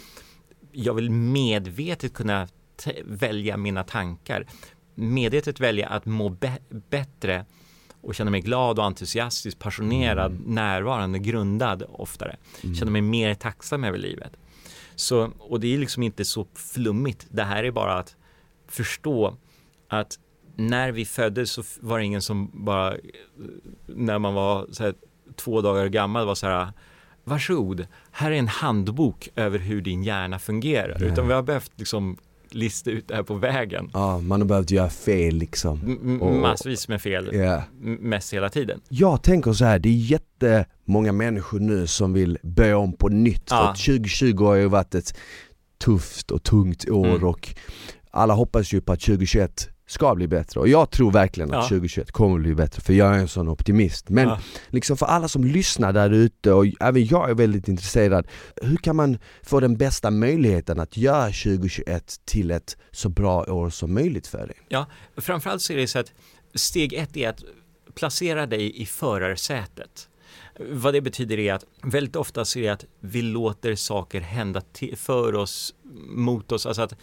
jag 0.72 0.94
vill 0.94 1.10
medvetet 1.10 2.12
kunna 2.12 2.48
välja 3.04 3.56
mina 3.56 3.84
tankar, 3.84 4.46
medvetet 4.94 5.60
välja 5.60 5.88
att 5.88 6.04
må 6.06 6.28
bä- 6.28 6.82
bättre 6.90 7.44
och 8.00 8.14
känna 8.14 8.30
mig 8.30 8.40
glad 8.40 8.78
och 8.78 8.84
entusiastisk, 8.84 9.58
passionerad, 9.58 10.40
närvarande, 10.46 11.18
grundad 11.18 11.82
oftare. 11.88 12.36
Känna 12.78 12.90
mig 12.90 13.02
mer 13.02 13.34
tacksam 13.34 13.84
över 13.84 13.98
livet. 13.98 14.32
Så, 14.94 15.30
och 15.38 15.60
det 15.60 15.74
är 15.74 15.78
liksom 15.78 16.02
inte 16.02 16.24
så 16.24 16.46
flummigt, 16.54 17.26
det 17.30 17.44
här 17.44 17.64
är 17.64 17.70
bara 17.70 17.98
att 17.98 18.16
förstå 18.70 19.36
att 19.88 20.18
när 20.56 20.92
vi 20.92 21.04
föddes 21.04 21.50
så 21.50 21.62
var 21.80 21.98
det 21.98 22.04
ingen 22.04 22.22
som 22.22 22.50
bara, 22.54 22.92
eh, 22.92 22.98
när 23.86 24.18
man 24.18 24.34
var 24.34 24.66
här, 24.80 24.94
två 25.36 25.60
dagar 25.60 25.86
gammal 25.86 26.26
var 26.26 26.34
så 26.34 26.46
här, 26.46 26.68
varsågod, 27.24 27.86
här 28.10 28.30
är 28.30 28.34
en 28.36 28.48
handbok 28.48 29.28
över 29.36 29.58
hur 29.58 29.80
din 29.82 30.02
hjärna 30.02 30.38
fungerar. 30.38 30.96
Nej. 31.00 31.08
Utan 31.08 31.28
vi 31.28 31.34
har 31.34 31.42
behövt 31.42 31.72
liksom 31.76 32.16
lista 32.52 32.90
ut 32.90 33.08
det 33.08 33.14
här 33.14 33.22
på 33.22 33.34
vägen. 33.34 33.90
Ja, 33.92 34.18
man 34.18 34.40
har 34.40 34.48
behövt 34.48 34.70
göra 34.70 34.90
fel 34.90 35.34
liksom. 35.34 35.98
Och- 36.22 36.34
massvis 36.36 36.88
med 36.88 37.02
fel, 37.02 37.30
m- 37.34 37.98
mest 38.00 38.32
hela 38.34 38.48
tiden. 38.48 38.80
Jag 38.88 39.22
tänker 39.22 39.52
så 39.52 39.64
här, 39.64 39.78
det 39.78 39.88
är 39.88 39.92
jättemånga 39.92 41.12
människor 41.12 41.60
nu 41.60 41.86
som 41.86 42.12
vill 42.12 42.38
börja 42.42 42.78
om 42.78 42.92
på 42.92 43.08
nytt. 43.08 43.48
För 43.48 43.56
Ja. 43.56 43.68
att 43.70 43.76
2020 43.78 44.44
har 44.44 44.54
ju 44.54 44.66
varit 44.68 44.94
ett 44.94 45.16
tufft 45.84 46.30
och 46.30 46.42
tungt 46.42 46.88
år 46.88 47.06
Mm. 47.08 47.24
och 47.24 47.54
alla 48.10 48.34
hoppas 48.34 48.72
ju 48.72 48.80
på 48.80 48.92
att 48.92 49.00
2021 49.00 49.68
ska 49.86 50.14
bli 50.14 50.28
bättre 50.28 50.60
och 50.60 50.68
jag 50.68 50.90
tror 50.90 51.10
verkligen 51.12 51.50
att 51.50 51.56
Ja. 51.56 51.68
2021 51.68 52.10
kommer 52.12 52.38
bli 52.38 52.54
bättre 52.54 52.82
för 52.82 52.92
jag 52.92 53.14
är 53.14 53.18
en 53.18 53.28
sån 53.28 53.48
optimist. 53.48 54.08
Men 54.08 54.28
Ja. 54.28 54.38
liksom 54.68 54.96
för 54.96 55.06
alla 55.06 55.28
som 55.28 55.44
lyssnar 55.44 55.92
där 55.92 56.10
ute 56.10 56.52
och 56.52 56.66
även 56.80 57.06
jag 57.06 57.30
är 57.30 57.34
väldigt 57.34 57.68
intresserad, 57.68 58.26
hur 58.62 58.76
kan 58.76 58.96
man 58.96 59.18
få 59.42 59.60
den 59.60 59.76
bästa 59.76 60.10
möjligheten 60.10 60.80
att 60.80 60.96
göra 60.96 61.26
2021 61.26 62.16
till 62.24 62.50
ett 62.50 62.76
så 62.92 63.08
bra 63.08 63.44
år 63.44 63.70
som 63.70 63.94
möjligt 63.94 64.26
för 64.26 64.46
dig? 64.46 64.56
Framförallt 65.16 65.62
så 65.62 65.72
är 65.72 65.76
det 65.76 65.86
så 65.86 65.98
att 65.98 66.12
steg 66.54 66.92
ett 66.92 67.16
är 67.16 67.28
att 67.28 67.42
placera 67.94 68.46
dig 68.46 68.82
i 68.82 68.86
förarsätet. 68.86 70.08
Vad 70.70 70.94
det 70.94 71.00
betyder 71.00 71.38
är 71.38 71.54
att 71.54 71.64
väldigt 71.82 72.16
ofta 72.16 72.44
så 72.44 72.58
är 72.58 72.62
det 72.62 72.68
att 72.68 72.84
vi 73.00 73.22
låter 73.22 73.74
saker 73.74 74.20
hända 74.20 74.62
för 74.96 75.34
oss, 75.34 75.74
mot 76.08 76.52
oss, 76.52 76.66
alltså 76.66 76.82
att 76.82 76.94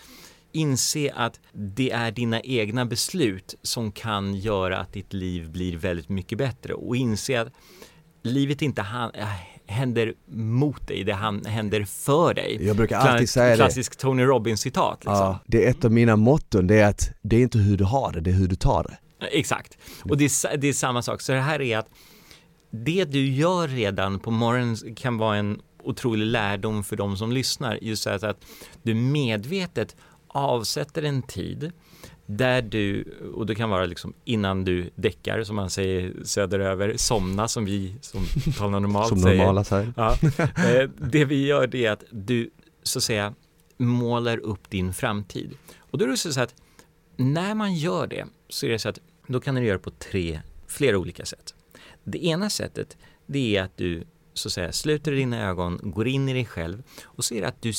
inse 0.57 1.11
att 1.15 1.39
det 1.53 1.91
är 1.91 2.11
dina 2.11 2.41
egna 2.41 2.85
beslut 2.85 3.55
som 3.61 3.91
kan 3.91 4.35
göra 4.35 4.77
att 4.77 4.93
ditt 4.93 5.13
liv 5.13 5.49
blir 5.51 5.77
väldigt 5.77 6.09
mycket 6.09 6.37
bättre 6.37 6.73
och 6.73 6.95
inse 6.95 7.41
att 7.41 7.53
livet 8.23 8.61
inte 8.61 8.81
han, 8.81 9.11
äh, 9.11 9.27
händer 9.67 10.13
mot 10.31 10.87
dig, 10.87 11.03
det 11.03 11.13
han, 11.13 11.45
händer 11.45 11.85
för 11.85 12.33
dig. 12.33 12.65
Jag 12.65 12.75
brukar 12.75 12.97
alltid 12.97 13.27
Kla- 13.27 13.31
säga 13.31 13.49
det. 13.49 13.55
Klassisk 13.55 13.97
Tony 13.97 14.23
Robbins 14.23 14.61
citat. 14.61 14.97
Liksom. 14.99 15.13
Ja, 15.13 15.39
det 15.45 15.65
är 15.65 15.69
ett 15.69 15.85
av 15.85 15.91
mina 15.91 16.15
motton, 16.15 16.67
det 16.67 16.79
är 16.79 16.89
att 16.89 17.09
det 17.21 17.35
är 17.35 17.41
inte 17.41 17.57
hur 17.57 17.77
du 17.77 17.83
har 17.83 18.11
det, 18.11 18.21
det 18.21 18.29
är 18.29 18.35
hur 18.35 18.47
du 18.47 18.55
tar 18.55 18.83
det. 18.83 18.97
Exakt. 19.31 19.77
Och 20.03 20.17
det 20.17 20.25
är, 20.25 20.57
det 20.57 20.67
är 20.67 20.73
samma 20.73 21.01
sak. 21.01 21.21
Så 21.21 21.31
det 21.31 21.41
här 21.41 21.61
är 21.61 21.77
att 21.77 21.87
det 22.71 23.05
du 23.05 23.27
gör 23.29 23.67
redan 23.67 24.19
på 24.19 24.31
morgonen 24.31 24.95
kan 24.95 25.17
vara 25.17 25.37
en 25.37 25.61
otrolig 25.83 26.25
lärdom 26.25 26.83
för 26.83 26.95
de 26.95 27.17
som 27.17 27.31
lyssnar. 27.31 27.79
Just 27.81 28.03
så 28.03 28.09
att 28.09 28.45
du 28.83 28.93
medvetet 28.93 29.95
avsätter 30.27 31.03
en 31.03 31.21
tid 31.21 31.71
där 32.25 32.61
du, 32.61 33.03
och 33.35 33.45
det 33.45 33.55
kan 33.55 33.69
vara 33.69 33.85
liksom 33.85 34.13
innan 34.25 34.63
du 34.63 34.89
däckar 34.95 35.43
som 35.43 35.55
man 35.55 35.69
säger 35.69 36.13
söderöver, 36.23 36.93
somna 36.97 37.47
som 37.47 37.65
vi 37.65 37.95
som 38.01 38.25
talar 38.57 38.79
normalt 38.79 39.07
Som 39.09 39.19
säger. 39.19 39.37
normala 39.37 39.63
säger. 39.63 39.93
Ja. 39.97 40.17
Eh, 40.67 40.89
Det 41.11 41.25
vi 41.25 41.45
gör 41.45 41.67
det 41.67 41.85
är 41.85 41.91
att 41.91 42.03
du 42.11 42.49
så 42.83 42.99
att 42.99 43.03
säga 43.03 43.33
målar 43.77 44.37
upp 44.37 44.69
din 44.69 44.93
framtid. 44.93 45.57
Och 45.77 45.97
då 45.97 46.05
är 46.05 46.09
det 46.09 46.17
så 46.17 46.41
att 46.41 46.55
när 47.15 47.55
man 47.55 47.75
gör 47.75 48.07
det 48.07 48.25
så 48.49 48.65
är 48.65 48.69
det 48.69 48.79
så 48.79 48.89
att 48.89 48.99
då 49.27 49.39
kan 49.39 49.55
du 49.55 49.63
göra 49.65 49.79
på 49.79 49.91
tre, 49.91 50.41
flera 50.67 50.97
olika 50.97 51.25
sätt. 51.25 51.53
Det 52.03 52.25
ena 52.25 52.49
sättet 52.49 52.97
det 53.25 53.57
är 53.57 53.63
att 53.63 53.77
du 53.77 54.03
så 54.33 54.47
att 54.49 54.53
säga 54.53 54.71
sluter 54.71 55.11
dina 55.11 55.49
ögon, 55.49 55.79
går 55.83 56.07
in 56.07 56.29
i 56.29 56.33
dig 56.33 56.45
själv 56.45 56.83
och 57.03 57.25
ser 57.25 57.43
att 57.43 57.61
du 57.61 57.73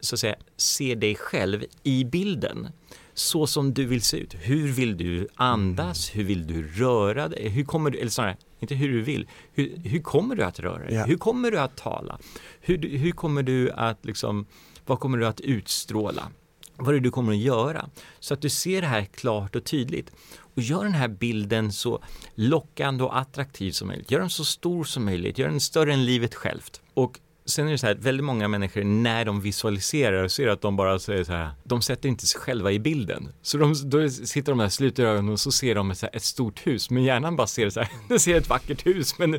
så 0.00 0.14
att 0.14 0.20
säga 0.20 0.36
ser 0.56 0.96
dig 0.96 1.14
själv 1.14 1.64
i 1.82 2.04
bilden 2.04 2.68
så 3.14 3.46
som 3.46 3.74
du 3.74 3.86
vill 3.86 4.02
se 4.02 4.16
ut. 4.16 4.34
Hur 4.40 4.72
vill 4.72 4.96
du 4.96 5.28
andas? 5.34 6.16
Hur 6.16 6.24
vill 6.24 6.46
du 6.46 6.68
röra 6.68 7.28
dig? 7.28 7.48
Hur 7.48 7.64
kommer 7.64 7.90
du, 7.90 7.98
eller 7.98 8.10
snarare, 8.10 8.36
inte 8.60 8.74
hur 8.74 8.88
du 8.88 9.02
vill, 9.02 9.28
hur, 9.54 9.76
hur 9.84 10.00
kommer 10.00 10.36
du 10.36 10.42
att 10.42 10.60
röra 10.60 10.78
dig? 10.78 10.94
Ja. 10.94 11.04
Hur 11.04 11.16
kommer 11.16 11.50
du 11.50 11.58
att 11.60 11.76
tala? 11.76 12.18
Hur, 12.60 12.98
hur 12.98 13.10
kommer 13.10 13.42
du 13.42 13.70
att 13.70 14.04
liksom, 14.04 14.46
vad 14.86 15.00
kommer 15.00 15.18
du 15.18 15.26
att 15.26 15.40
utstråla? 15.40 16.28
Vad 16.76 16.88
är 16.88 16.92
det 16.92 17.00
du 17.00 17.10
kommer 17.10 17.32
att 17.32 17.38
göra? 17.38 17.88
Så 18.20 18.34
att 18.34 18.40
du 18.40 18.48
ser 18.48 18.80
det 18.80 18.86
här 18.86 19.04
klart 19.04 19.56
och 19.56 19.64
tydligt. 19.64 20.12
Och 20.54 20.62
gör 20.62 20.84
den 20.84 20.94
här 20.94 21.08
bilden 21.08 21.72
så 21.72 22.02
lockande 22.34 23.04
och 23.04 23.18
attraktiv 23.18 23.72
som 23.72 23.88
möjligt. 23.88 24.10
Gör 24.10 24.20
den 24.20 24.30
så 24.30 24.44
stor 24.44 24.84
som 24.84 25.04
möjligt. 25.04 25.38
Gör 25.38 25.48
den 25.48 25.60
större 25.60 25.92
än 25.92 26.04
livet 26.04 26.34
självt. 26.34 26.80
Och 26.94 27.20
sen 27.48 27.66
är 27.66 27.72
det 27.72 27.78
så 27.78 27.86
här 27.86 27.94
väldigt 27.94 28.24
många 28.24 28.48
människor 28.48 28.84
när 28.84 29.24
de 29.24 29.40
visualiserar 29.40 30.28
så 30.28 30.42
är 30.42 30.46
det 30.46 30.52
att 30.52 30.60
de 30.60 30.76
bara 30.76 30.98
säger 30.98 31.24
så 31.24 31.32
här, 31.32 31.50
de 31.64 31.82
sätter 31.82 32.08
inte 32.08 32.26
sig 32.26 32.40
själva 32.40 32.72
i 32.72 32.78
bilden. 32.78 33.28
Så 33.42 33.58
de, 33.58 33.74
då 33.84 34.10
sitter 34.10 34.52
de 34.52 34.58
där, 34.58 34.68
sluter 34.68 35.04
ögonen 35.04 35.32
och 35.32 35.40
så 35.40 35.52
ser 35.52 35.74
de 35.74 35.90
ett, 35.90 36.04
ett 36.12 36.22
stort 36.22 36.66
hus, 36.66 36.90
men 36.90 37.02
hjärnan 37.02 37.36
bara 37.36 37.46
ser 37.46 37.70
så 37.70 37.80
här, 37.80 37.88
den 38.08 38.20
ser 38.20 38.36
ett 38.36 38.48
vackert 38.48 38.86
hus, 38.86 39.18
men 39.18 39.38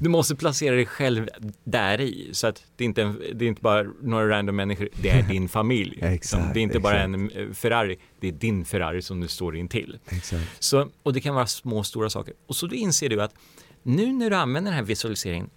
du 0.00 0.08
måste 0.08 0.36
placera 0.36 0.74
dig 0.74 0.86
själv 0.86 1.28
där 1.64 2.00
i 2.00 2.28
så 2.32 2.46
att 2.46 2.62
det 2.76 2.84
är 2.84 2.86
inte, 2.86 3.02
en, 3.02 3.22
det 3.34 3.44
är 3.44 3.48
inte 3.48 3.62
bara 3.62 3.86
några 4.02 4.28
random 4.28 4.56
människor, 4.56 4.88
det 5.02 5.10
är 5.10 5.22
din 5.22 5.48
familj. 5.58 5.98
Exakt, 6.02 6.54
det 6.54 6.60
är 6.60 6.62
inte 6.62 6.80
bara 6.80 7.04
exakt. 7.04 7.36
en 7.36 7.48
eh, 7.48 7.52
Ferrari, 7.54 7.98
det 8.20 8.28
är 8.28 8.32
din 8.32 8.64
Ferrari 8.64 9.02
som 9.02 9.20
du 9.20 9.28
står 9.28 9.56
intill. 9.56 9.98
Exakt. 10.08 10.42
Så, 10.58 10.88
och 11.02 11.12
det 11.12 11.20
kan 11.20 11.34
vara 11.34 11.46
små, 11.46 11.84
stora 11.84 12.10
saker. 12.10 12.34
Och 12.46 12.56
så 12.56 12.66
då 12.66 12.74
inser 12.74 13.08
du 13.08 13.22
att 13.22 13.34
nu 13.82 14.12
när 14.12 14.30
du 14.30 14.36
använder 14.36 14.70
den 14.70 14.76
här 14.76 14.86
visualiseringen, 14.86 15.50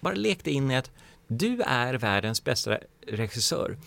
bara 0.00 0.14
lek 0.14 0.44
dig 0.44 0.54
in 0.54 0.70
i 0.70 0.76
att 0.76 0.90
du 1.38 1.62
är 1.62 1.94
världens 1.94 2.44
bästa 2.44 2.78
regissör. 3.06 3.78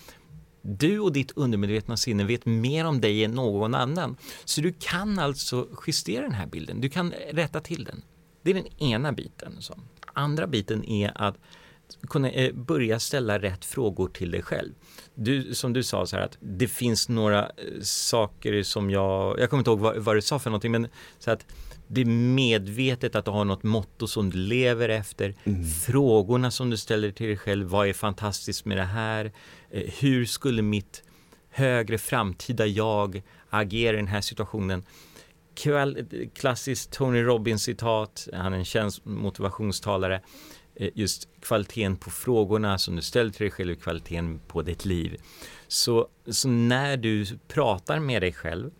du 0.61 0.99
och 0.99 1.13
ditt 1.13 1.31
undermedvetna 1.31 1.97
sinne 1.97 2.23
vet 2.23 2.45
mer 2.45 2.85
om 2.85 3.01
dig 3.01 3.23
än 3.23 3.31
någon 3.31 3.75
annan. 3.75 4.17
Så 4.45 4.61
du 4.61 4.73
kan 4.79 5.19
alltså 5.19 5.67
justera 5.87 6.21
den 6.21 6.31
här 6.31 6.47
bilden, 6.47 6.81
du 6.81 6.89
kan 6.89 7.13
rätta 7.31 7.59
till 7.59 7.83
den. 7.83 8.01
Det 8.41 8.51
är 8.51 8.53
den 8.53 8.81
ena 8.81 9.11
biten. 9.11 9.55
Så. 9.59 9.75
Andra 10.13 10.47
biten 10.47 10.83
är 10.83 11.11
att 11.15 11.37
kunna 12.09 12.29
eh, 12.29 12.53
börja 12.53 12.99
ställa 12.99 13.39
rätt 13.39 13.65
frågor 13.65 14.07
till 14.07 14.31
dig 14.31 14.41
själv. 14.41 14.73
Du, 15.15 15.55
som 15.55 15.73
du 15.73 15.83
sa 15.83 16.05
så 16.05 16.15
här 16.15 16.23
att 16.23 16.37
det 16.39 16.67
finns 16.67 17.09
några 17.09 17.43
eh, 17.43 17.81
saker 17.81 18.63
som 18.63 18.89
jag, 18.89 19.39
jag 19.39 19.49
kommer 19.49 19.61
inte 19.61 19.69
ihåg 19.69 19.79
vad, 19.79 19.97
vad 19.97 20.15
du 20.15 20.21
sa 20.21 20.39
för 20.39 20.49
någonting, 20.49 20.71
men 20.71 20.87
så 21.19 21.31
att 21.31 21.45
det 21.87 22.01
är 22.01 22.05
medvetet 22.05 23.15
att 23.15 23.25
du 23.25 23.31
har 23.31 23.45
något 23.45 23.63
motto 23.63 24.07
som 24.07 24.29
du 24.29 24.37
lever 24.37 24.89
efter. 24.89 25.35
Mm. 25.43 25.65
Frågorna 25.65 26.51
som 26.51 26.69
du 26.69 26.77
ställer 26.77 27.11
till 27.11 27.27
dig 27.27 27.37
själv, 27.37 27.67
vad 27.67 27.87
är 27.87 27.93
fantastiskt 27.93 28.65
med 28.65 28.77
det 28.77 28.83
här? 28.83 29.31
Eh, 29.69 29.83
hur 29.99 30.25
skulle 30.25 30.61
mitt 30.61 31.03
högre 31.49 31.97
framtida 31.97 32.65
jag 32.65 33.21
agera 33.49 33.93
i 33.93 33.97
den 33.97 34.07
här 34.07 34.21
situationen? 34.21 34.83
klassiskt 36.33 36.91
Tony 36.91 37.21
Robbins 37.21 37.63
citat, 37.63 38.27
han 38.33 38.53
är 38.53 38.57
en 38.57 38.65
känd 38.65 38.91
motivationstalare. 39.03 40.21
Eh, 40.75 40.89
just 40.95 41.29
kvaliteten 41.41 41.97
på 41.97 42.09
frågorna 42.09 42.77
som 42.77 42.95
du 42.95 43.01
ställer 43.01 43.31
till 43.31 43.43
dig 43.43 43.51
själv 43.51 43.71
och 43.71 43.81
kvaliteten 43.81 44.39
på 44.47 44.61
ditt 44.61 44.85
liv. 44.85 45.21
Så, 45.67 46.07
så 46.27 46.47
när 46.49 46.97
du 46.97 47.25
pratar 47.47 47.99
med 47.99 48.21
dig 48.21 48.33
själv 48.33 48.71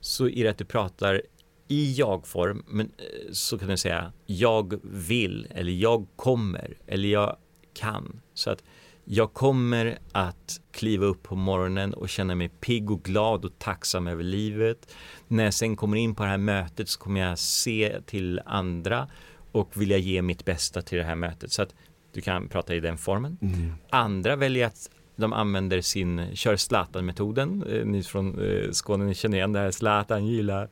så 0.00 0.28
är 0.28 0.44
det 0.44 0.50
att 0.50 0.58
du 0.58 0.64
pratar 0.64 1.22
i 1.68 1.92
jag-form, 1.92 2.64
men 2.66 2.86
eh, 2.86 3.32
så 3.32 3.58
kan 3.58 3.68
du 3.68 3.76
säga 3.76 4.12
jag 4.26 4.80
vill 4.82 5.48
eller 5.50 5.72
jag 5.72 6.06
kommer 6.16 6.78
eller 6.86 7.08
jag 7.08 7.36
kan. 7.74 8.20
Så 8.34 8.50
att 8.50 8.62
jag 9.04 9.32
kommer 9.34 9.98
att 10.12 10.60
kliva 10.70 11.06
upp 11.06 11.22
på 11.22 11.36
morgonen 11.36 11.94
och 11.94 12.08
känna 12.08 12.34
mig 12.34 12.48
pigg 12.48 12.90
och 12.90 13.02
glad 13.02 13.44
och 13.44 13.58
tacksam 13.58 14.06
över 14.06 14.22
livet. 14.22 14.94
När 15.28 15.44
jag 15.44 15.54
sen 15.54 15.76
kommer 15.76 15.96
in 15.96 16.14
på 16.14 16.22
det 16.22 16.28
här 16.28 16.38
mötet 16.38 16.88
så 16.88 17.00
kommer 17.00 17.20
jag 17.20 17.38
se 17.38 18.00
till 18.06 18.40
andra 18.46 19.08
och 19.52 19.80
vilja 19.80 19.98
ge 19.98 20.22
mitt 20.22 20.44
bästa 20.44 20.82
till 20.82 20.98
det 20.98 21.04
här 21.04 21.14
mötet. 21.14 21.52
Så 21.52 21.62
att 21.62 21.74
du 22.12 22.20
kan 22.20 22.48
prata 22.48 22.74
i 22.74 22.80
den 22.80 22.98
formen. 22.98 23.38
Mm. 23.42 23.72
Andra 23.90 24.36
väljer 24.36 24.66
att 24.66 24.90
de 25.16 25.32
använder 25.32 25.80
sin, 25.80 26.36
kör 26.36 26.56
Zlatan-metoden. 26.56 27.64
Eh, 27.70 27.86
ni 27.86 28.02
från 28.02 28.38
eh, 28.44 28.70
Skåne, 28.70 29.04
ni 29.04 29.14
känner 29.14 29.36
igen 29.36 29.52
det 29.52 29.58
här, 29.58 29.70
Zlatan 29.70 30.26
gillar. 30.26 30.68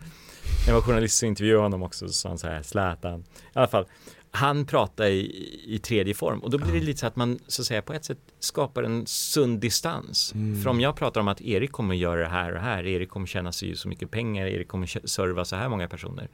Jag 0.66 0.74
var 0.74 0.80
journalist 0.80 1.22
och 1.22 1.26
intervjuade 1.26 1.62
honom 1.62 1.82
också, 1.82 2.08
så 2.08 2.12
sa 2.12 2.28
han 2.28 2.38
så 2.38 2.48
här, 2.48 2.62
Zlatan. 2.62 3.20
I 3.20 3.24
alla 3.52 3.66
fall, 3.66 3.86
han 4.30 4.66
pratar 4.66 5.06
i, 5.06 5.60
i 5.66 5.78
tredje 5.78 6.14
form 6.14 6.38
och 6.38 6.50
då 6.50 6.58
blir 6.58 6.72
det 6.72 6.80
lite 6.80 7.00
så 7.00 7.06
att 7.06 7.16
man 7.16 7.38
så 7.46 7.62
att 7.62 7.66
säga 7.66 7.82
på 7.82 7.92
ett 7.92 8.04
sätt 8.04 8.18
skapar 8.38 8.82
en 8.82 9.06
sund 9.06 9.60
distans. 9.60 10.32
Mm. 10.34 10.62
För 10.62 10.70
om 10.70 10.80
jag 10.80 10.96
pratar 10.96 11.20
om 11.20 11.28
att 11.28 11.40
Erik 11.40 11.72
kommer 11.72 11.94
göra 11.94 12.20
det 12.20 12.28
här 12.28 12.54
och 12.54 12.60
här, 12.60 12.86
Erik 12.86 13.08
kommer 13.08 13.26
tjäna 13.26 13.52
sig 13.52 13.76
så 13.76 13.88
mycket 13.88 14.10
pengar, 14.10 14.46
Erik 14.46 14.68
kommer 14.68 15.06
serva 15.08 15.44
så 15.44 15.56
här 15.56 15.68
många 15.68 15.88
personer. 15.88 16.28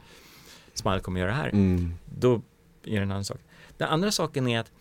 Smile 0.75 1.01
kommer 1.01 1.21
göra 1.21 1.31
det 1.31 1.37
här. 1.37 1.49
Mm. 1.49 1.95
Då 2.05 2.35
är 2.35 2.41
det 2.91 2.97
en 2.97 3.11
annan 3.11 3.25
sak. 3.25 3.39
Den 3.77 3.89
andra 3.89 4.13
saken 4.13 4.49
är 4.49 4.61
att, 4.61 4.73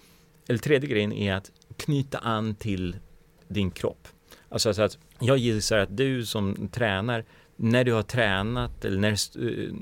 eller 0.47 0.59
tredje 0.59 0.89
grejen 0.89 1.13
är 1.13 1.33
att 1.33 1.51
knyta 1.77 2.17
an 2.17 2.55
till 2.55 2.95
din 3.47 3.71
kropp. 3.71 4.07
Alltså, 4.49 4.69
alltså 4.69 4.81
att 4.81 4.97
jag 5.19 5.37
gissar 5.37 5.77
att 5.77 5.97
du 5.97 6.25
som 6.25 6.69
tränar, 6.71 7.25
när 7.61 7.83
du 7.83 7.93
har 7.93 8.03
tränat 8.03 8.85
eller 8.85 8.97
när, 8.97 9.17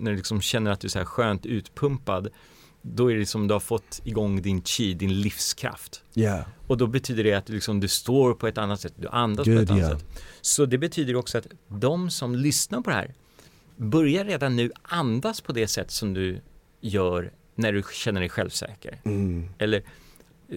när 0.02 0.12
du 0.12 0.18
liksom 0.18 0.42
känner 0.42 0.72
att 0.72 0.80
du 0.80 0.88
är 0.88 0.90
så 0.90 1.00
här 1.00 1.06
skönt 1.06 1.46
utpumpad, 1.46 2.28
då 2.82 3.12
är 3.12 3.16
det 3.16 3.26
som 3.26 3.48
du 3.48 3.54
har 3.54 3.60
fått 3.60 4.02
igång 4.04 4.42
din 4.42 4.62
chi, 4.63 4.94
din 4.94 5.22
livskraft. 5.22 6.04
Yeah. 6.16 6.48
Och 6.68 6.78
då 6.78 6.88
betyder 6.88 7.24
det 7.24 7.34
att 7.34 7.46
du, 7.46 7.54
liksom, 7.54 7.80
du 7.80 7.88
står 7.88 8.34
på 8.34 8.48
ett 8.48 8.58
annat 8.58 8.82
sätt, 8.82 8.94
du 8.96 9.08
andas 9.08 9.48
Good, 9.48 9.58
på 9.58 9.63
ett 9.63 9.70
annat 9.70 9.82
yeah. 9.82 9.98
sätt. 9.98 10.24
Så 10.42 10.66
det 10.66 10.78
betyder 10.78 11.16
också 11.16 11.38
att 11.38 11.48
de 11.68 12.10
som 12.10 12.36
lyssnar 12.36 12.82
på 12.82 12.90
det 12.90 12.96
här 12.96 13.13
börjar 13.76 14.26
redan 14.26 14.56
nu 14.56 14.72
andas 14.82 15.42
på 15.42 15.54
det 15.54 15.68
sätt 15.68 15.92
som 15.92 16.13
du 16.13 16.42
gör 16.82 17.32
när 17.56 17.74
du 17.74 17.84
känner 17.94 18.20
dig 18.20 18.30
självsäker. 18.30 19.02
Mm. 19.06 19.50
Eller 19.58 19.84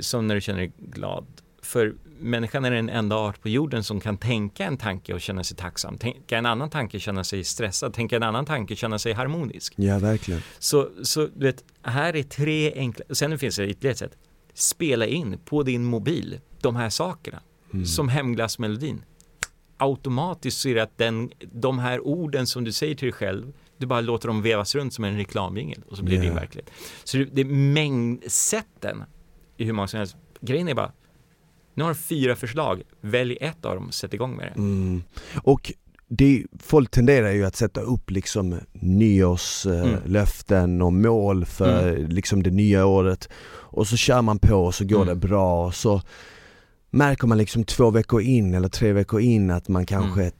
som 0.01 0.27
när 0.27 0.35
du 0.35 0.41
känner 0.41 0.59
dig 0.59 0.73
glad. 0.79 1.27
För 1.63 1.95
människan 2.21 2.65
är 2.65 2.71
den 2.71 2.89
enda 2.89 3.17
art 3.17 3.43
på 3.43 3.49
jorden 3.49 3.85
som 3.85 4.01
kan 4.01 4.19
tänka 4.19 4.65
en 4.65 4.77
tanke 4.77 5.15
och 5.15 5.21
känna 5.21 5.45
sig 5.45 5.57
tacksam. 5.57 5.99
Tänka 5.99 6.39
en 6.39 6.47
annan 6.47 6.71
tanke, 6.71 7.01
känna 7.01 7.25
sig 7.25 7.45
stressad. 7.45 7.95
Tänka 7.95 8.17
en 8.17 8.23
annan 8.23 8.45
tanke, 8.45 8.77
känna 8.77 8.99
sig 8.99 9.13
harmonisk. 9.13 9.75
Ja, 9.77 9.99
verkligen. 9.99 10.43
Så, 10.59 10.89
så 11.03 11.29
du 11.35 11.47
vet, 11.47 11.65
här 11.83 12.17
är 12.17 12.23
tre 12.23 12.73
enkla, 12.75 13.05
sen 13.11 13.39
finns 13.39 13.57
det 13.57 13.69
ytterligare 13.69 13.93
ett 13.93 13.99
sätt. 13.99 14.17
Spela 14.55 15.07
in 15.07 15.39
på 15.45 15.63
din 15.63 15.85
mobil 15.85 16.41
de 16.61 16.77
här 16.77 16.91
sakerna. 16.91 17.41
Mm. 17.73 17.87
Som 17.87 18.09
hemglassmelodin. 18.09 19.05
Automatiskt 19.77 20.59
så 20.59 20.69
är 20.69 20.75
det 20.75 20.83
att 20.83 20.99
den, 20.99 21.31
de 21.53 21.79
här 21.79 22.01
orden 22.01 22.47
som 22.47 22.65
du 22.65 22.73
säger 22.73 22.95
till 22.95 23.07
dig 23.07 23.13
själv 23.13 23.53
du 23.81 23.87
bara 23.87 24.01
låter 24.01 24.29
dem 24.29 24.43
vevas 24.43 24.75
runt 24.75 24.95
som 24.95 25.05
en 25.05 25.17
reklamjingel 25.17 25.83
och 25.89 25.97
så 25.97 26.03
blir 26.03 26.17
det 26.17 26.25
yeah. 26.25 26.35
din 26.35 26.41
verklighet. 26.41 26.71
Så 27.05 27.17
det, 27.17 27.25
det 27.25 27.41
är 27.41 27.45
mängdsätten 27.45 29.05
i 29.57 29.65
hur 29.65 29.73
många 29.73 29.89
som 29.89 29.99
helst. 29.99 30.17
Grejen 30.41 30.69
är 30.69 30.75
bara, 30.75 30.93
nu 31.81 31.85
har 31.85 31.91
du 31.91 31.99
fyra 31.99 32.37
förslag, 32.37 32.83
välj 33.01 33.37
ett 33.41 33.65
av 33.65 33.75
dem 33.75 33.87
och 33.87 33.95
sätt 33.95 34.15
igång 34.15 34.37
med 34.37 34.47
det. 34.47 34.59
Mm. 34.59 35.03
Och 35.43 35.73
det, 36.09 36.45
folk 36.59 36.91
tenderar 36.91 37.31
ju 37.31 37.45
att 37.45 37.57
sätta 37.57 37.81
upp 37.81 38.11
liksom 38.11 38.59
nyårslöften 38.73 40.65
mm. 40.65 40.83
och 40.83 40.93
mål 40.93 41.45
för 41.45 41.89
mm. 41.89 42.09
liksom 42.09 42.43
det 42.43 42.51
nya 42.51 42.87
året 42.87 43.29
och 43.53 43.87
så 43.87 43.97
kör 43.97 44.23
man 44.23 44.39
på 44.39 44.55
och 44.55 44.75
så 44.75 44.85
går 44.85 45.03
mm. 45.03 45.09
det 45.09 45.29
bra 45.29 45.67
och 45.67 45.75
så 45.75 46.03
märker 46.91 47.27
man 47.27 47.39
liksom 47.39 47.65
två 47.65 47.91
veckor 47.91 48.23
in 48.23 48.55
eller 48.55 48.69
tre 48.69 48.93
veckor 48.93 49.21
in 49.21 49.51
att 49.51 49.69
man 49.69 49.87
kanske 49.87 50.21
mm. 50.21 50.33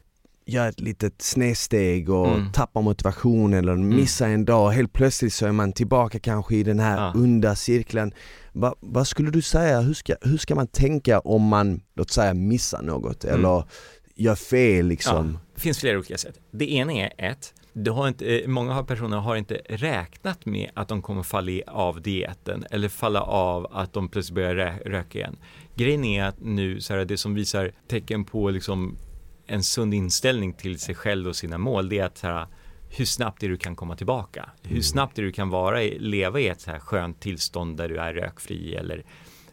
gör 0.47 0.69
ett 0.69 0.81
litet 0.81 1.23
snedsteg 1.23 2.11
och 2.11 2.29
mm. 2.29 2.53
tappar 2.53 2.83
motivation 2.83 3.55
eller 3.55 3.73
mm. 3.73 3.97
missar 3.97 4.29
en 4.29 4.45
dag. 4.45 4.71
Helt 4.71 4.93
plötsligt 4.93 5.33
så 5.33 5.47
är 5.47 5.53
man 5.53 5.73
tillbaka 5.73 6.19
kanske 6.19 6.57
i 6.57 6.63
den 6.63 6.81
här 6.81 6.97
ja. 6.97 7.13
onda 7.15 7.55
cirkeln. 7.55 8.13
Va, 8.61 8.75
vad 8.81 9.09
skulle 9.09 9.31
du 9.31 9.43
säga, 9.43 9.81
hur 9.81 9.95
ska, 9.95 10.15
hur 10.21 10.39
ska 10.39 10.55
man 10.55 10.67
tänka 10.67 11.21
om 11.21 11.43
man, 11.43 11.81
låt 11.95 12.11
säga 12.11 12.35
missar 12.35 12.83
något 12.83 13.25
mm. 13.25 13.37
eller 13.37 13.65
gör 14.15 14.35
fel 14.35 14.87
liksom? 14.87 15.33
Ja, 15.33 15.41
det 15.55 15.61
finns 15.61 15.79
flera 15.79 15.99
olika 15.99 16.19
sätt. 16.19 16.41
Det 16.51 16.73
ena 16.73 16.93
är 16.93 17.13
ett, 17.19 17.55
du 17.73 17.91
har 17.91 18.09
inte, 18.09 18.27
eh, 18.27 18.49
många 18.49 18.85
personer 18.85 19.17
har 19.17 19.37
inte 19.37 19.61
räknat 19.69 20.47
med 20.47 20.71
att 20.75 20.89
de 20.89 21.03
kommer 21.03 21.23
falla 21.23 21.63
av 21.67 22.03
dieten 22.03 22.65
eller 22.71 22.89
falla 22.89 23.23
av 23.23 23.67
att 23.73 23.93
de 23.93 24.09
plötsligt 24.09 24.35
börjar 24.35 24.55
rö 24.55 24.79
röka 24.87 25.19
igen. 25.19 25.37
Grejen 25.75 26.05
är 26.05 26.25
att 26.25 26.41
nu, 26.41 26.81
så 26.81 26.95
här, 26.95 27.05
det 27.05 27.17
som 27.17 27.35
visar 27.35 27.73
tecken 27.89 28.25
på 28.25 28.51
liksom 28.51 28.97
en 29.47 29.63
sund 29.63 29.95
inställning 29.95 30.53
till 30.53 30.79
sig 30.79 30.95
själv 30.95 31.29
och 31.29 31.37
sina 31.37 31.59
mål, 31.59 31.89
det 31.89 31.99
är 31.99 32.05
att 32.05 32.19
så 32.19 32.27
här, 32.27 32.47
hur 32.97 33.05
snabbt 33.05 33.43
är 33.43 33.49
du 33.49 33.57
kan 33.57 33.77
komma 33.77 33.97
tillbaka? 33.97 34.51
Hur 34.63 34.71
mm. 34.71 34.83
snabbt 34.83 35.19
är 35.19 35.23
du 35.23 35.33
kan 35.33 35.51
vara, 35.51 35.81
leva 35.99 36.41
i 36.41 36.49
ett 36.49 36.61
så 36.61 36.71
här 36.71 36.79
skönt 36.79 37.21
tillstånd 37.21 37.77
där 37.77 37.89
du 37.89 37.97
är 37.97 38.15
rökfri 38.15 38.75
eller 38.75 39.05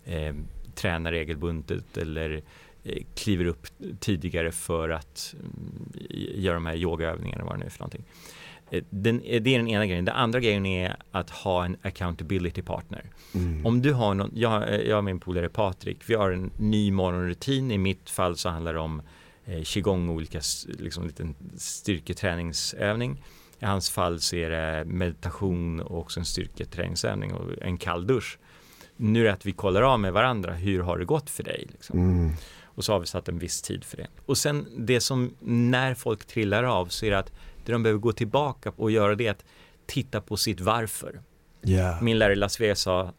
eh, 0.05 0.35
tränar 0.75 1.11
regelbundet 1.11 1.97
eller 1.97 2.41
eh, 2.83 3.03
kliver 3.15 3.45
upp 3.45 3.67
tidigare 3.99 4.51
för 4.51 4.89
att 4.89 5.35
mm, 5.39 5.91
göra 6.35 6.53
de 6.53 6.65
här 6.65 6.75
yogaövningarna 6.75 7.43
vad 7.43 7.53
det 7.53 7.59
nu 7.59 7.65
är 7.65 7.69
för 7.69 7.79
någonting. 7.79 8.05
Eh, 8.71 8.83
den, 8.89 9.21
eh, 9.21 9.41
det 9.41 9.55
är 9.55 9.57
den 9.57 9.67
ena 9.67 9.85
grejen. 9.85 10.05
Den 10.05 10.15
andra 10.15 10.39
grejen 10.39 10.65
är 10.65 10.95
att 11.11 11.29
ha 11.29 11.65
en 11.65 11.77
accountability 11.81 12.61
partner. 12.61 13.05
Mm. 13.35 13.65
Om 13.65 13.81
du 13.81 13.93
har 13.93 14.13
någon, 14.13 14.31
jag, 14.33 14.73
eh, 14.73 14.81
jag 14.81 14.97
och 14.97 15.03
min 15.03 15.19
polare 15.19 15.49
Patrik, 15.49 16.09
vi 16.09 16.13
har 16.13 16.31
en 16.31 16.51
ny 16.57 16.91
morgonrutin. 16.91 17.71
I 17.71 17.77
mitt 17.77 18.09
fall 18.09 18.37
så 18.37 18.49
handlar 18.49 18.73
det 18.73 18.79
om 18.79 19.01
eh, 19.47 19.63
qigong, 19.63 20.09
olika 20.09 20.41
liksom, 20.65 21.07
liten 21.07 21.35
styrketräningsövning. 21.57 23.23
I 23.59 23.65
hans 23.65 23.89
fall 23.89 24.19
så 24.19 24.35
är 24.35 24.49
det 24.49 24.85
meditation 24.85 25.79
och 25.79 25.99
också 25.99 26.19
en 26.19 26.25
styrketräningsövning 26.25 27.33
och 27.33 27.61
en 27.61 27.77
kall 27.77 28.07
dusch. 28.07 28.39
Nu 28.97 29.19
är 29.19 29.23
det 29.23 29.33
att 29.33 29.45
vi 29.45 29.51
kollar 29.51 29.81
av 29.81 29.99
med 29.99 30.13
varandra, 30.13 30.53
hur 30.53 30.79
har 30.79 30.97
det 30.97 31.05
gått 31.05 31.29
för 31.29 31.43
dig? 31.43 31.67
Liksom. 31.71 31.99
Mm. 31.99 32.33
Och 32.63 32.85
så 32.85 32.93
har 32.93 32.99
vi 32.99 33.05
satt 33.05 33.29
en 33.29 33.39
viss 33.39 33.61
tid 33.61 33.83
för 33.83 33.97
det. 33.97 34.07
Och 34.25 34.37
sen 34.37 34.67
det 34.77 35.01
som, 35.01 35.35
när 35.39 35.93
folk 35.93 36.25
trillar 36.25 36.63
av 36.63 36.85
så 36.85 37.05
är 37.05 37.11
det 37.11 37.19
att 37.19 37.31
det 37.65 37.71
de 37.71 37.83
behöver 37.83 37.99
gå 37.99 38.11
tillbaka 38.11 38.71
och 38.75 38.91
göra 38.91 39.15
det 39.15 39.27
är 39.27 39.31
att 39.31 39.45
titta 39.85 40.21
på 40.21 40.37
sitt 40.37 40.61
varför. 40.61 41.21
Yeah. 41.63 42.03
Min 42.03 42.19
lärare 42.19 42.35
Las 42.35 42.61
Vegas 42.61 42.79
sa 42.79 43.13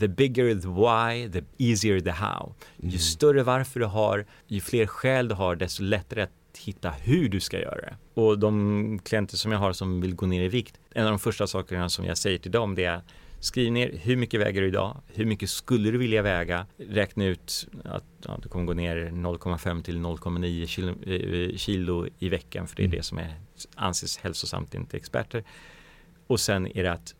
The 0.00 0.08
bigger 0.08 0.54
the 0.54 0.68
why, 0.68 1.28
the 1.32 1.42
easier 1.58 2.00
the 2.00 2.10
how. 2.10 2.54
Ju 2.76 2.88
mm. 2.88 2.98
större 2.98 3.42
varför 3.42 3.80
du 3.80 3.86
har, 3.86 4.26
ju 4.46 4.60
fler 4.60 4.86
skäl 4.86 5.28
du 5.28 5.34
har, 5.34 5.56
desto 5.56 5.82
lättare 5.82 6.22
att 6.22 6.58
hitta 6.58 6.90
hur 6.90 7.28
du 7.28 7.40
ska 7.40 7.60
göra 7.60 7.80
det. 7.80 7.96
Och 8.14 8.38
de 8.38 9.00
klienter 9.04 9.36
som 9.36 9.52
jag 9.52 9.58
har 9.58 9.72
som 9.72 10.00
vill 10.00 10.14
gå 10.14 10.26
ner 10.26 10.42
i 10.42 10.48
vikt, 10.48 10.80
en 10.90 11.04
av 11.04 11.10
de 11.10 11.18
första 11.18 11.46
sakerna 11.46 11.88
som 11.88 12.04
jag 12.04 12.18
säger 12.18 12.38
till 12.38 12.50
dem 12.50 12.74
det 12.74 12.84
är 12.84 13.02
Skriv 13.42 13.72
ner 13.72 13.92
hur 14.02 14.16
mycket 14.16 14.40
väger 14.40 14.60
du 14.60 14.68
idag? 14.68 14.96
Hur 15.06 15.24
mycket 15.24 15.50
skulle 15.50 15.90
du 15.90 15.98
vilja 15.98 16.22
väga? 16.22 16.66
Räkna 16.76 17.24
ut 17.24 17.68
att 17.84 18.04
ja, 18.26 18.38
du 18.42 18.48
kommer 18.48 18.64
gå 18.64 18.72
ner 18.72 18.96
0,5 18.96 19.82
till 19.82 19.98
0,9 19.98 20.66
kilo, 20.66 20.94
eh, 21.02 21.56
kilo, 21.56 22.06
i 22.18 22.28
veckan 22.28 22.66
för 22.66 22.76
det 22.76 22.82
är 22.82 22.84
mm. 22.84 22.96
det 22.96 23.02
som 23.02 23.18
är, 23.18 23.34
anses 23.74 24.18
hälsosamt 24.18 24.74
enligt 24.74 24.94
experter. 24.94 25.44
Och 26.26 26.40
sen 26.40 26.66
är 26.76 26.82
det 26.82 26.92
att 26.92 27.14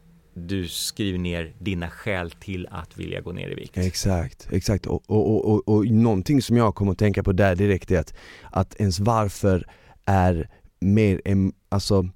du 0.47 0.69
skriver 0.69 1.19
ner 1.19 1.53
dina 1.59 1.91
skäl 1.91 2.31
till 2.31 2.69
att 2.71 2.99
vilja 2.99 3.21
gå 3.21 3.33
ner 3.33 3.51
i 3.51 3.55
vikt. 3.55 3.79
Exakt, 3.79 4.49
exakt. 4.51 4.87
Och, 4.87 5.03
och, 5.11 5.51
och, 5.51 5.69
och, 5.69 5.87
någonting 5.87 6.43
som 6.43 6.57
jag 6.57 6.75
kommer 6.75 6.93
att 6.93 6.99
tänka 6.99 7.23
på 7.23 7.33
där 7.33 7.55
direkt 7.57 7.91
är 7.91 7.99
att, 7.99 8.15
att 8.51 8.75
ens 8.81 9.01
varför 9.01 9.67
är 10.05 10.49
mer, 10.81 11.21
alltså 11.69 12.09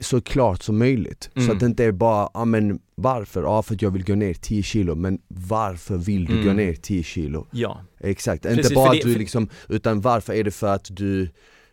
så 0.00 0.20
klart 0.20 0.62
som 0.62 0.78
möjligt. 0.78 1.30
Så 1.34 1.40
Mm. 1.40 1.52
att 1.52 1.60
det 1.60 1.66
inte 1.66 1.84
är 1.84 1.92
bara, 1.92 2.28
ja 2.34 2.44
men 2.44 2.80
varför? 2.94 3.42
Ja 3.42 3.62
för 3.62 3.74
att 3.74 3.82
jag 3.82 3.90
vill 3.90 4.04
gå 4.04 4.14
ner 4.14 4.34
10 4.34 4.62
kilo, 4.62 4.94
men 4.94 5.18
varför 5.28 5.96
vill 5.96 6.24
du 6.24 6.34
gå 6.34 6.50
Mm. 6.50 6.56
ner 6.56 6.74
10 6.74 7.02
kilo? 7.02 7.46
Ja, 7.50 7.80
Exakt, 8.00 8.42
Precis, 8.42 8.58
inte 8.58 8.74
bara 8.74 8.86
för 8.90 8.96
att 8.96 9.02
det- 9.02 9.08
du 9.12 9.18
liksom, 9.18 9.48
utan 9.68 10.00
varför 10.00 10.32
är 10.32 10.44
det 10.44 10.50
för 10.50 10.74
att 10.74 10.86
du 10.90 11.28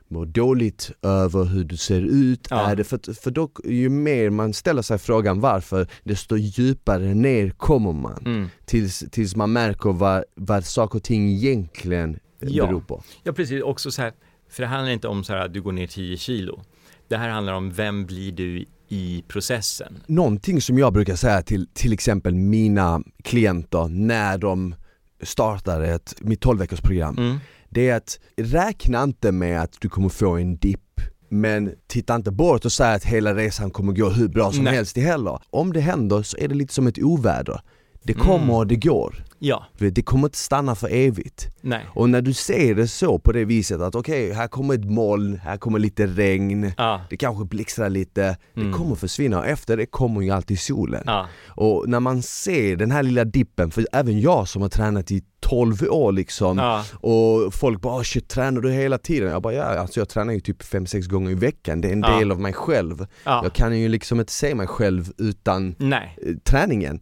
mår 0.09 0.25
dåligt 0.25 0.91
över 1.01 1.43
hur 1.45 1.63
du 1.63 1.77
ser 1.77 2.01
ut? 2.01 2.47
Ja. 2.49 2.69
Är 2.71 2.75
det 2.75 2.83
för, 2.83 3.13
för 3.13 3.31
då, 3.31 3.49
ju 3.63 3.89
mer 3.89 4.29
man 4.29 4.53
ställer 4.53 4.81
sig 4.81 4.97
frågan 4.97 5.39
varför, 5.39 5.87
desto 6.03 6.37
djupare 6.37 7.13
ner 7.13 7.49
kommer 7.49 7.93
man 7.93 8.23
mm. 8.25 8.49
tills, 8.65 9.03
tills 9.11 9.35
man 9.35 9.53
märker 9.53 9.93
vad, 9.93 10.23
vad 10.35 10.65
saker 10.65 10.95
och 10.99 11.03
ting 11.03 11.29
egentligen 11.29 12.19
Ja. 12.39 12.65
beror 12.67 12.81
på. 12.81 13.03
ja 13.23 13.33
precis. 13.33 13.63
Också 13.63 13.91
så 13.91 14.01
här, 14.01 14.13
för 14.49 14.63
det 14.63 14.67
handlar 14.67 14.91
inte 14.91 15.07
om 15.07 15.23
så 15.23 15.33
här 15.33 15.45
att 15.45 15.53
du 15.53 15.61
går 15.61 15.71
ner 15.71 15.87
10 15.87 16.17
kilo. 16.17 16.61
Det 17.07 17.17
här 17.17 17.29
handlar 17.29 17.53
om 17.53 17.71
vem 17.71 18.05
blir 18.05 18.31
du 18.31 18.65
i 18.87 19.23
processen. 19.27 19.99
Någonting 20.07 20.61
som 20.61 20.77
jag 20.77 20.93
brukar 20.93 21.15
säga 21.15 21.41
till 21.41 21.67
till 21.73 21.93
exempel 21.93 22.33
mina 22.35 23.01
klienter 23.23 23.87
när 23.87 24.37
de 24.37 24.75
startar 25.21 25.81
ett, 25.81 26.15
mitt 26.21 26.41
12 26.41 26.59
veckors 26.59 26.81
program 26.81 27.17
Mm. 27.17 27.37
Det 27.69 27.89
är 27.89 27.95
att 27.95 28.19
räkna 28.37 29.03
inte 29.03 29.31
med 29.31 29.61
att 29.61 29.75
du 29.79 29.89
kommer 29.89 30.09
få 30.09 30.37
en 30.37 30.57
dipp 30.57 30.81
men 31.29 31.71
titta 31.87 32.15
inte 32.15 32.31
bort 32.31 32.65
och 32.65 32.71
säga 32.71 32.91
att 32.91 33.05
hela 33.05 33.35
resan 33.35 33.71
kommer 33.71 33.93
gå 33.93 34.09
hur 34.09 34.27
bra 34.27 34.51
som 34.51 34.63
Nej. 34.63 34.75
helst 34.75 34.97
heller. 34.97 35.39
Om 35.49 35.73
det 35.73 35.79
händer 35.79 36.23
så 36.23 36.37
är 36.37 36.47
det 36.47 36.55
lite 36.55 36.73
som 36.73 36.87
ett 36.87 36.99
oväder. 37.03 37.61
Det 38.03 38.13
kommer 38.13 38.35
Mm. 38.43 38.49
och 38.55 38.67
det 38.67 38.75
går. 38.75 39.23
Ja, 39.41 39.65
Det 39.77 40.01
kommer 40.01 40.27
inte 40.27 40.37
stanna 40.37 40.75
för 40.75 40.89
evigt. 40.93 41.47
nej. 41.61 41.85
Och 41.93 42.09
när 42.09 42.21
du 42.21 42.33
ser 42.33 42.75
det 42.75 42.87
så 42.87 43.19
på 43.19 43.31
det 43.31 43.45
viset 43.45 43.81
att 43.81 43.95
okej, 43.95 44.33
här 44.33 44.47
kommer 44.47 44.73
ett 44.73 44.85
moln, 44.85 45.39
här 45.43 45.57
kommer 45.57 45.79
lite 45.79 46.07
regn, 46.07 46.71
Ja, 46.77 47.01
det 47.09 47.17
kanske 47.17 47.45
blixtrar 47.45 47.89
lite, 47.89 48.37
Mm. 48.55 48.71
det 48.71 48.77
kommer 48.77 48.95
försvinna 48.95 49.39
och 49.39 49.45
efter 49.47 49.77
det 49.77 49.85
kommer 49.85 50.21
ju 50.21 50.29
alltid 50.31 50.59
solen. 50.59 51.03
ja, 51.05 51.27
Och 51.47 51.89
när 51.89 51.99
man 51.99 52.21
ser 52.21 52.75
den 52.75 52.91
här 52.91 53.03
lilla 53.03 53.23
dippen, 53.25 53.71
för 53.71 53.85
även 53.91 54.19
jag 54.19 54.47
som 54.47 54.61
har 54.61 54.69
tränat 54.69 55.11
i 55.11 55.23
12 55.39 55.83
år 55.89 56.11
liksom 56.11 56.57
ja, 56.57 56.83
och 56.93 57.53
folk 57.53 57.81
bara 57.81 57.93
"Ah, 57.93 58.03
shit 58.03 58.27
tränar 58.27 58.61
du 58.61 58.71
hela 58.71 58.97
tiden? 58.97 59.29
Jag 59.31 59.41
bara 59.41 59.53
ja, 59.53 59.63
alltså 59.63 59.99
jag 59.99 60.09
tränar 60.09 60.33
ju 60.33 60.39
typ 60.39 60.61
5-6 60.63 61.07
gånger 61.07 61.31
i 61.31 61.35
veckan, 61.35 61.81
det 61.81 61.87
är 61.87 61.93
en 61.93 62.01
Ja. 62.07 62.19
del 62.19 62.31
av 62.31 62.39
mig 62.39 62.53
själv 62.53 63.05
ja. 63.23 63.39
Jag 63.43 63.53
kan 63.53 63.79
ju 63.79 63.87
liksom 63.89 64.19
inte 64.19 64.31
se 64.33 64.55
mig 64.55 64.67
själv 64.67 65.11
utan 65.17 65.75
Nej. 65.77 66.17
eh, 66.27 66.33
träningen 66.43 66.99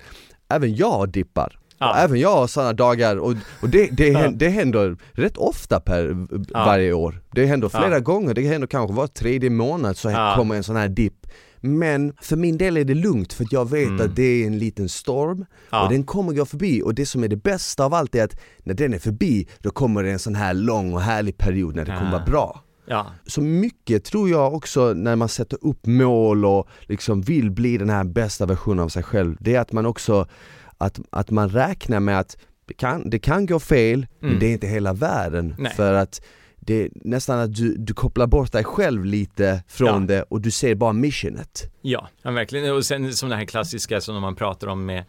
Även 0.49 0.75
jag 0.75 1.09
dippar, 1.09 1.59
Ja. 1.79 1.95
även 1.97 2.19
jag 2.19 2.31
har 2.35 2.47
sådana 2.47 2.73
dagar 2.73 3.17
och, 3.17 3.33
och 3.61 3.69
det, 3.69 3.89
det, 3.91 4.07
Ja. 4.11 4.19
händer, 4.19 4.39
det 4.39 4.49
händer 4.49 4.97
rätt 5.11 5.37
ofta 5.37 5.79
per 5.79 6.27
Ja. 6.53 6.65
varje 6.65 6.93
år 6.93 7.21
Det 7.31 7.45
händer 7.45 7.69
flera 7.69 7.99
gånger, 7.99 8.33
det 8.33 8.41
händer 8.41 8.67
kanske 8.67 8.95
var 8.95 9.07
tredje 9.07 9.49
månad 9.49 9.97
så 9.97 10.33
kommer 10.35 10.55
en 10.55 10.63
sån 10.63 10.75
här 10.75 10.87
dipp 10.89 11.27
Men 11.61 12.13
för 12.21 12.35
min 12.35 12.57
del 12.57 12.77
är 12.77 12.83
det 12.83 12.93
lugnt 12.93 13.33
för 13.33 13.47
jag 13.51 13.69
vet 13.69 13.87
Mm. 13.87 14.05
att 14.05 14.15
det 14.15 14.23
är 14.43 14.47
en 14.47 14.59
liten 14.59 14.89
storm 14.89 15.45
Ja. 15.71 15.83
och 15.83 15.89
den 15.91 16.03
kommer 16.03 16.33
gå 16.33 16.45
förbi 16.45 16.81
och 16.81 16.93
det 16.95 17.05
som 17.05 17.23
är 17.23 17.27
det 17.27 17.35
bästa 17.43 17.85
av 17.85 17.93
allt 17.93 18.15
är 18.15 18.23
att 18.23 18.35
när 18.63 18.73
den 18.73 18.93
är 18.93 18.99
förbi 18.99 19.47
då 19.61 19.69
kommer 19.69 20.03
det 20.03 20.11
en 20.11 20.19
sån 20.19 20.35
här 20.35 20.53
lång 20.53 20.93
och 20.93 21.01
härlig 21.01 21.37
period 21.37 21.75
när 21.75 21.85
det 21.85 21.91
kommer 21.91 22.11
Ja. 22.11 22.17
vara 22.17 22.25
bra 22.25 22.63
Ja, 22.89 23.11
Så 23.25 23.41
mycket 23.41 24.03
tror 24.03 24.29
jag 24.29 24.53
också 24.53 24.93
när 24.93 25.15
man 25.15 25.29
sätter 25.29 25.57
upp 25.61 25.85
mål 25.85 26.45
och 26.45 26.67
liksom 26.81 27.21
vill 27.21 27.51
bli 27.51 27.77
den 27.77 27.89
här 27.89 28.03
bästa 28.03 28.45
versionen 28.45 28.79
av 28.79 28.89
sig 28.89 29.03
själv 29.03 29.35
Det 29.39 29.55
är 29.55 29.59
att 29.59 29.71
man 29.71 29.85
också, 29.85 30.27
att, 30.77 30.99
att 31.09 31.29
man 31.31 31.49
räknar 31.49 31.99
med 31.99 32.19
att 32.19 32.38
det 32.65 32.73
kan, 32.73 33.09
det 33.09 33.19
kan 33.19 33.45
gå 33.45 33.59
fel 33.59 34.07
men 34.19 34.29
Mm. 34.29 34.39
det 34.39 34.45
är 34.47 34.53
inte 34.53 34.67
hela 34.67 34.93
världen 34.93 35.55
Nej. 35.57 35.73
för 35.73 35.93
att 35.93 36.21
det 36.59 36.73
är 36.83 36.89
nästan 36.95 37.39
att 37.39 37.55
du, 37.55 37.75
du 37.77 37.93
kopplar 37.93 38.27
bort 38.27 38.51
dig 38.51 38.63
själv 38.63 39.05
lite 39.05 39.63
från 39.67 39.88
Ja. 39.88 39.99
det 39.99 40.23
och 40.23 40.41
du 40.41 40.51
ser 40.51 40.75
bara 40.75 40.93
missionet 40.93 41.71
ja, 41.81 42.07
ja, 42.21 42.31
verkligen. 42.31 42.75
Och 42.75 42.85
sen 42.85 43.13
som 43.13 43.29
det 43.29 43.35
här 43.35 43.45
klassiska 43.45 44.01
som 44.01 44.21
man 44.21 44.35
pratar 44.35 44.67
om 44.67 44.85
med, 44.85 45.03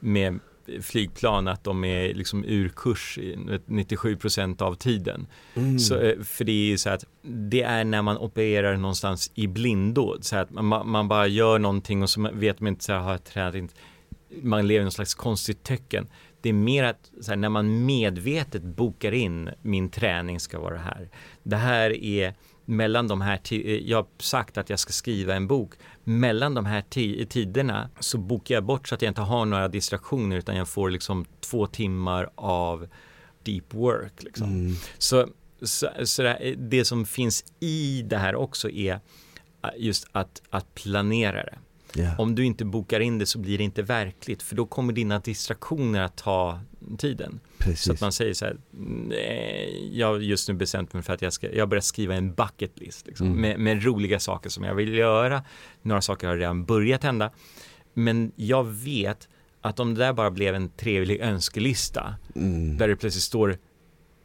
med 0.00 0.38
flygplan, 0.82 1.48
att 1.48 1.64
de 1.64 1.84
är 1.84 2.14
liksom 2.14 2.44
ur 2.44 2.68
kurs 2.68 3.18
i 3.18 3.36
97% 3.36 4.62
av 4.62 4.74
tiden. 4.74 5.26
Mm. 5.54 5.78
Så, 5.78 6.00
eh, 6.00 6.22
för 6.22 6.44
det 6.44 6.52
är 6.52 6.66
ju 6.66 6.78
så 6.78 6.90
att 6.90 7.04
det 7.22 7.62
är 7.62 7.84
när 7.84 8.02
man 8.02 8.18
opererar 8.18 8.76
någonstans 8.76 9.30
i 9.34 9.46
blindo, 9.46 10.16
så 10.20 10.36
att 10.36 10.50
man, 10.50 10.88
man 10.88 11.08
bara 11.08 11.26
gör 11.26 11.58
någonting 11.58 12.02
och 12.02 12.10
så 12.10 12.30
vet 12.32 12.60
man 12.60 12.68
inte 12.68 12.84
så 12.84 12.92
här, 12.92 13.00
har 13.00 13.10
jag 13.10 13.24
tränat 13.24 13.54
inte, 13.54 13.74
man 14.42 14.66
lever 14.66 14.80
i 14.80 14.84
någon 14.84 14.92
slags 14.92 15.14
konstigt 15.14 15.62
töcken. 15.62 16.06
Det 16.40 16.48
är 16.48 16.52
mer 16.52 16.84
att 16.84 17.10
här, 17.28 17.36
när 17.36 17.48
man 17.48 17.86
medvetet 17.86 18.62
bokar 18.62 19.12
in 19.12 19.50
min 19.62 19.88
träning 19.88 20.40
ska 20.40 20.60
vara 20.60 20.78
här. 20.78 21.08
Det 21.42 21.56
här 21.56 21.90
är 21.90 22.34
mellan 22.64 23.08
de 23.08 23.20
här, 23.20 23.40
eh, 23.50 23.58
jag 23.60 23.96
har 23.96 24.06
sagt 24.18 24.58
att 24.58 24.70
jag 24.70 24.78
ska 24.78 24.92
skriva 24.92 25.34
en 25.34 25.46
bok, 25.46 25.74
mellan 26.04 26.54
de 26.54 26.66
här 26.66 26.82
ti- 26.90 27.26
tiderna 27.26 27.90
så 28.00 28.18
bokar 28.18 28.54
jag 28.54 28.64
bort 28.64 28.88
så 28.88 28.94
att 28.94 29.02
jag 29.02 29.10
inte 29.10 29.20
har 29.20 29.44
några 29.44 29.68
distraktioner 29.68 30.36
utan 30.36 30.56
jag 30.56 30.68
får 30.68 30.90
liksom 30.90 31.24
två 31.40 31.66
timmar 31.66 32.30
av 32.34 32.88
deep 33.42 33.74
work. 33.74 34.22
Liksom. 34.22 34.48
Mm. 34.48 34.74
Så, 34.98 35.28
så, 35.62 35.88
så 36.04 36.22
det, 36.22 36.54
det 36.58 36.84
som 36.84 37.06
finns 37.06 37.44
i 37.60 38.02
det 38.02 38.18
här 38.18 38.34
också 38.34 38.70
är 38.70 38.92
eh, 38.92 39.70
just 39.76 40.08
att, 40.12 40.42
att 40.50 40.74
planera 40.74 41.44
det. 41.44 41.58
Ja. 41.96 42.16
Om 42.18 42.34
du 42.34 42.44
inte 42.44 42.64
bokar 42.64 43.00
in 43.00 43.18
det 43.18 43.26
så 43.26 43.38
blir 43.38 43.58
det 43.58 43.64
inte 43.64 43.82
verkligt 43.82 44.42
för 44.42 44.56
då 44.56 44.66
kommer 44.66 44.92
dina 44.92 45.18
distraktioner 45.18 46.02
att 46.02 46.16
ta 46.16 46.60
tiden. 46.98 47.40
Så 47.58 47.64
Precis. 47.64 47.90
att 47.90 48.00
man 48.00 48.12
säger 48.12 48.34
så 48.34 48.44
här, 48.44 48.56
jag 49.92 50.06
har 50.06 50.18
just 50.18 50.48
nu 50.48 50.54
bestämt 50.54 50.92
mig 50.92 51.02
för 51.02 51.12
att 51.12 51.22
jag 51.22 51.32
ska, 51.32 51.52
jag 51.52 51.68
börjar 51.68 51.82
skriva 51.82 52.14
en 52.14 52.34
bucket 52.34 52.78
list 52.80 53.06
liksom, 53.06 53.26
Mm. 53.26 53.40
med, 53.40 53.58
med 53.60 53.84
roliga 53.84 54.20
saker 54.20 54.50
som 54.50 54.64
jag 54.64 54.74
vill 54.74 54.94
göra. 54.94 55.42
Några 55.82 56.00
saker 56.00 56.28
har 56.28 56.36
redan 56.36 56.64
börjat 56.64 57.02
hända. 57.02 57.30
Men 57.94 58.32
jag 58.36 58.64
vet 58.64 59.28
att 59.60 59.80
om 59.80 59.94
det 59.94 60.00
där 60.00 60.12
bara 60.12 60.30
blev 60.30 60.54
en 60.54 60.68
trevlig 60.68 61.20
önskelista 61.20 62.14
Mm. 62.36 62.76
där 62.78 62.88
det 62.88 62.96
plötsligt 62.96 63.24
står 63.24 63.56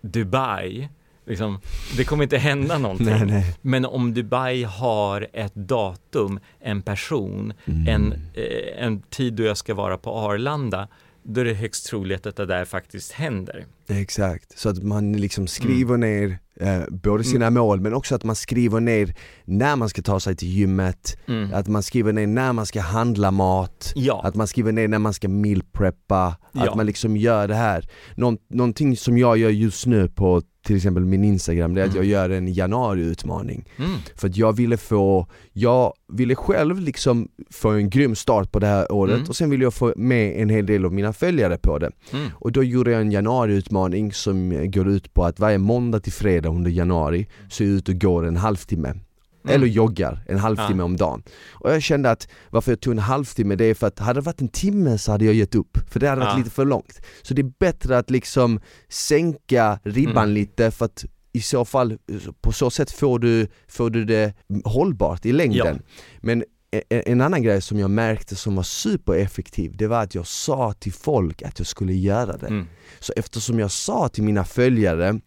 Dubai, 0.02 0.90
liksom, 1.26 1.60
det 1.98 2.04
kommer 2.04 2.24
inte 2.24 2.38
hända 2.38 2.78
någonting. 2.78 3.06
Nej, 3.08 3.26
nej. 3.26 3.56
Men 3.62 3.86
om 3.86 4.14
Dubai 4.14 4.64
har 4.64 5.28
ett 5.34 5.56
datum, 5.56 6.40
en 6.60 6.82
person, 6.82 7.54
Mm. 7.66 7.88
en, 7.88 8.14
eh, 8.34 8.84
en 8.86 9.02
tid 9.02 9.34
då 9.34 9.44
jag 9.44 9.58
ska 9.58 9.74
vara 9.74 9.98
på 9.98 10.12
Arlanda, 10.12 10.88
då 11.24 11.42
är 11.42 11.46
det 11.46 11.54
högst 11.54 11.86
troligt 11.86 12.26
att 12.26 12.36
det 12.36 12.46
där 12.46 12.66
faktiskt 12.66 13.12
händer. 13.12 13.66
Exakt, 13.90 14.60
så 14.60 14.70
att 14.70 14.84
man 14.84 15.14
liksom 15.14 15.48
skriver 15.48 15.98
ner 15.98 16.38
eh, 16.60 16.80
både 16.90 17.24
sina 17.24 17.50
mål 17.50 17.82
men 17.82 17.94
också 17.94 18.16
att 18.16 18.24
man 18.24 18.36
skriver 18.36 18.80
ner 18.80 19.16
när 19.46 19.76
man 19.76 19.90
ska 19.90 20.02
ta 20.02 20.20
sig 20.20 20.36
till 20.36 20.48
gymmet, 20.48 21.18
Mm. 21.28 21.54
att 21.54 21.68
man 21.68 21.84
skriver 21.84 22.14
ner 22.14 22.28
när 22.28 22.54
man 22.54 22.66
ska 22.66 22.82
handla 22.82 23.32
mat, 23.32 23.92
Ja, 23.96 24.22
att 24.24 24.36
man 24.36 24.48
skriver 24.48 24.72
ner 24.72 24.88
när 24.88 25.00
man 25.00 25.14
ska 25.14 25.28
meal 25.30 25.64
preppa, 25.72 26.36
Ja. 26.52 26.70
att 26.70 26.76
man 26.76 26.86
liksom 26.86 27.18
gör 27.18 27.48
det 27.48 27.56
här. 27.56 27.90
Någon, 28.16 28.38
någonting 28.50 28.98
som 28.98 29.18
jag 29.18 29.38
gör 29.38 29.50
just 29.50 29.86
nu 29.86 30.08
på 30.08 30.42
till 30.66 30.76
exempel 30.76 31.06
min 31.06 31.24
Instagram, 31.24 31.74
det 31.74 31.82
är 31.82 31.86
att 31.86 31.92
Mm. 31.96 32.04
jag 32.10 32.12
gör 32.12 32.30
en 32.30 32.54
januariutmaning. 32.54 33.66
mm. 33.78 33.92
För 34.16 34.28
att 34.28 34.38
jag 34.38 34.54
ville 34.56 34.78
få, 34.78 35.28
jag 35.54 35.94
ville 36.14 36.36
själv 36.36 36.80
liksom 36.80 37.28
få 37.52 37.70
en 37.70 37.90
grym 37.90 38.16
start 38.16 38.52
på 38.52 38.60
det 38.60 38.68
här 38.68 38.92
året 38.92 39.16
Mm. 39.16 39.28
och 39.30 39.36
sen 39.36 39.50
ville 39.50 39.64
jag 39.64 39.74
få 39.74 39.94
med 39.98 40.42
en 40.42 40.50
hel 40.50 40.66
del 40.66 40.86
av 40.86 40.94
mina 40.94 41.14
följare 41.14 41.58
på 41.58 41.78
det. 41.80 41.92
Mm. 42.14 42.28
Och 42.34 42.52
då 42.52 42.64
gjorde 42.64 42.92
jag 42.92 43.02
en 43.02 43.12
januariutmaning 43.12 43.79
som 44.14 44.52
eh, 44.52 44.66
går 44.66 44.88
ut 44.88 45.14
på 45.14 45.24
att 45.26 45.40
varje 45.40 45.58
måndag 45.58 46.00
till 46.00 46.14
fredag 46.14 46.50
under 46.50 46.72
januari 46.72 47.28
så 47.50 47.64
är 47.64 47.68
jag 47.68 47.76
ute 47.76 47.92
och 47.92 48.00
går 48.00 48.26
en 48.28 48.38
halvtimme. 48.38 48.90
Mm. 48.90 49.56
Eller 49.56 49.68
joggar 49.68 50.24
en 50.28 50.38
halvtimme 50.38 50.78
Ja. 50.82 50.84
om 50.84 50.98
dagen. 50.98 51.24
Och 51.52 51.72
jag 51.72 51.82
kände 51.84 52.12
att 52.12 52.28
varför 52.50 52.72
jag 52.72 52.80
tog 52.80 52.94
en 52.94 53.00
halvtimme 53.00 53.56
det 53.56 53.66
är 53.66 53.74
för 53.74 53.88
att 53.88 54.00
hade 54.00 54.20
det 54.20 54.26
varit 54.26 54.42
en 54.42 54.48
timme 54.48 54.98
så 54.98 55.12
hade 55.12 55.26
jag 55.26 55.34
gett 55.34 55.56
upp. 55.56 55.78
För 55.92 56.00
det 56.00 56.08
hade 56.10 56.22
varit 56.22 56.32
Ja. 56.34 56.38
lite 56.38 56.50
för 56.50 56.66
långt. 56.66 57.02
Så 57.22 57.34
det 57.34 57.42
är 57.42 57.52
bättre 57.60 57.98
att 57.98 58.10
liksom 58.10 58.60
sänka 58.90 59.80
ribban 59.84 60.24
Mm. 60.24 60.34
lite 60.34 60.72
för 60.72 60.86
att 60.86 61.06
i 61.32 61.42
så 61.42 61.66
fall, 61.66 61.98
på 62.42 62.52
så 62.52 62.70
sätt 62.70 62.92
får 62.92 63.20
du, 63.20 63.48
får 63.68 63.90
du 63.90 64.06
det 64.06 64.34
hållbart 64.64 65.26
i 65.26 65.32
längden. 65.32 65.82
Men 66.22 66.42
e- 66.42 66.46
e- 66.46 66.48
en 66.90 67.22
annan 67.22 67.44
grej 67.44 67.62
som 67.62 67.80
jag 67.80 67.90
märkte 67.92 68.36
som 68.36 68.56
var 68.56 68.64
supereffektiv, 68.64 69.78
det 69.78 69.88
var 69.88 70.04
att 70.04 70.16
jag 70.16 70.28
sa 70.28 70.74
till 70.80 70.94
folk 70.94 71.42
att 71.42 71.60
jag 71.60 71.68
skulle 71.68 71.94
göra 71.94 72.38
det. 72.38 72.48
Mm. 72.48 72.68
Så 73.00 73.14
eftersom 73.16 73.60
jag 73.60 73.72
sa 73.72 74.08
till 74.10 74.24
mina 74.24 74.44
följare, 74.46 75.20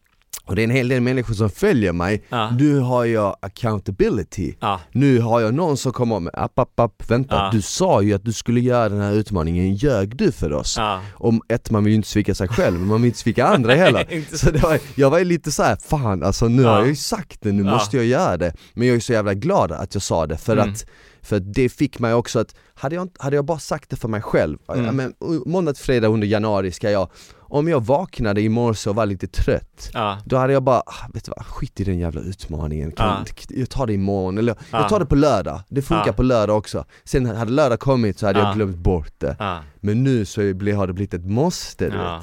och 0.45 0.57
det 0.57 0.63
är 0.63 0.65
en 0.65 0.71
hel 0.71 0.89
del 0.89 1.01
människor 1.01 1.35
som 1.35 1.51
följer 1.51 1.93
mig, 1.93 2.25
Ja. 2.29 2.51
nu 2.59 2.79
har 2.79 3.05
jag 3.05 3.37
accountability. 3.41 4.55
Ja. 4.61 4.81
Nu 4.93 5.21
har 5.21 5.41
jag 5.41 5.55
någon 5.55 5.77
som 5.77 5.93
kommer 5.93 6.21
med, 6.21 6.31
app, 6.37 6.59
app, 6.59 6.81
app, 6.81 7.11
vänta, 7.11 7.35
Ja. 7.37 7.51
du 7.53 7.63
sa 7.63 8.03
ju 8.03 8.13
att 8.15 8.25
du 8.25 8.33
skulle 8.33 8.61
göra 8.61 8.89
den 8.89 9.01
här 9.01 9.13
utmaningen, 9.13 9.75
ljög 9.75 10.17
du 10.17 10.33
för 10.33 10.53
oss? 10.53 10.75
Ja. 10.79 11.01
Om 11.15 11.43
ett, 11.49 11.71
man 11.71 11.85
vill 11.85 11.91
ju 11.93 11.97
inte 11.97 12.09
svika 12.09 12.35
sig 12.35 12.49
själv, 12.49 12.79
men 12.79 12.89
man 12.89 13.03
vill 13.03 13.07
inte 13.09 13.19
svika 13.19 13.47
andra 13.47 13.75
heller. 13.75 14.25
Så 14.37 14.51
det 14.51 14.59
var, 14.63 14.79
jag 14.95 15.11
var 15.11 15.19
ju 15.19 15.25
lite 15.25 15.51
så 15.53 15.63
här, 15.63 15.77
fan 15.77 16.23
alltså 16.23 16.49
nu 16.49 16.65
har 16.65 16.79
jag 16.79 16.89
ju 16.89 16.97
sagt 16.97 17.39
det, 17.41 17.53
nu 17.53 17.63
måste 17.63 17.97
jag 17.97 18.07
göra 18.07 18.37
det. 18.37 18.55
Men 18.75 18.89
jag 18.89 18.97
är 18.97 19.01
så 19.01 19.13
jävla 19.13 19.35
glad 19.35 19.73
att 19.73 19.95
jag 19.95 20.03
sa 20.03 20.27
det, 20.27 20.37
för 20.37 20.53
Mm. 20.57 20.71
att 20.71 20.85
För 21.23 21.41
det 21.41 21.69
fick 21.69 21.99
mig 21.99 22.15
också 22.15 22.39
att, 22.39 22.55
hade 22.75 22.95
jag, 22.95 23.11
hade 23.19 23.37
jag 23.37 23.45
bara 23.45 23.59
sagt 23.59 23.91
det 23.91 23.97
för 23.97 24.09
mig 24.09 24.23
själv, 24.23 24.59
Mm. 24.75 24.97
men, 24.97 25.15
måndag 25.47 25.73
till 25.73 25.85
fredag 25.85 26.09
under 26.09 26.27
januari 26.27 26.73
ska 26.73 26.91
jag, 26.91 27.09
om 27.41 27.69
jag 27.69 27.85
vaknade 27.85 28.41
i 28.41 28.49
morse 28.49 28.91
och 28.91 28.97
var 28.97 29.07
lite 29.07 29.27
trött 29.27 29.91
Ja, 29.95 30.19
då 30.25 30.37
hade 30.37 30.53
jag 30.53 30.63
bara, 30.63 30.79
ah, 30.87 31.07
vet 31.15 31.25
du 31.25 31.33
vad, 31.37 31.47
skit 31.47 31.81
i 31.81 31.85
den 31.85 31.99
jävla 31.99 32.21
utmaningen, 32.21 32.93
kan, 32.93 33.25
jag 33.49 33.71
tar 33.71 33.87
det 33.87 33.93
imorgon, 33.93 34.39
eller 34.39 34.57
Ja. 34.71 34.81
jag 34.81 34.89
tar 34.89 34.99
det 35.01 35.07
på 35.07 35.15
lördag, 35.15 35.61
det 35.69 35.83
funkar 35.83 36.13
på 36.13 36.23
lördag 36.23 36.59
också. 36.59 36.85
Sen 37.05 37.27
hade 37.27 37.51
lördag 37.53 37.81
kommit 37.81 38.19
så 38.19 38.27
hade 38.27 38.39
Ja. 38.39 38.47
jag 38.47 38.55
glömt 38.55 38.77
bort 38.77 39.13
det. 39.19 39.37
Men 39.81 40.05
nu 40.05 40.25
så 40.25 40.41
har 40.41 40.87
det 40.87 40.93
blivit 40.93 41.15
ett 41.15 41.25
måste 41.27 41.85
du 41.85 41.91
vet 41.99 42.23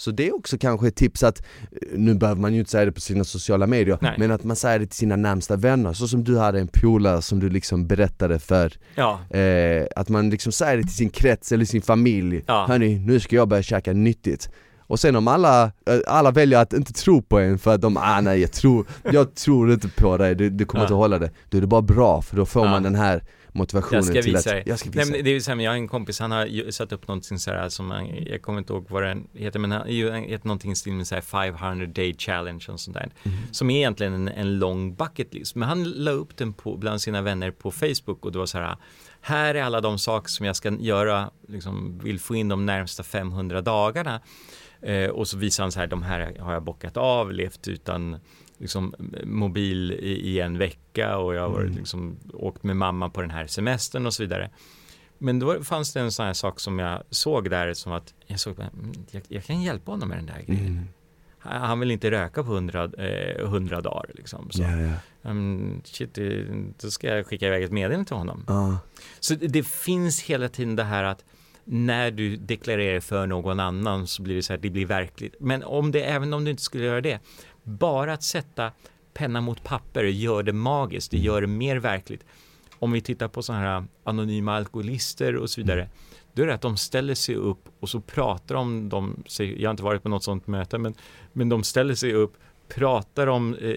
Så 0.00 0.10
det 0.10 0.28
är 0.28 0.34
också 0.36 0.58
kanske 0.58 0.88
ett 0.88 0.96
tips 0.96 1.22
att, 1.22 1.38
eh, 1.38 1.98
nu 1.98 2.14
behöver 2.14 2.40
man 2.40 2.52
ju 2.54 2.58
inte 2.58 2.70
säga 2.70 2.84
det 2.84 2.92
på 2.92 3.00
sina 3.00 3.24
sociala 3.24 3.66
medier, 3.66 3.98
Nej. 4.00 4.14
men 4.18 4.30
att 4.30 4.44
man 4.44 4.56
säger 4.56 4.78
det 4.78 4.86
till 4.86 4.96
sina 4.98 5.16
närmsta 5.16 5.56
vänner, 5.56 5.92
så 5.92 6.08
som 6.08 6.24
du 6.24 6.38
hade 6.38 6.60
en 6.60 6.68
polare 6.68 7.22
som 7.22 7.40
du 7.40 7.48
liksom 7.50 7.86
berättade 7.86 8.38
för 8.38 8.72
ja. 8.94 9.20
eh, 9.38 9.86
Att 9.96 10.08
man 10.08 10.30
liksom 10.30 10.52
säger 10.52 10.76
det 10.76 10.82
till 10.82 10.96
sin 10.96 11.10
krets 11.10 11.52
eller 11.52 11.64
sin 11.64 11.82
familj, 11.82 12.44
Ja. 12.46 12.64
hörni 12.68 12.98
nu 12.98 13.20
ska 13.20 13.36
jag 13.36 13.48
börja 13.48 13.62
käka 13.62 13.92
nyttigt 13.92 14.50
och 14.80 15.00
sen 15.00 15.16
om 15.16 15.28
alla, 15.28 15.64
eh, 15.64 15.98
alla 16.06 16.30
väljer 16.30 16.58
att 16.58 16.72
inte 16.72 16.92
tro 16.92 17.22
på 17.22 17.38
en 17.38 17.58
för 17.58 17.74
att 17.74 17.80
de, 17.80 17.96
ah 17.96 18.20
nej 18.20 18.40
jag 18.40 18.52
tror, 18.52 18.86
jag 19.12 19.34
tror 19.34 19.72
inte 19.72 19.88
på 19.88 20.16
dig, 20.16 20.34
du, 20.34 20.50
du 20.50 20.64
kommer 20.64 20.82
Ja. 20.82 20.86
inte 20.86 20.94
hålla 20.94 21.18
det 21.18 21.30
Då 21.48 21.56
är 21.58 21.60
det 21.60 21.66
bara 21.66 21.82
bra 21.82 22.22
för 22.22 22.36
då 22.36 22.46
får 22.46 22.64
Ja. 22.66 22.70
man 22.70 22.82
den 22.82 22.94
här 22.94 23.22
motivationen 23.52 24.14
Jag 24.14 24.24
till 24.24 24.36
att, 24.36 24.66
jag 24.66 24.78
ska 24.78 24.90
Nej, 24.90 24.98
visa 24.98 25.04
men 25.04 25.12
dig 25.12 25.22
det 25.22 25.30
är 25.30 25.40
så 25.40 25.50
här, 25.50 25.58
jag 25.60 25.70
har 25.70 25.76
en 25.76 25.88
kompis, 25.88 26.20
han 26.20 26.30
har 26.30 26.70
satt 26.70 26.92
upp 26.92 27.08
någonting 27.08 27.38
så 27.38 27.50
här 27.50 27.68
som, 27.68 27.90
han- 27.90 28.24
jag 28.26 28.42
kommer 28.42 28.58
inte 28.58 28.72
ihåg 28.72 28.86
vad 28.88 29.02
den 29.02 29.26
heter, 29.34 29.58
men 29.58 29.72
han 29.72 29.86
heter 29.88 30.46
någonting 30.46 30.72
i 30.72 30.76
stil 30.76 30.92
med 30.92 31.06
så 31.06 31.14
här 31.14 31.22
500 31.22 31.86
day 31.86 32.14
challenge 32.18 32.64
och 32.68 32.80
sånt 32.80 32.96
där. 32.96 33.10
Mhm. 33.22 33.34
Som 33.52 33.70
är 33.70 33.76
egentligen 33.76 34.14
en, 34.14 34.28
en 34.28 34.58
lång 34.58 34.94
bucket 34.94 35.34
list. 35.34 35.54
Men 35.54 35.68
han 35.68 35.84
la 35.90 36.10
upp 36.10 36.36
den 36.36 36.52
på, 36.52 36.76
bland 36.76 37.00
sina 37.02 37.22
vänner 37.22 37.50
på 37.50 37.70
Facebook 37.70 38.24
och 38.24 38.32
det 38.32 38.38
var 38.38 38.46
så 38.46 38.58
här, 38.58 38.76
här 39.20 39.54
är 39.54 39.62
alla 39.62 39.80
de 39.80 39.98
saker 39.98 40.28
som 40.28 40.46
jag 40.46 40.56
ska 40.56 40.70
göra, 40.70 41.30
liksom 41.48 41.98
vill 42.04 42.20
få 42.20 42.34
in 42.34 42.48
de 42.48 42.66
närmsta 42.66 43.02
500 43.02 43.60
dagarna. 43.62 44.20
Eh, 44.82 45.10
och 45.10 45.28
så 45.28 45.36
visar 45.38 45.64
han 45.64 45.72
så 45.72 45.80
här, 45.80 45.86
de 45.86 46.02
här 46.02 46.36
har 46.40 46.52
jag 46.52 46.62
bockat 46.62 46.96
av, 46.96 47.32
levt 47.32 47.68
utan 47.68 48.16
liksom, 48.60 48.94
mobil 49.24 49.92
i, 49.92 50.12
i 50.30 50.40
en 50.40 50.58
vecka 50.58 51.16
och 51.18 51.34
jag 51.34 51.42
har 51.42 51.48
varit, 51.50 51.66
Mm. 51.66 51.78
liksom, 51.78 52.16
åkt 52.32 52.62
med 52.62 52.76
mamma 52.76 53.10
på 53.10 53.20
den 53.20 53.30
här 53.30 53.46
semestern 53.46 54.06
och 54.06 54.14
så 54.14 54.22
vidare. 54.22 54.50
Men 55.18 55.38
då 55.38 55.62
fanns 55.64 55.92
det 55.92 56.00
en 56.00 56.12
sån 56.12 56.26
här 56.26 56.32
sak 56.32 56.60
som 56.60 56.78
jag 56.78 57.02
såg 57.10 57.50
där 57.50 57.74
som 57.74 57.92
att 57.92 58.14
jag 58.26 58.40
såg, 58.40 58.58
mm, 58.58 58.70
jag, 59.10 59.22
jag 59.28 59.44
kan 59.44 59.62
hjälpa 59.62 59.90
honom 59.90 60.08
med 60.08 60.18
den 60.18 60.26
där 60.26 60.42
grejen. 60.46 60.66
mm. 60.66 60.84
Han 61.42 61.60
han 61.62 61.80
vill 61.80 61.90
inte 61.90 62.10
röka 62.10 62.42
på 62.44 62.48
hundra, 62.52 62.84
eh, 62.84 63.48
hundra 63.48 63.80
dagar 63.80 64.10
liksom. 64.14 64.50
Så, 64.50 64.62
Ja, 64.62 64.80
ja. 64.80 65.30
mm, 65.30 65.80
shit, 65.84 66.18
då 66.82 66.90
ska 66.90 67.06
jag 67.16 67.26
skicka 67.26 67.46
iväg 67.46 67.62
ett 67.62 67.72
meddelande 67.72 68.06
till 68.06 68.16
honom. 68.16 68.44
Ja. 68.48 68.78
Så 69.20 69.34
det, 69.34 69.46
det 69.46 69.66
finns 69.66 70.22
hela 70.22 70.48
tiden 70.48 70.76
det 70.76 70.84
här 70.84 71.04
att 71.04 71.24
när 71.64 72.10
du 72.10 72.36
deklarerar 72.36 73.00
för 73.00 73.26
någon 73.26 73.60
annan 73.60 74.06
så 74.06 74.22
blir 74.22 74.34
det 74.36 74.42
så 74.42 74.52
här, 74.52 74.60
det 74.60 74.70
blir 74.70 74.86
verkligt. 74.86 75.34
Men 75.40 75.62
om 75.64 75.90
det, 75.92 76.02
även 76.02 76.32
om 76.32 76.44
du 76.44 76.50
inte 76.50 76.62
skulle 76.62 76.84
göra 76.84 77.00
det, 77.00 77.18
bara 77.70 78.12
att 78.12 78.22
sätta 78.22 78.72
penna 79.14 79.40
mot 79.40 79.64
papper 79.64 80.04
gör 80.04 80.42
det 80.42 80.52
magiskt, 80.52 81.10
det 81.10 81.18
gör 81.18 81.40
det 81.40 81.46
mer 81.46 81.76
verkligt. 81.76 82.24
Om 82.78 82.92
vi 82.92 83.00
tittar 83.00 83.28
på 83.28 83.42
sådana 83.42 83.64
här 83.64 83.84
anonyma 84.04 84.56
alkoholister 84.56 85.36
och 85.36 85.50
så 85.50 85.60
vidare, 85.60 85.88
då 86.32 86.42
är 86.42 86.46
det 86.46 86.54
att 86.54 86.60
de 86.60 86.76
ställer 86.76 87.14
sig 87.14 87.34
upp 87.34 87.68
och 87.80 87.88
så 87.88 88.00
pratar 88.00 88.54
om 88.54 88.88
dem, 88.88 89.22
jag 89.38 89.68
har 89.68 89.70
inte 89.70 89.82
varit 89.82 90.02
på 90.02 90.08
något 90.08 90.24
sådant 90.24 90.46
möte, 90.46 90.78
men, 90.78 90.94
men 91.32 91.48
de 91.48 91.62
ställer 91.62 91.94
sig 91.94 92.12
upp, 92.12 92.36
pratar 92.68 93.26
om 93.26 93.54
eh, 93.54 93.74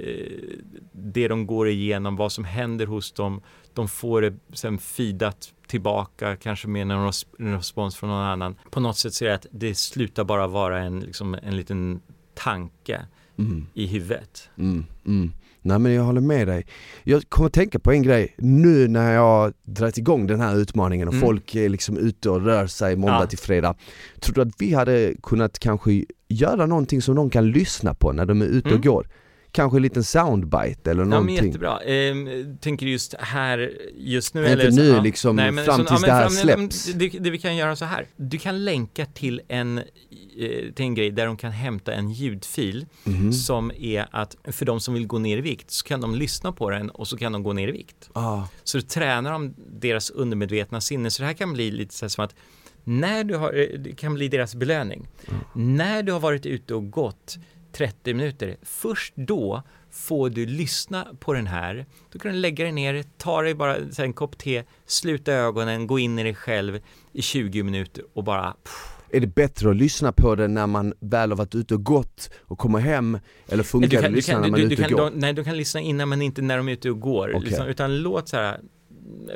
det 0.91 1.27
de 1.27 1.47
går 1.47 1.69
igenom, 1.69 2.15
vad 2.15 2.31
som 2.31 2.43
händer 2.43 2.85
hos 2.85 3.11
dem, 3.11 3.41
de 3.73 3.87
får 3.87 4.21
det 4.21 4.33
sen 4.53 4.77
feedat 4.77 5.53
tillbaka, 5.67 6.35
kanske 6.35 6.67
med 6.67 6.81
en 6.81 7.05
res- 7.05 7.25
en 7.39 7.55
respons 7.55 7.95
från 7.95 8.09
någon 8.09 8.25
annan. 8.25 8.55
På 8.69 8.79
något 8.79 8.97
sätt 8.97 9.13
så 9.13 9.25
är 9.25 9.29
det 9.29 9.35
att 9.35 9.47
det 9.51 9.75
slutar 9.75 10.23
bara 10.23 10.47
vara 10.47 10.79
en, 10.79 10.99
liksom, 10.99 11.37
en 11.43 11.57
liten 11.57 12.01
tanke 12.33 13.05
Mm. 13.39 13.65
i 13.73 13.88
huvudet. 13.88 14.49
Mm, 14.57 14.86
mm. 15.05 15.31
Nej 15.61 15.79
men 15.79 15.91
jag 15.91 16.03
håller 16.03 16.21
med 16.21 16.47
dig. 16.47 16.65
Jag 17.03 17.29
kommer 17.29 17.47
att 17.47 17.53
tänka 17.53 17.79
på 17.79 17.91
en 17.91 18.01
grej, 18.03 18.36
nu 18.38 18.88
när 18.88 19.13
jag 19.13 19.53
dragit 19.65 19.97
igång 19.97 20.27
den 20.27 20.39
här 20.41 20.55
utmaningen 20.55 21.07
och 21.07 21.13
Mm. 21.13 21.25
folk 21.27 21.55
är 21.55 21.69
liksom 21.69 21.97
ute 21.97 22.29
och 22.29 22.45
rör 22.45 22.67
sig 22.67 22.95
måndag 22.95 23.19
Ja. 23.19 23.25
till 23.25 23.38
fredag. 23.38 23.75
Tror 24.19 24.36
du 24.36 24.41
att 24.41 24.53
vi 24.61 24.73
hade 24.73 25.13
kunnat 25.23 25.59
kanske 25.59 26.05
göra 26.27 26.65
någonting 26.65 27.01
som 27.01 27.15
de 27.15 27.29
kan 27.29 27.51
lyssna 27.51 27.93
på 27.93 28.11
när 28.11 28.25
de 28.25 28.41
är 28.41 28.45
ute 28.45 28.67
Mm. 28.69 28.79
och 28.79 28.84
går? 28.86 29.07
Kanske 29.56 29.78
en 29.78 29.82
liten 29.82 30.04
soundbite 30.04 30.91
eller 30.91 31.01
Ja, 31.01 31.06
men 31.06 31.10
någonting? 31.10 31.36
jättebra. 31.45 31.80
Ehm, 31.80 32.58
tänker 32.62 32.86
just 32.86 33.14
här, 33.20 33.72
just 33.97 34.34
nu? 34.34 34.41
Inte 34.41 34.51
eller 34.54 34.72
så- 34.72 34.78
nu, 34.78 34.88
ja. 34.88 35.01
liksom, 35.01 35.38
fram 35.38 35.58
så- 35.66 35.84
tills 35.86 36.01
det 36.01 36.12
här 36.12 36.22
fram- 36.22 36.32
släpps. 36.32 36.86
Det, 36.93 37.10
det 37.10 37.30
vi 37.30 37.38
kan 37.38 37.56
göra 37.56 37.76
så 37.76 37.86
här. 37.86 38.08
Du 38.16 38.38
kan 38.38 38.66
länka 38.66 39.06
till 39.06 39.41
en, 39.47 39.78
eh, 39.78 39.84
till 40.76 40.86
en 40.86 40.95
grej 40.95 41.12
där 41.12 41.26
de 41.26 41.38
kan 41.38 41.51
hämta 41.51 41.93
en 41.93 42.12
ljudfil 42.12 42.86
Mhm. 43.04 43.34
som 43.34 43.72
är 43.80 44.06
att 44.12 44.36
för 44.43 44.66
de 44.66 44.80
som 44.80 44.93
vill 44.93 45.08
gå 45.08 45.20
ner 45.20 45.38
i 45.38 45.41
vikt 45.41 45.72
så 45.72 45.86
kan 45.86 46.01
de 46.01 46.16
lyssna 46.16 46.51
på 46.51 46.70
den 46.70 46.89
och 46.89 47.08
så 47.08 47.18
kan 47.18 47.32
de 47.32 47.43
gå 47.43 47.54
ner 47.54 47.68
i 47.68 47.72
vikt. 47.72 48.10
Ah, 48.14 48.43
Så 48.64 48.78
du 48.78 48.82
tränar 48.82 49.32
de 49.32 49.54
deras 49.80 50.10
undermedvetna 50.10 50.82
sinne. 50.82 51.12
Så 51.12 51.22
det 51.22 51.28
här 51.28 51.34
kan 51.34 51.54
bli 51.54 51.72
lite 51.72 51.93
så 51.95 52.06
här 52.06 52.10
som 52.10 52.26
att 52.26 52.36
när 52.84 53.24
du 53.24 53.36
har, 53.36 53.54
eh, 53.54 53.80
det 53.80 53.95
kan 53.95 54.14
bli 54.14 54.28
deras 54.28 54.56
belöning. 54.56 55.08
När 55.54 56.04
du 56.04 56.12
har 56.12 56.20
varit 56.20 56.45
ute 56.45 56.74
och 56.76 56.91
gått 56.91 57.38
30 57.74 58.13
minuter, 58.13 58.57
först 58.61 59.13
då 59.15 59.63
får 59.91 60.30
du 60.30 60.45
lyssna 60.45 61.07
på 61.19 61.34
den 61.34 61.47
här. 61.47 61.86
Då 62.11 62.19
kan 62.19 62.32
du 62.32 62.38
lägga 62.38 62.63
dig 62.63 62.74
ner, 62.74 63.03
ta 63.17 63.41
dig 63.41 63.53
bara 63.53 63.78
en 63.97 64.13
kopp 64.13 64.38
te, 64.38 64.63
sluta 64.86 65.34
ögonen, 65.34 65.88
gå 65.88 65.99
in 65.99 66.19
i 66.19 66.24
dig 66.24 66.36
själv 66.36 66.80
i 67.11 67.21
20 67.21 67.63
minuter 67.63 68.03
och 68.13 68.24
bara 68.24 68.51
pff, 68.51 68.93
är 69.13 69.19
det 69.19 69.28
bättre 69.28 69.69
att 69.69 69.76
lyssna 69.76 70.11
på 70.11 70.36
det 70.36 70.47
när 70.47 70.67
man 70.67 70.93
väl 70.99 71.32
har 71.32 71.38
varit 71.38 71.55
ute 71.55 71.74
och 71.74 71.84
gått 71.84 72.30
och 72.39 72.57
kommer 72.57 72.80
hem? 72.80 73.19
Eller 73.47 73.63
funkar 73.63 74.01
det 74.01 74.07
att 74.07 74.13
lyssna 74.13 74.39
när 74.39 74.49
man 74.49 74.59
är 74.59 74.63
ute 74.63 74.86
och 74.86 74.91
går? 74.91 75.11
nej, 75.15 75.34
du 75.34 75.43
kan 75.43 75.57
lyssna 75.57 75.82
innan 75.82 76.09
men 76.09 76.21
inte 76.21 76.41
när 76.41 76.57
de 76.57 76.67
är 76.67 76.71
ute 76.74 76.89
och 76.89 76.99
går. 76.99 77.30
Okej. 77.30 77.49
Liksom, 77.49 77.67
utan 77.67 77.97
låt 77.97 78.30
så 78.30 78.38
här, 78.38 78.59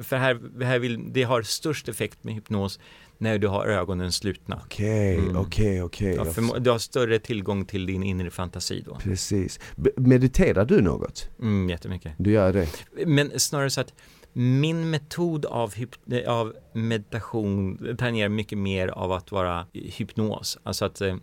för 0.02 0.18
här, 0.18 0.64
här 0.64 0.80
vill, 0.80 1.14
det 1.14 1.24
har 1.24 1.42
störst 1.42 1.90
effekt 1.90 2.24
med 2.24 2.34
hypnos 2.34 2.80
när 3.18 3.38
du 3.38 3.48
har 3.48 3.66
ögonen 3.66 4.12
slutna. 4.12 4.62
Okej, 4.66 5.18
Mm. 5.18 5.38
okej, 5.38 5.84
okej. 5.84 6.20
Du 6.60 6.70
har 6.70 6.78
större 6.78 7.20
tillgång 7.20 7.66
till 7.66 7.86
din 7.86 8.04
inre 8.04 8.30
fantasi 8.30 8.84
då. 8.86 8.96
Precis. 8.96 9.60
B- 9.76 9.90
mediterar 9.98 10.66
du 10.66 10.82
något? 10.82 11.30
Mm, 11.42 11.70
jättemycket. 11.70 12.14
Du 12.18 12.32
gör 12.32 12.54
det? 12.54 12.68
Men 13.06 13.40
snarare 13.40 13.70
så 13.70 13.82
att 13.82 13.94
min 14.34 14.90
metod 14.90 15.46
av, 15.46 15.74
eh, 16.12 16.32
av 16.34 16.54
meditation 16.74 17.96
tangerar 17.98 18.30
mycket 18.30 18.58
mer 18.58 18.88
av 18.88 19.12
att 19.12 19.32
vara 19.32 19.66
hypnos. 19.74 20.58
Alltså 20.64 20.86
att 20.86 21.02
eh, 21.02 21.16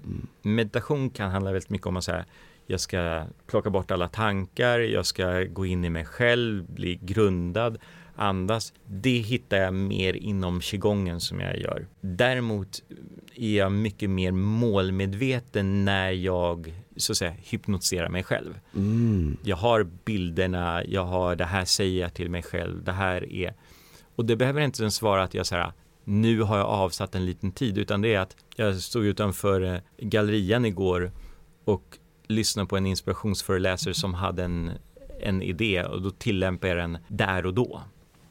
meditation 0.42 1.10
kan 1.10 1.30
handla 1.30 1.52
väldigt 1.52 1.70
mycket 1.70 1.86
om 1.86 1.96
att 1.96 2.04
säga 2.04 2.24
jag 2.66 2.80
ska 2.80 3.24
plocka 3.46 3.70
bort 3.70 3.90
alla 3.90 4.08
tankar, 4.08 4.78
jag 4.80 5.06
ska 5.06 5.42
gå 5.42 5.66
in 5.66 5.84
i 5.84 5.90
mig 5.90 6.04
själv, 6.04 6.64
bli 6.74 6.98
grundad, 7.02 7.78
andas. 8.16 8.72
Det 8.86 9.18
hittar 9.18 9.56
jag 9.56 9.74
mer 9.74 10.14
inom 10.14 10.60
qigongen 10.60 11.20
som 11.20 11.40
jag 11.40 11.58
gör. 11.58 11.86
Däremot 12.00 12.82
är 13.34 13.56
jag 13.56 13.72
mycket 13.72 14.10
mer 14.10 14.32
målmedveten 14.32 15.84
när 15.84 16.10
jag 16.10 16.74
så 16.96 17.12
att 17.12 17.16
säga 17.16 17.34
hypnotiserar 17.42 18.08
mig 18.08 18.22
själv. 18.22 18.58
Mm. 18.74 19.36
Jag 19.42 19.56
har 19.56 19.86
bilderna, 20.04 20.84
jag 20.84 21.04
har 21.04 21.36
det 21.36 21.44
här 21.44 21.64
säger 21.64 22.02
jag 22.02 22.14
till 22.14 22.30
mig 22.30 22.42
själv, 22.42 22.84
det 22.84 22.92
här 22.92 23.32
är 23.32 23.54
och 24.16 24.24
det 24.24 24.36
behöver 24.36 24.60
inte 24.60 24.82
ens 24.82 25.02
vara 25.02 25.22
att 25.22 25.34
jag 25.34 25.46
säger 25.46 25.72
nu 26.04 26.42
har 26.42 26.58
jag 26.58 26.66
avsatt 26.66 27.14
en 27.14 27.26
liten 27.26 27.52
tid 27.52 27.78
utan 27.78 28.02
det 28.02 28.14
är 28.14 28.20
att 28.20 28.36
jag 28.56 28.76
stod 28.76 29.04
utanför 29.04 29.60
eh, 29.60 29.80
gallerian 29.98 30.64
igår 30.64 31.12
och 31.64 31.98
lyssnade 32.26 32.68
på 32.68 32.76
en 32.76 32.86
inspirationsföreläsare 32.86 33.94
som 33.94 34.14
hade 34.14 34.44
en, 34.44 34.72
en 35.20 35.42
idé 35.42 35.84
och 35.84 36.02
då 36.02 36.10
tillämpar 36.10 36.68
jag 36.68 36.76
den 36.76 36.98
där 37.08 37.46
och 37.46 37.54
då. 37.54 37.82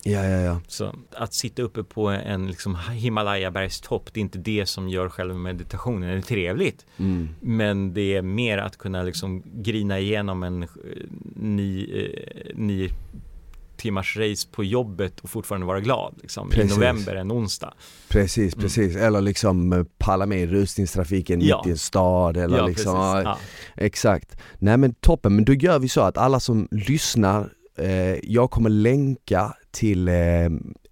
Ja, 0.05 0.25
ja, 0.25 0.39
ja. 0.41 0.59
Så 0.67 0.95
att 1.11 1.33
sitta 1.33 1.61
uppe 1.61 1.83
på 1.83 2.07
en 2.09 2.47
liksom 2.47 2.77
Himalaya-bergstopp, 2.91 4.13
det 4.13 4.19
är 4.19 4.21
inte 4.21 4.37
det 4.37 4.65
som 4.65 4.89
gör 4.89 5.09
själva 5.09 5.33
meditationen. 5.37 6.09
Det 6.09 6.15
är 6.17 6.21
trevligt, 6.21 6.85
Mm. 6.97 7.29
men 7.39 7.93
det 7.93 8.15
är 8.15 8.21
mer 8.21 8.57
att 8.57 8.77
kunna 8.77 9.03
liksom 9.03 9.43
grina 9.45 9.99
igenom 9.99 10.43
en 10.43 10.63
eh, 10.63 10.69
nio, 11.35 12.07
eh, 12.07 12.51
nio 12.55 12.89
timmars 13.77 14.17
race 14.17 14.47
på 14.51 14.63
jobbet 14.63 15.19
och 15.19 15.29
fortfarande 15.29 15.67
vara 15.67 15.79
glad 15.79 16.15
liksom, 16.21 16.51
i 16.53 16.63
november 16.65 17.15
en 17.15 17.31
onsdag. 17.31 17.73
Precis, 18.09 18.55
precis. 18.55 18.95
Eller 18.95 19.21
liksom 19.21 19.73
eh, 19.73 19.83
palla 19.97 20.25
med 20.25 20.39
i 20.41 20.47
rusningstrafiken 20.47 21.41
Ja. 21.41 21.57
mitt 21.57 21.67
i 21.67 21.71
en 21.71 21.77
stad 21.77 22.37
eller 22.37 22.57
ja, 22.57 22.67
liksom, 22.67 22.95
Ja. 23.25 23.37
exakt. 23.75 24.37
Nej 24.59 24.77
men 24.77 24.93
toppen, 24.93 25.35
men 25.35 25.45
då 25.45 25.53
gör 25.53 25.79
vi 25.79 25.89
så 25.89 26.01
att 26.01 26.17
alla 26.17 26.39
som 26.39 26.67
lyssnar, 26.71 27.49
eh, 27.77 28.15
jag 28.23 28.51
kommer 28.51 28.69
länka 28.69 29.53
till 29.74 30.07
eh, 30.07 30.13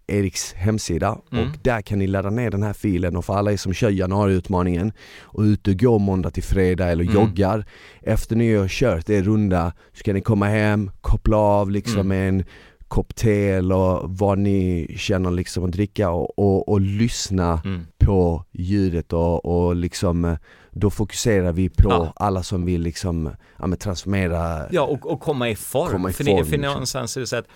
Eriks 0.08 0.54
hemsida 0.54 1.18
Mm. 1.32 1.44
och 1.48 1.58
där 1.64 1.82
kan 1.82 2.00
ni 2.00 2.08
ladda 2.08 2.30
ner 2.30 2.52
den 2.52 2.64
här 2.64 2.74
filen 2.74 3.16
och 3.16 3.26
för 3.26 3.34
alla 3.34 3.52
er 3.52 3.58
som 3.58 3.74
kör 3.74 3.90
januariutmaningen 3.90 4.92
och 5.22 5.42
ute 5.42 5.72
och 5.72 5.78
går 5.80 6.00
måndag 6.00 6.30
till 6.30 6.44
fredag 6.44 6.88
eller 6.92 7.04
Mm. 7.04 7.16
joggar 7.16 7.66
Efter 8.02 8.36
ni 8.36 8.56
har 8.56 8.68
kört 8.68 9.10
er 9.10 9.24
runda 9.24 9.74
så 9.94 10.04
kan 10.04 10.16
ni 10.16 10.22
komma 10.22 10.46
hem, 10.48 10.92
koppla 11.02 11.38
av 11.38 11.72
liksom 11.72 11.94
Mm. 12.00 12.08
med 12.08 12.30
en 12.30 12.44
kopp 12.88 13.16
te 13.16 13.50
eller 13.50 14.08
vad 14.08 14.38
ni 14.40 14.88
känner 14.98 15.32
liksom 15.32 15.64
att 15.66 15.72
dricka 15.72 16.10
och, 16.10 16.40
och, 16.40 16.70
och 16.70 16.82
lyssna 16.82 17.62
Mm. 17.66 17.82
på 18.06 18.46
ljudet 18.52 19.14
och, 19.14 19.46
och 19.46 19.76
liksom 19.76 20.26
eh, 20.26 20.38
då 20.72 20.90
fokuserar 20.90 21.52
vi 21.52 21.70
på 21.70 21.90
Ja. 21.90 22.14
alla 22.16 22.44
som 22.44 22.66
vill 22.66 22.82
liksom 22.82 23.30
ja, 23.60 23.76
transformera 23.76 24.68
Ja, 24.72 24.82
och, 24.82 25.12
och 25.12 25.20
komma 25.20 25.50
i 25.50 25.56
form. 25.56 25.92
Komma 25.92 26.10
i 26.10 26.14
för, 26.14 26.24
form, 26.24 26.36
det, 26.38 26.46
för 26.46 26.52
liksom. 26.52 26.72
någonstans 26.72 27.18
är 27.18 27.22
det 27.22 27.28
så 27.28 27.36
att 27.36 27.48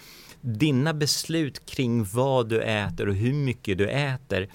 dina 0.41 0.93
beslut 0.93 1.65
kring 1.65 2.03
vad 2.03 2.49
du 2.49 2.61
äter 2.61 3.07
och 3.09 3.15
hur 3.15 3.33
mycket 3.33 3.77
du 3.77 3.89
äter 3.89 4.49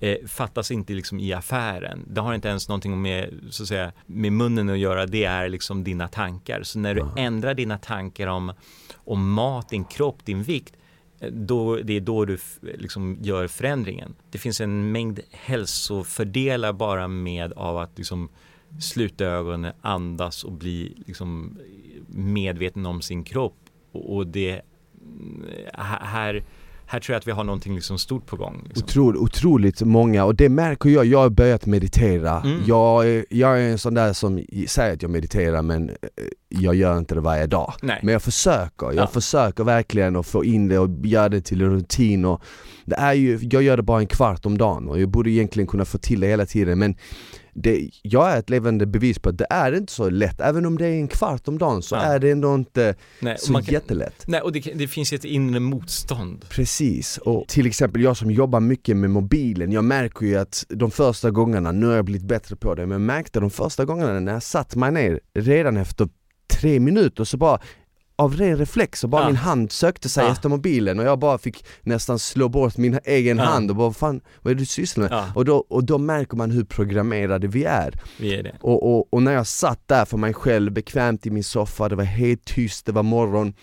eh, 0.00 0.16
fattas 0.26 0.70
inte 0.70 0.92
liksom 0.92 1.18
i 1.20 1.32
affären. 1.32 2.04
Det 2.06 2.20
har 2.20 2.34
inte 2.34 2.48
ens 2.48 2.68
någonting 2.68 3.02
med, 3.02 3.30
så 3.50 3.62
att 3.62 3.68
säga, 3.68 3.92
med 4.06 4.32
munnen 4.32 4.68
att 4.68 4.78
göra, 4.78 5.06
det 5.06 5.24
är 5.24 5.48
liksom 5.48 5.84
dina 5.84 6.08
tankar. 6.08 6.62
Så 6.62 6.78
när 6.78 6.94
du 6.94 7.00
Ja. 7.00 7.12
ändrar 7.16 7.54
dina 7.54 7.78
tankar 7.78 8.26
om, 8.26 8.52
om 8.96 9.32
mat, 9.32 9.68
din 9.68 9.84
kropp, 9.84 10.24
din 10.24 10.42
vikt, 10.42 10.74
då, 11.30 11.76
det 11.76 11.92
är 11.92 12.00
då 12.00 12.24
du 12.24 12.38
liksom 12.62 13.18
gör 13.22 13.46
förändringen. 13.46 14.14
Det 14.30 14.38
finns 14.38 14.60
en 14.60 14.92
mängd 14.92 15.20
hälsofördelar 15.30 16.72
bara 16.72 17.08
med 17.08 17.52
av 17.52 17.78
att 17.78 17.98
liksom 17.98 18.28
sluta 18.80 19.24
ögonen, 19.24 19.72
andas 19.80 20.44
och 20.44 20.52
bli 20.52 20.96
liksom 21.06 21.58
medveten 22.08 22.86
om 22.86 23.02
sin 23.02 23.24
kropp 23.24 23.56
och, 23.92 24.16
och 24.16 24.26
det 24.26 24.60
mm, 25.02 25.44
här, 25.74 26.44
här 26.86 27.00
tror 27.00 27.14
jag 27.14 27.18
att 27.20 27.26
vi 27.26 27.32
har 27.32 27.44
någonting 27.44 27.74
liksom 27.74 27.98
stort 27.98 28.26
på 28.26 28.36
gång. 28.36 28.62
Liksom. 28.66 28.84
Otro, 28.84 29.22
otroligt 29.22 29.80
många 29.82 30.24
och 30.24 30.34
det 30.34 30.48
märker 30.48 30.90
jag, 30.90 31.04
jag 31.06 31.18
har 31.18 31.30
börjat 31.30 31.66
meditera. 31.66 32.40
Mm. 32.40 32.60
Jag, 32.66 33.24
jag 33.30 33.60
är 33.62 33.68
en 33.70 33.78
sån 33.78 33.94
där 33.94 34.12
som 34.12 34.44
säger 34.68 34.92
att 34.94 35.02
jag 35.02 35.10
mediterar 35.10 35.62
men 35.62 35.88
eh, 35.88 35.94
jag 36.48 36.74
gör 36.74 36.98
inte 36.98 37.14
det 37.14 37.20
varje 37.20 37.46
dag. 37.46 37.74
Nej. 37.82 38.00
Men 38.02 38.12
jag 38.12 38.22
försöker, 38.22 38.86
jag 38.86 38.94
Ja. 38.96 39.06
försöker 39.06 39.64
verkligen 39.64 40.16
att 40.16 40.26
få 40.26 40.44
in 40.44 40.68
det 40.68 40.78
och 40.78 41.06
göra 41.06 41.28
det 41.28 41.40
till 41.40 41.62
en 41.62 41.70
rutin 41.70 42.24
och 42.24 42.42
det 42.84 42.94
är 42.96 43.12
ju, 43.12 43.38
jag 43.50 43.62
gör 43.62 43.76
det 43.76 43.82
bara 43.82 44.00
en 44.00 44.06
kvart 44.06 44.46
om 44.46 44.58
dagen 44.58 44.88
och 44.88 45.00
jag 45.00 45.08
borde 45.08 45.30
egentligen 45.30 45.66
kunna 45.66 45.84
få 45.84 45.98
till 45.98 46.20
det 46.20 46.26
hela 46.26 46.46
tiden 46.46 46.78
men 46.78 46.94
det, 47.54 47.90
jag 48.02 48.30
är 48.32 48.38
ett 48.38 48.50
levande 48.50 48.86
bevis 48.86 49.18
på 49.18 49.28
att 49.28 49.38
det 49.38 49.46
är 49.50 49.72
inte 49.76 49.92
så 49.92 50.10
lätt, 50.10 50.40
även 50.40 50.66
om 50.66 50.78
det 50.78 50.86
är 50.86 50.92
en 50.92 51.08
kvart 51.08 51.48
om 51.48 51.58
dagen 51.58 51.82
så 51.82 51.94
Ja. 51.94 52.00
är 52.02 52.18
det 52.18 52.30
ändå 52.30 52.54
inte 52.54 52.94
Nej, 53.20 53.36
så 53.38 53.52
kan- 53.52 53.62
jättelätt. 53.64 54.24
Nej, 54.26 54.40
och 54.40 54.52
det, 54.52 54.60
det 54.74 54.88
finns 54.88 55.12
ett 55.12 55.24
inre 55.24 55.60
motstånd. 55.60 56.44
Precis, 56.48 57.18
och 57.18 57.48
till 57.48 57.66
exempel 57.66 58.02
jag 58.02 58.16
som 58.16 58.30
jobbar 58.30 58.60
mycket 58.60 58.96
med 58.96 59.10
mobilen, 59.10 59.72
jag 59.72 59.84
märker 59.84 60.26
ju 60.26 60.36
att 60.36 60.64
de 60.68 60.90
första 60.90 61.30
gångerna, 61.30 61.72
nu 61.72 61.86
har 61.86 61.94
jag 61.94 62.04
blivit 62.04 62.28
bättre 62.28 62.56
på 62.56 62.74
det, 62.74 62.82
men 62.86 62.92
jag 62.92 63.00
märkte 63.00 63.40
de 63.40 63.50
första 63.50 63.84
gångerna 63.84 64.20
när 64.20 64.32
jag 64.32 64.42
satt 64.42 64.76
mig 64.76 64.92
ner, 64.92 65.20
redan 65.34 65.76
efter 65.76 66.08
tre 66.60 66.80
minuter 66.80 67.24
så 67.24 67.36
bara 67.36 67.58
av 68.16 68.36
ren 68.36 68.56
reflex 68.58 69.00
så 69.00 69.08
bara 69.08 69.22
Ja. 69.22 69.26
min 69.26 69.36
hand 69.36 69.72
sökte 69.72 70.08
sig 70.08 70.24
Ja. 70.24 70.32
efter 70.32 70.48
mobilen 70.48 70.98
och 70.98 71.04
jag 71.04 71.18
bara 71.18 71.38
fick 71.38 71.64
nästan 71.82 72.18
slå 72.18 72.48
bort 72.48 72.76
min 72.76 72.98
egen 73.04 73.38
Ja. 73.38 73.44
hand 73.44 73.70
och 73.70 73.76
bara 73.76 73.92
fan, 73.92 74.20
vad 74.42 74.50
är 74.50 74.54
det 74.54 74.60
du 74.62 74.66
sysslar 74.66 75.08
med? 75.08 75.24
Och, 75.34 75.44
då, 75.44 75.56
och 75.56 75.84
då 75.84 75.98
märker 75.98 76.36
man 76.36 76.50
hur 76.50 76.64
programmerade 76.64 77.46
vi 77.46 77.64
är. 77.64 78.00
vi 78.18 78.34
är. 78.34 78.58
Och, 78.60 78.94
och, 78.96 79.14
och 79.14 79.22
när 79.22 79.32
jag 79.32 79.46
satt 79.46 79.80
där 79.88 80.04
för 80.04 80.16
mig 80.16 80.34
själv, 80.34 80.72
bekvämt 80.72 81.26
i 81.26 81.30
min 81.30 81.44
soffa, 81.44 81.88
det 81.88 81.96
var 81.96 82.04
helt 82.04 82.44
tyst, 82.44 82.86
det 82.86 82.92
var 82.92 83.02
morgon 83.02 83.54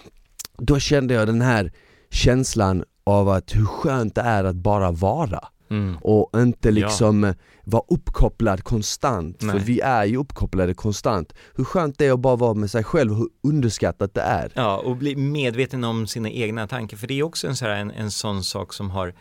Då 0.58 0.80
kände 0.80 1.14
jag 1.14 1.28
den 1.28 1.42
här 1.42 1.72
känslan 2.12 2.84
av 3.04 3.30
att 3.30 3.56
hur 3.56 3.66
skönt 3.66 4.16
det 4.16 4.22
är 4.22 4.44
att 4.44 4.56
bara 4.56 4.92
vara 4.92 5.48
Mm. 5.72 5.98
och 6.02 6.30
inte 6.42 6.70
Ja. 6.70 6.74
liksom 6.76 7.24
eh, 7.24 7.36
vara 7.64 7.84
uppkopplad 7.88 8.64
konstant, 8.64 9.40
för 9.40 9.46
Nej. 9.48 9.60
vi 9.60 9.80
är 9.80 10.06
ju 10.06 10.18
uppkopplade 10.18 10.74
konstant 10.74 11.34
Hur 11.56 11.64
skönt 11.64 11.98
det 11.98 12.06
är 12.06 12.14
att 12.14 12.20
bara 12.20 12.36
vara 12.36 12.54
med 12.54 12.72
sig 12.72 12.84
själv 12.84 13.14
hur 13.16 13.28
underskattat 13.44 14.14
det 14.14 14.22
är 14.22 14.52
Ja, 14.56 14.78
och 14.78 14.98
bli 14.98 15.16
medveten 15.16 15.84
om 15.84 16.08
sina 16.08 16.30
egna 16.30 16.68
tankar. 16.68 16.98
För 16.98 17.08
det 17.08 17.14
är 17.20 17.24
också 17.24 17.48
en, 17.48 17.56
så 17.56 17.66
här, 17.66 17.76
en, 17.76 17.92
en 17.92 18.12
sån 18.12 18.44
sak 18.44 18.74
som 18.74 18.90
har 18.92 19.14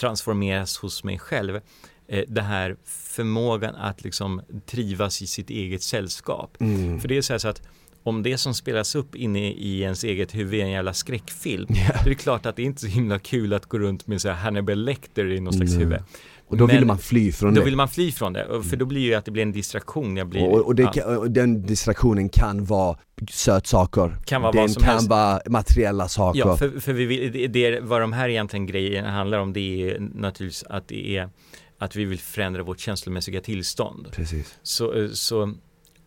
transformerats 0.00 0.78
hos 0.78 1.04
mig 1.04 1.18
själv. 1.18 1.60
Eh, 2.08 2.24
det 2.28 2.42
här 2.42 2.76
förmågan 2.84 3.74
att 3.74 4.04
liksom 4.04 4.42
trivas 4.66 5.22
i 5.22 5.26
sitt 5.26 5.50
eget 5.50 5.82
sällskap. 5.82 6.56
mm. 6.60 7.00
För 7.00 7.08
det 7.08 7.16
är 7.16 7.22
så, 7.22 7.32
här 7.32 7.38
så 7.38 7.48
att 7.48 7.62
om 8.02 8.22
det 8.22 8.38
som 8.38 8.54
spelas 8.54 8.94
upp 8.94 9.14
inne 9.14 9.50
i 9.52 9.80
ens 9.82 10.04
eget 10.04 10.34
huvud 10.34 10.60
är 10.60 10.64
en 10.64 10.70
jävla 10.70 10.92
skräckfilm, 10.94 11.66
Ja. 11.68 11.92
då 11.94 12.00
är 12.04 12.08
det 12.08 12.14
klart 12.14 12.46
att 12.46 12.56
det 12.56 12.62
är 12.62 12.66
inte 12.66 12.80
så 12.80 12.86
himla 12.86 13.18
kul 13.18 13.52
att 13.52 13.66
gå 13.66 13.78
runt 13.78 14.06
med 14.06 14.20
så 14.20 14.28
här 14.28 14.34
Hannibal 14.36 14.84
Lecter 14.84 15.32
i 15.32 15.40
någon 15.40 15.52
slags 15.52 15.72
Nej. 15.72 15.80
huvud. 15.84 15.98
Och 16.46 16.56
då 16.56 16.66
vill 16.66 16.78
Men 16.78 16.86
man 16.86 16.98
fly 16.98 17.32
från 17.32 17.54
Då 17.54 17.60
det 17.60 17.64
vill 17.64 17.76
man 17.76 17.88
fly 17.88 18.12
från 18.12 18.32
det, 18.32 18.62
för 18.70 18.76
då 18.76 18.84
blir 18.84 19.00
ju 19.00 19.14
att 19.14 19.24
det 19.24 19.30
blir 19.30 19.42
en 19.42 19.52
distraktion. 19.52 20.16
Jag 20.16 20.28
blir, 20.28 20.42
och, 20.42 20.66
och, 20.66 20.74
det 20.74 20.90
ja. 20.94 21.16
och 21.16 21.30
den 21.30 21.66
distraktionen 21.66 22.28
kan 22.28 22.64
vara 22.64 22.98
sötsaker, 23.30 24.16
Kan 24.26 24.42
vara 24.42 24.52
den 24.52 24.60
vad 24.60 24.70
som 24.70 24.82
kan 24.82 24.92
helst. 24.92 25.08
vara 25.08 25.40
materiella 25.48 26.08
saker 26.08 26.38
Ja, 26.40 26.56
för, 26.56 26.80
för 26.80 26.92
vi 26.92 27.04
vill, 27.04 27.32
det, 27.32 27.46
det, 27.46 27.80
vad 27.80 28.00
de 28.00 28.12
här 28.12 28.28
egentligen 28.28 28.66
grejerna 28.66 29.10
handlar 29.10 29.38
om, 29.38 29.52
det 29.52 29.90
är 29.90 29.98
naturligtvis 30.00 30.64
att 30.70 30.88
det 30.88 31.16
är 31.16 31.30
att 31.78 31.96
vi 31.96 32.04
vill 32.04 32.18
förändra 32.18 32.62
vårt 32.62 32.80
känslomässiga 32.80 33.40
tillstånd. 33.40 34.08
Precis 34.12 34.58
Så, 34.62 34.94
eh, 34.94 35.08
så, 35.10 35.54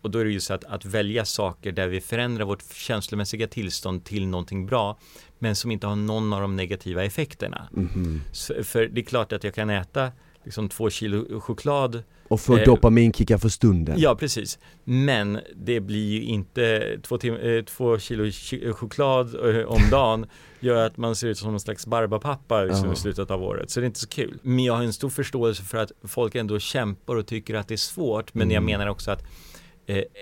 och 0.02 0.10
då 0.10 0.18
är 0.18 0.24
det 0.24 0.30
ju 0.30 0.40
så 0.40 0.54
att, 0.54 0.64
att 0.64 0.84
välja 0.84 1.24
saker 1.24 1.72
där 1.72 1.88
vi 1.88 2.00
förändrar 2.00 2.44
vårt 2.44 2.62
känslomässiga 2.74 3.46
tillstånd 3.46 4.04
till 4.04 4.26
någonting 4.26 4.66
bra, 4.66 4.98
men 5.38 5.56
som 5.56 5.70
inte 5.70 5.86
har 5.86 5.96
någon 5.96 6.32
av 6.32 6.40
de 6.40 6.56
negativa 6.56 7.04
effekterna. 7.04 7.68
Mhm. 7.72 8.20
Så, 8.32 8.54
för 8.64 8.86
det 8.86 9.00
är 9.00 9.04
klart 9.04 9.32
att 9.32 9.44
jag 9.44 9.54
kan 9.54 9.70
äta 9.70 10.10
liksom 10.44 10.68
två 10.68 10.90
kilo 10.90 11.40
choklad 11.40 12.02
Och 12.28 12.40
få 12.40 12.56
Eh, 12.56 12.64
dopaminkickar 12.64 13.38
för 13.38 13.48
stunden 13.48 13.94
Ja, 13.98 14.14
precis. 14.14 14.58
Men 14.84 15.40
det 15.56 15.80
blir 15.80 16.10
ju 16.12 16.22
inte 16.22 16.96
två, 17.02 17.16
tim- 17.18 17.58
eh, 17.58 17.64
två 17.64 17.98
kilo 17.98 18.24
chi- 18.24 18.72
choklad 18.72 19.34
eh, 19.56 19.64
om 19.66 19.80
dagen 19.90 20.26
gör 20.60 20.86
att 20.86 20.96
man 20.96 21.16
ser 21.16 21.28
ut 21.28 21.38
som 21.38 21.52
en 21.54 21.60
slags 21.60 21.86
barbapappa 21.86 22.62
liksom, 22.62 22.86
Ja. 22.86 22.92
i 22.92 22.96
slutet 22.96 23.30
av 23.30 23.42
året. 23.42 23.70
Så 23.70 23.80
det 23.80 23.84
är 23.84 23.86
inte 23.86 24.00
så 24.00 24.08
kul. 24.08 24.38
Men 24.42 24.64
jag 24.64 24.74
har 24.74 24.82
en 24.82 24.92
stor 24.92 25.10
förståelse 25.10 25.62
för 25.62 25.78
att 25.78 25.92
folk 26.04 26.34
ändå 26.34 26.58
kämpar 26.58 27.16
och 27.16 27.26
tycker 27.26 27.54
att 27.54 27.68
det 27.68 27.74
är 27.74 27.76
svårt. 27.76 28.34
Men 28.34 28.50
jag 28.50 28.62
Mm. 28.62 28.72
menar 28.72 28.86
också 28.86 29.10
att 29.10 29.22
eh, 29.22 29.26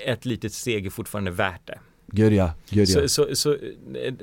ett 0.07 0.25
litet 0.25 0.53
steg 0.53 0.87
är 0.87 0.91
fortfarande 0.91 1.31
värt 1.31 1.67
det. 1.67 1.79
Gud 2.13 2.33
ja, 2.33 2.53
gud 2.71 2.89
ja. 2.89 3.09
Så, 3.09 3.09
så, 3.09 3.37
så 3.37 3.53
eh, 3.53 4.15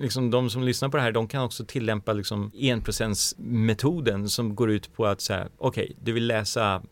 liksom 0.00 0.30
de 0.30 0.50
som 0.50 0.62
lyssnar 0.62 0.88
på 0.88 0.96
det 0.96 1.02
här, 1.02 1.12
de 1.12 1.28
kan 1.28 1.42
också 1.42 1.64
tillämpa 1.64 2.12
liksom 2.12 2.50
1%-metoden 2.54 4.28
som 4.28 4.54
går 4.54 4.70
ut 4.70 4.94
på 4.94 5.06
att 5.06 5.20
säga, 5.20 5.48
okej, 5.58 5.96
du 6.02 6.12
vill 6.12 6.26
läsa 6.26 6.82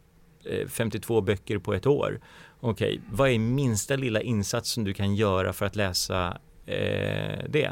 eh, 0.45 0.69
52 0.69 1.21
böcker 1.21 1.59
på 1.59 1.75
ett 1.75 1.87
år. 1.87 2.21
Okej, 2.61 3.01
vad 3.11 3.31
är 3.31 3.39
minsta 3.39 3.97
lilla 3.97 4.21
insats 4.21 4.71
som 4.71 4.85
du 4.85 4.95
kan 4.95 5.15
göra 5.15 5.53
för 5.53 5.67
att 5.67 5.77
läsa 5.77 6.39
eh, 6.67 7.45
det? 7.49 7.71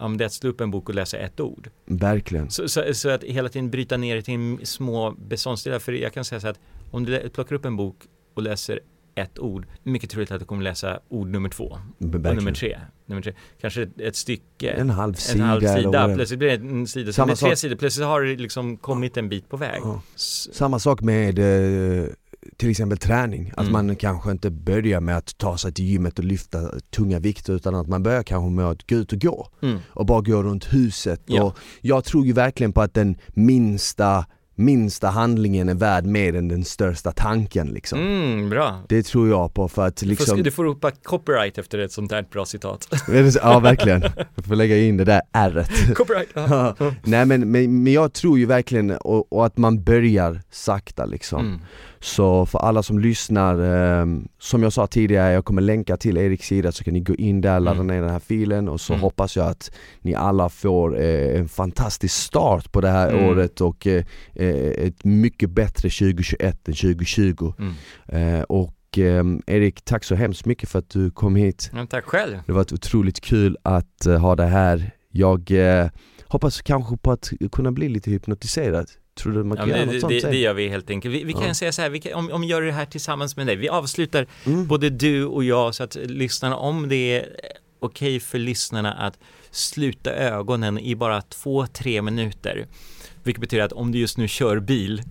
Men 0.00 0.16
det 0.16 0.24
är 0.24 0.26
att 0.26 0.32
slå 0.32 0.50
upp 0.50 0.60
en 0.60 0.70
bok 0.70 0.88
och 0.88 0.94
läsa 0.94 1.16
ett 1.16 1.40
ord. 1.40 1.70
Verkligen. 1.84 2.50
Så, 2.50 2.68
så, 2.68 2.94
så 2.94 3.08
att 3.08 3.24
hela 3.24 3.48
tiden 3.48 3.70
bryta 3.70 3.96
ner 3.96 4.16
det 4.16 4.22
till 4.22 4.58
små 4.62 5.10
beståndsdelar. 5.10 5.78
För 5.78 5.92
jag 5.92 6.12
kan 6.12 6.24
säga 6.24 6.40
så 6.40 6.48
att 6.48 6.60
om 6.90 7.04
du 7.04 7.28
plockar 7.28 7.56
upp 7.56 7.64
en 7.64 7.76
bok 7.76 7.96
och 8.34 8.42
läser 8.42 8.80
ett 9.14 9.38
ord, 9.38 9.66
mycket 9.82 10.10
troligt 10.10 10.30
att 10.30 10.40
du 10.40 10.46
kommer 10.46 10.62
läsa 10.62 11.00
ord 11.08 11.28
nummer 11.28 11.48
två 11.48 11.64
och 11.64 11.78
nummer 12.08 12.52
tre. 12.52 12.78
Nummer 13.06 13.22
tre. 13.22 13.32
Kanske 13.60 13.82
ett, 13.82 14.00
ett 14.00 14.16
stycke, 14.16 14.70
En 14.70 14.90
halv 14.90 15.10
en 15.14 15.16
sida, 15.16 15.44
halv 15.44 15.64
eller 15.64 15.82
sida, 15.82 16.00
är. 16.00 16.14
plötsligt 16.14 16.38
blir 16.38 16.48
det 16.58 16.68
en 16.68 16.86
sida, 16.86 17.12
Samma 17.12 17.26
med 17.26 17.36
tre 17.38 17.56
sidor, 17.56 17.76
plötsligt 17.76 18.06
har 18.06 18.22
det 18.22 18.36
liksom 18.36 18.76
kommit 18.76 19.16
en 19.16 19.28
bit 19.28 19.48
på 19.48 19.56
väg. 19.56 19.80
Ja. 19.84 20.00
Samma 20.52 20.78
sak 20.78 21.00
med 21.00 21.38
eh, 21.38 22.06
till 22.56 22.70
exempel 22.70 22.98
träning, 22.98 23.52
att 23.56 23.68
Mm. 23.68 23.72
man 23.72 23.96
kanske 23.96 24.30
inte 24.30 24.50
börjar 24.50 25.00
med 25.00 25.16
att 25.16 25.38
ta 25.38 25.58
sig 25.58 25.72
till 25.72 25.84
gymmet 25.84 26.18
och 26.18 26.24
lyfta 26.24 26.70
tunga 26.90 27.18
vikter 27.18 27.52
utan 27.52 27.74
att 27.74 27.88
man 27.88 28.02
börjar 28.02 28.22
kanske 28.22 28.50
med 28.50 28.64
att 28.66 28.90
gå 28.90 28.96
ut 28.96 29.12
och 29.12 29.18
gå 29.20 29.48
Mm. 29.62 29.78
och 29.88 30.06
bara 30.06 30.20
gå 30.20 30.42
runt 30.42 30.72
huset. 30.72 31.20
Ja. 31.26 31.42
Och 31.42 31.58
jag 31.80 32.04
tror 32.04 32.26
ju 32.26 32.32
verkligen 32.32 32.72
på 32.72 32.80
att 32.82 32.94
den 32.94 33.16
minsta, 33.28 34.26
minsta 34.54 35.08
handlingen 35.08 35.68
är 35.68 35.74
värd 35.74 36.06
mer 36.06 36.34
än 36.34 36.48
den 36.48 36.64
största 36.64 37.12
tanken 37.12 37.66
liksom. 37.68 37.98
Mm, 37.98 38.50
bra. 38.50 38.82
Det 38.88 39.02
tror 39.02 39.28
jag 39.28 39.54
på 39.54 39.68
för 39.68 39.86
att 39.86 39.96
Du 39.96 40.06
får, 40.06 40.10
liksom, 40.10 40.42
du 40.42 40.50
får 40.50 40.64
ropa 40.64 40.90
copyright 40.90 41.58
efter 41.58 41.78
ett 41.78 41.92
sånt 41.92 42.12
här 42.12 42.26
bra 42.32 42.44
citat. 42.44 42.88
Ja 43.42 43.60
verkligen, 43.60 44.02
jag 44.34 44.44
får 44.44 44.56
lägga 44.56 44.78
in 44.78 44.96
det 44.96 45.04
där 45.04 45.22
ärret. 45.32 45.70
copyright. 45.94 46.28
Ja. 46.34 46.74
Nej 47.02 47.26
men, 47.26 47.50
men, 47.50 47.82
men 47.82 47.92
jag 47.92 48.12
tror 48.12 48.38
ju 48.38 48.46
verkligen, 48.46 48.90
och, 48.90 49.32
och 49.32 49.46
att 49.46 49.56
man 49.56 49.82
börjar 49.82 50.40
sakta 50.50 51.06
liksom. 51.06 51.40
Mm. 51.40 51.60
Så 52.04 52.46
för 52.46 52.58
alla 52.58 52.82
som 52.82 52.98
lyssnar, 52.98 53.54
eh, 54.00 54.06
som 54.38 54.62
jag 54.62 54.72
sa 54.72 54.86
tidigare, 54.86 55.32
jag 55.32 55.44
kommer 55.44 55.62
länka 55.62 55.96
till 55.96 56.16
Eriks 56.16 56.46
sida 56.46 56.72
så 56.72 56.84
kan 56.84 56.94
ni 56.94 57.00
gå 57.00 57.14
in 57.14 57.40
där, 57.40 57.60
ladda 57.60 57.80
Mm. 57.80 57.86
ner 57.86 58.00
den 58.02 58.10
här 58.10 58.18
filen 58.18 58.68
och 58.68 58.80
så 58.80 58.92
Mm. 58.92 59.02
hoppas 59.02 59.36
jag 59.36 59.46
att 59.46 59.70
ni 60.00 60.14
alla 60.14 60.48
får 60.48 61.00
eh, 61.00 61.38
en 61.40 61.48
fantastisk 61.48 62.14
start 62.14 62.72
på 62.72 62.80
det 62.80 62.88
här 62.88 63.08
Mm. 63.12 63.24
året 63.24 63.60
och 63.60 63.86
eh, 63.86 64.04
eh, 64.34 64.86
ett 64.86 65.04
mycket 65.04 65.50
bättre 65.50 65.90
2021 65.90 66.68
än 66.68 66.74
2020. 66.74 67.52
Mm. 67.58 68.44
Och 68.48 68.98
eh, 68.98 69.24
Erik, 69.46 69.82
tack 69.84 70.04
så 70.04 70.14
hemskt 70.14 70.46
mycket 70.46 70.68
för 70.68 70.78
att 70.78 70.90
du 70.90 71.10
kom 71.10 71.36
hit. 71.36 71.70
Ja, 71.74 71.86
tack 71.90 72.04
själv. 72.04 72.32
Det 72.46 72.52
har 72.52 72.54
varit 72.54 72.72
otroligt 72.72 73.20
kul 73.20 73.56
att 73.62 74.04
ha 74.20 74.36
det 74.36 74.46
här. 74.46 74.90
Jag 75.10 75.50
hoppas 76.28 76.62
kanske 76.62 76.96
på 76.96 77.12
att 77.12 77.30
kunna 77.52 77.72
bli 77.72 77.88
lite 77.88 78.10
hypnotiserad. 78.10 78.86
Tror 79.14 79.32
du 79.32 79.44
man 79.44 79.56
Ja, 79.58 79.62
kan 79.62 79.68
men 79.68 79.78
göra 79.78 79.86
det, 79.86 79.92
något 79.92 80.00
sånt 80.00 80.12
det, 80.12 80.20
sen? 80.20 80.30
det 80.30 80.38
gör 80.38 80.54
vi 80.54 80.68
helt 80.68 80.90
enkelt. 80.90 81.14
Vi, 81.14 81.24
vi 81.24 81.32
kan 81.32 81.46
Ja. 81.46 81.54
säga 81.54 81.72
så 81.72 81.82
här, 81.82 81.98
kan, 81.98 82.14
om, 82.14 82.30
om 82.32 82.40
vi 82.40 82.46
gör 82.46 82.62
det 82.62 82.72
här 82.72 82.84
tillsammans 82.86 83.36
med 83.36 83.46
dig, 83.46 83.56
vi 83.56 83.68
avslutar 83.68 84.26
Mm. 84.46 84.66
både 84.66 84.90
du 84.90 85.24
och 85.24 85.44
jag 85.44 85.74
så 85.74 85.82
att 85.82 85.94
lyssnarna 85.94 86.56
om 86.56 86.88
det 86.88 87.24
okej 87.80 88.20
för 88.20 88.38
lyssnarna 88.38 88.92
att 88.92 89.18
sluta 89.50 90.10
ögonen 90.10 90.78
i 90.78 90.94
bara 90.96 91.22
två, 91.22 91.66
tre 91.66 92.02
minuter. 92.02 92.66
Vilket 93.22 93.40
betyder 93.40 93.64
att 93.64 93.72
om 93.72 93.92
du 93.92 93.98
just 93.98 94.18
nu 94.18 94.28
kör 94.28 94.58
bil 94.60 95.02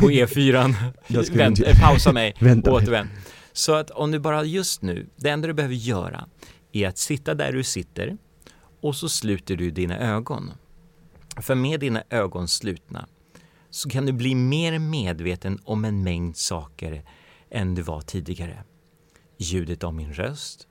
på 0.00 0.10
E4, 0.10 0.74
vänt, 1.36 1.60
eh, 1.66 1.80
pausa 1.80 2.12
mig, 2.12 2.34
Vänta. 2.40 2.72
återvänd. 2.72 3.08
Så 3.52 3.74
att 3.74 3.90
om 3.90 4.10
du 4.10 4.18
bara 4.18 4.44
just 4.44 4.82
nu, 4.82 5.06
det 5.16 5.28
enda 5.30 5.48
du 5.48 5.54
behöver 5.54 5.74
göra 5.74 6.24
är 6.72 6.88
att 6.88 6.98
sitta 6.98 7.34
där 7.34 7.52
du 7.52 7.62
sitter 7.62 8.16
och 8.80 8.96
så 8.96 9.08
sluter 9.08 9.56
du 9.56 9.70
dina 9.70 9.98
ögon. 9.98 10.52
För 11.36 11.54
med 11.54 11.80
dina 11.80 12.02
ögon 12.10 12.48
slutna 12.48 13.06
så 13.70 13.88
kan 13.88 14.06
du 14.06 14.12
bli 14.12 14.34
mer 14.34 14.78
medveten 14.78 15.58
om 15.64 15.84
en 15.84 16.02
mängd 16.02 16.36
saker 16.36 17.04
än 17.50 17.74
du 17.74 17.82
var 17.82 18.00
tidigare. 18.00 18.64
Ljudet 19.36 19.84
av 19.84 19.94
min 19.94 20.12
röst, 20.12 20.68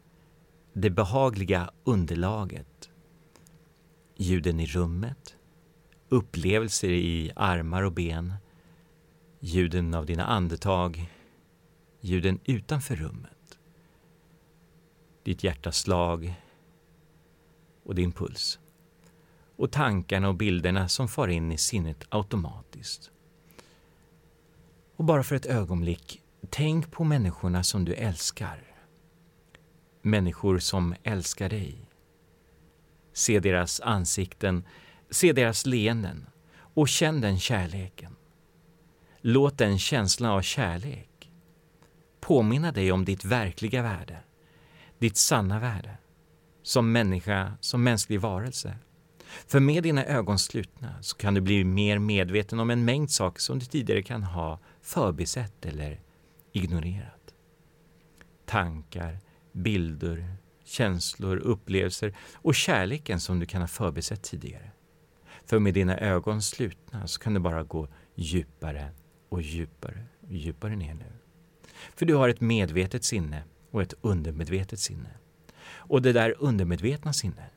det 0.73 0.89
behagliga 0.89 1.71
underlaget, 1.83 2.89
ljuden 4.17 4.59
i 4.59 4.65
rummet, 4.65 5.35
upplevelser 6.09 6.89
i 6.89 7.31
armar 7.35 7.83
och 7.83 7.93
ben, 7.93 8.33
ljuden 9.39 9.93
av 9.93 10.05
dina 10.05 10.25
andetag, 10.25 11.09
ljuden 12.01 12.39
utanför 12.45 12.95
rummet, 12.95 13.59
ditt 15.23 15.43
hjärtas 15.43 15.77
slag 15.77 16.33
och 17.83 17.95
din 17.95 18.11
puls 18.11 18.59
och 19.60 19.72
tankarna 19.72 20.28
och 20.28 20.36
bilderna 20.36 20.88
som 20.88 21.07
far 21.07 21.28
in 21.28 21.51
i 21.51 21.57
sinnet 21.57 22.05
automatiskt. 22.10 23.12
Och 24.95 25.03
bara 25.03 25.24
för 25.24 25.36
ett 25.36 25.45
ögonblick, 25.45 26.22
tänk 26.49 26.91
på 26.91 27.03
människorna 27.03 27.64
som 27.64 27.86
du 27.86 27.93
älskar. 27.93 28.64
Människor 30.01 30.60
som 30.60 30.95
älskar 31.03 31.49
dig. 31.49 31.89
Se 33.14 33.39
deras 33.39 33.80
ansikten, 33.80 34.64
se 35.10 35.34
deras 35.34 35.66
leenden 35.66 36.26
och 36.74 36.89
känn 36.89 37.22
den 37.22 37.39
kärleken. 37.39 38.16
Låt 39.22 39.57
den 39.57 39.80
känslan 39.80 40.32
av 40.32 40.41
kärlek 40.41 41.32
påminna 42.20 42.72
dig 42.72 42.91
om 42.91 43.05
ditt 43.05 43.26
verkliga 43.26 43.82
värde, 43.82 44.20
ditt 44.99 45.18
sanna 45.18 45.60
värde, 45.60 45.97
som 46.64 46.91
människa, 46.91 47.53
som 47.60 47.84
mänsklig 47.84 48.22
varelse. 48.22 48.78
För 49.47 49.59
med 49.59 49.84
dina 49.84 50.05
ögon 50.05 50.39
slutna 50.39 51.01
så 51.01 51.17
kan 51.17 51.34
du 51.34 51.41
bli 51.41 51.63
mer 51.63 51.99
medveten 51.99 52.59
om 52.59 52.69
en 52.69 52.86
mängd 52.86 53.11
saker 53.11 53.41
som 53.41 53.59
du 53.59 53.65
tidigare 53.65 54.03
kan 54.03 54.23
ha 54.23 54.59
förbisett 54.82 55.65
eller 55.65 56.01
ignorerat. 56.51 57.34
Tankar, 58.45 59.19
bilder, 59.51 60.36
känslor, 60.63 61.38
upplevelser 61.38 62.15
och 62.34 62.55
kärleken 62.55 63.19
som 63.19 63.39
du 63.39 63.45
kan 63.45 63.61
ha 63.61 63.67
förbisett 63.67 64.23
tidigare. 64.23 64.71
För 65.45 65.59
med 65.59 65.73
dina 65.73 65.97
ögon 65.97 66.41
slutna 66.41 67.07
så 67.07 67.19
kan 67.19 67.34
du 67.34 67.39
bara 67.39 67.63
gå 67.63 67.88
djupare 68.15 68.89
och 69.30 69.41
djupare 69.41 70.05
och 70.21 70.32
djupare 70.34 70.75
ner 70.75 70.93
nu. 70.93 71.11
För 71.95 72.05
du 72.05 72.15
har 72.15 72.30
ett 72.30 72.41
medvetet 72.41 73.03
sinne 73.03 73.43
och 73.71 73.82
ett 73.82 73.93
undermedvetet 74.01 74.80
sinne. 74.80 75.09
Och 75.71 76.01
det 76.01 76.13
där 76.13 76.36
undermedvetna 76.39 77.13
sinnet 77.13 77.51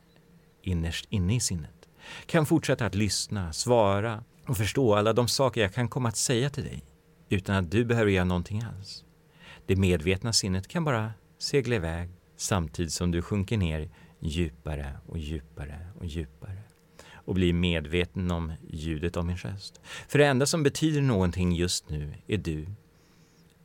innerst 0.63 1.05
inne 1.09 1.35
i 1.35 1.39
sinnet 1.39 1.89
kan 2.25 2.45
fortsätta 2.45 2.85
att 2.85 2.95
lyssna, 2.95 3.53
svara 3.53 4.23
och 4.47 4.57
förstå 4.57 4.95
alla 4.95 5.13
de 5.13 5.27
saker 5.27 5.61
jag 5.61 5.73
kan 5.73 5.87
komma 5.87 6.09
att 6.09 6.17
säga 6.17 6.49
till 6.49 6.63
dig 6.63 6.83
utan 7.29 7.55
att 7.55 7.71
du 7.71 7.85
behöver 7.85 8.11
göra 8.11 8.25
någonting 8.25 8.61
alls. 8.61 9.03
Det 9.65 9.75
medvetna 9.75 10.33
sinnet 10.33 10.67
kan 10.67 10.83
bara 10.83 11.11
segla 11.37 11.75
iväg 11.75 12.09
samtidigt 12.37 12.93
som 12.93 13.11
du 13.11 13.21
sjunker 13.21 13.57
ner 13.57 13.89
djupare 14.19 14.97
och 15.07 15.17
djupare 15.17 15.87
och 15.99 16.05
djupare 16.05 16.57
och 17.13 17.35
blir 17.35 17.53
medveten 17.53 18.31
om 18.31 18.53
ljudet 18.69 19.17
av 19.17 19.25
min 19.25 19.37
röst. 19.37 19.81
För 20.07 20.19
det 20.19 20.25
enda 20.25 20.45
som 20.45 20.63
betyder 20.63 21.01
någonting 21.01 21.51
just 21.51 21.89
nu 21.89 22.13
är 22.27 22.37
du, 22.37 22.65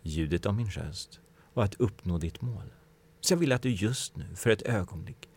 ljudet 0.03 0.47
av 0.47 0.55
min 0.55 0.71
röst 0.71 1.21
och 1.55 1.65
att 1.65 1.75
uppnå 1.75 2.19
ditt 2.19 2.41
mål. 2.41 2.73
Så 3.21 3.33
jag 3.33 3.39
vill 3.39 3.53
att 3.53 3.63
du 3.63 3.71
just 3.71 4.17
nu, 4.17 4.35
för 4.37 4.51
ett 4.51 4.63
ögonblick, 4.63 5.29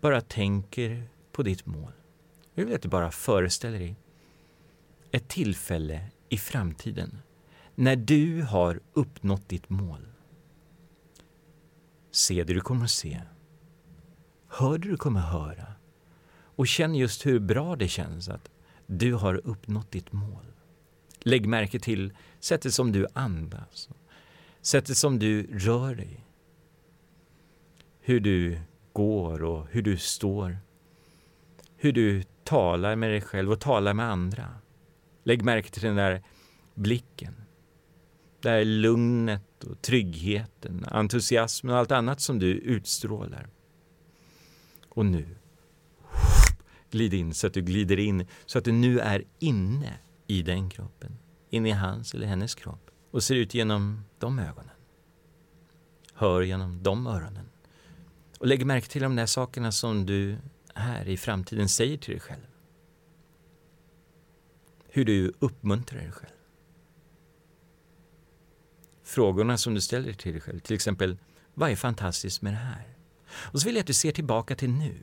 bara 0.00 0.20
tänker 0.20 1.08
på 1.32 1.42
ditt 1.42 1.66
mål. 1.66 1.92
Jag 2.54 2.64
vill 2.64 2.74
att 2.74 2.82
du 2.82 2.88
bara 2.88 3.10
föreställer 3.10 3.78
dig 3.78 3.96
ett 5.10 5.28
tillfälle 5.28 6.10
i 6.28 6.36
framtiden 6.38 7.18
när 7.74 7.96
du 7.96 8.42
har 8.42 8.80
uppnått 8.92 9.48
ditt 9.48 9.70
mål. 9.70 10.08
Se 12.10 12.44
det 12.44 12.54
du 12.54 12.60
kommer 12.60 12.84
att 12.84 12.90
se. 12.90 13.20
Hör 14.48 14.78
det 14.78 14.88
du 14.88 14.96
kommer 14.96 15.20
att 15.20 15.32
höra. 15.32 15.66
Och 16.30 16.68
känn 16.68 16.94
just 16.94 17.26
hur 17.26 17.38
bra 17.38 17.76
det 17.76 17.88
känns 17.88 18.28
att 18.28 18.50
du 18.86 19.14
har 19.14 19.34
uppnått 19.34 19.90
ditt 19.90 20.12
mål. 20.12 20.46
Lägg 21.20 21.46
märke 21.46 21.80
till 21.80 22.12
sättet 22.40 22.74
som 22.74 22.92
du 22.92 23.06
andas, 23.12 23.88
sättet 24.60 24.96
som 24.96 25.18
du 25.18 25.58
rör 25.58 25.94
dig. 25.94 26.24
Hur 28.00 28.20
du 28.20 28.60
går 28.98 29.42
och 29.42 29.66
hur 29.70 29.82
du 29.82 29.96
står. 29.96 30.58
Hur 31.76 31.92
du 31.92 32.22
talar 32.44 32.96
med 32.96 33.10
dig 33.10 33.20
själv 33.20 33.52
och 33.52 33.60
talar 33.60 33.94
med 33.94 34.10
andra. 34.10 34.54
Lägg 35.24 35.44
märke 35.44 35.70
till 35.70 35.82
den 35.82 35.96
där 35.96 36.22
blicken. 36.74 37.34
Det 38.42 38.48
här 38.48 38.64
lugnet 38.64 39.64
och 39.64 39.82
tryggheten, 39.82 40.84
entusiasmen 40.90 41.72
och 41.72 41.78
allt 41.78 41.92
annat 41.92 42.20
som 42.20 42.38
du 42.38 42.46
utstrålar. 42.46 43.48
Och 44.88 45.06
nu, 45.06 45.36
glid 46.90 47.14
in 47.14 47.34
så 47.34 47.46
att 47.46 47.54
du 47.54 47.62
glider 47.62 47.98
in, 47.98 48.26
så 48.46 48.58
att 48.58 48.64
du 48.64 48.72
nu 48.72 49.00
är 49.00 49.24
inne 49.38 49.98
i 50.26 50.42
den 50.42 50.70
kroppen. 50.70 51.18
Inne 51.50 51.68
i 51.68 51.72
hans 51.72 52.14
eller 52.14 52.26
hennes 52.26 52.54
kropp 52.54 52.90
och 53.10 53.22
ser 53.22 53.34
ut 53.34 53.54
genom 53.54 54.04
de 54.18 54.38
ögonen. 54.38 54.76
Hör 56.14 56.42
genom 56.42 56.82
de 56.82 57.06
öronen. 57.06 57.47
Och 58.38 58.46
lägg 58.46 58.66
märke 58.66 58.88
till 58.88 59.02
de 59.02 59.16
där 59.16 59.26
sakerna 59.26 59.72
som 59.72 60.06
du 60.06 60.36
här 60.74 61.08
i 61.08 61.16
framtiden 61.16 61.68
säger 61.68 61.96
till 61.96 62.10
dig 62.10 62.20
själv. 62.20 62.46
Hur 64.88 65.04
du 65.04 65.32
uppmuntrar 65.38 66.00
dig 66.00 66.12
själv. 66.12 66.32
Frågorna 69.02 69.58
som 69.58 69.74
du 69.74 69.80
ställer 69.80 70.12
till 70.12 70.32
dig 70.32 70.40
själv, 70.40 70.60
till 70.60 70.74
exempel 70.74 71.16
vad 71.54 71.70
är 71.70 71.76
fantastiskt 71.76 72.42
med 72.42 72.52
det 72.52 72.56
här? 72.56 72.96
Och 73.28 73.60
så 73.60 73.66
vill 73.66 73.74
jag 73.74 73.80
att 73.80 73.86
du 73.86 73.94
ser 73.94 74.12
tillbaka 74.12 74.54
till 74.54 74.70
nu 74.70 75.02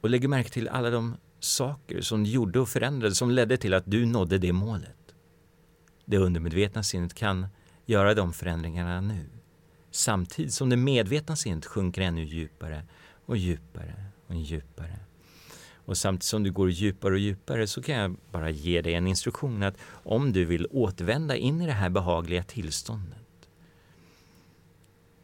och 0.00 0.10
lägger 0.10 0.28
märke 0.28 0.50
till 0.50 0.68
alla 0.68 0.90
de 0.90 1.16
saker 1.40 2.00
som 2.00 2.24
du 2.24 2.30
gjorde 2.30 2.60
och 2.60 2.68
förändrade 2.68 3.14
som 3.14 3.30
ledde 3.30 3.56
till 3.56 3.74
att 3.74 3.84
du 3.86 4.06
nådde 4.06 4.38
det 4.38 4.52
målet. 4.52 5.14
Det 6.04 6.18
undermedvetna 6.18 6.82
sinnet 6.82 7.14
kan 7.14 7.46
göra 7.86 8.14
de 8.14 8.32
förändringarna 8.32 9.00
nu 9.00 9.39
samtidigt 9.90 10.54
som 10.54 10.68
det 10.68 10.76
medvetna 10.76 11.36
sinnet 11.36 11.66
sjunker 11.66 12.02
ännu 12.02 12.24
djupare 12.24 12.82
och 13.26 13.36
djupare 13.36 14.04
och 14.26 14.34
djupare. 14.34 14.98
Och 15.84 15.98
samtidigt 15.98 16.24
som 16.24 16.42
du 16.42 16.52
går 16.52 16.70
djupare 16.70 17.12
och 17.12 17.18
djupare 17.18 17.66
så 17.66 17.82
kan 17.82 17.94
jag 17.94 18.16
bara 18.30 18.50
ge 18.50 18.82
dig 18.82 18.94
en 18.94 19.06
instruktion 19.06 19.62
att 19.62 19.76
om 19.90 20.32
du 20.32 20.44
vill 20.44 20.66
återvända 20.70 21.36
in 21.36 21.60
i 21.60 21.66
det 21.66 21.72
här 21.72 21.90
behagliga 21.90 22.42
tillståndet 22.42 23.18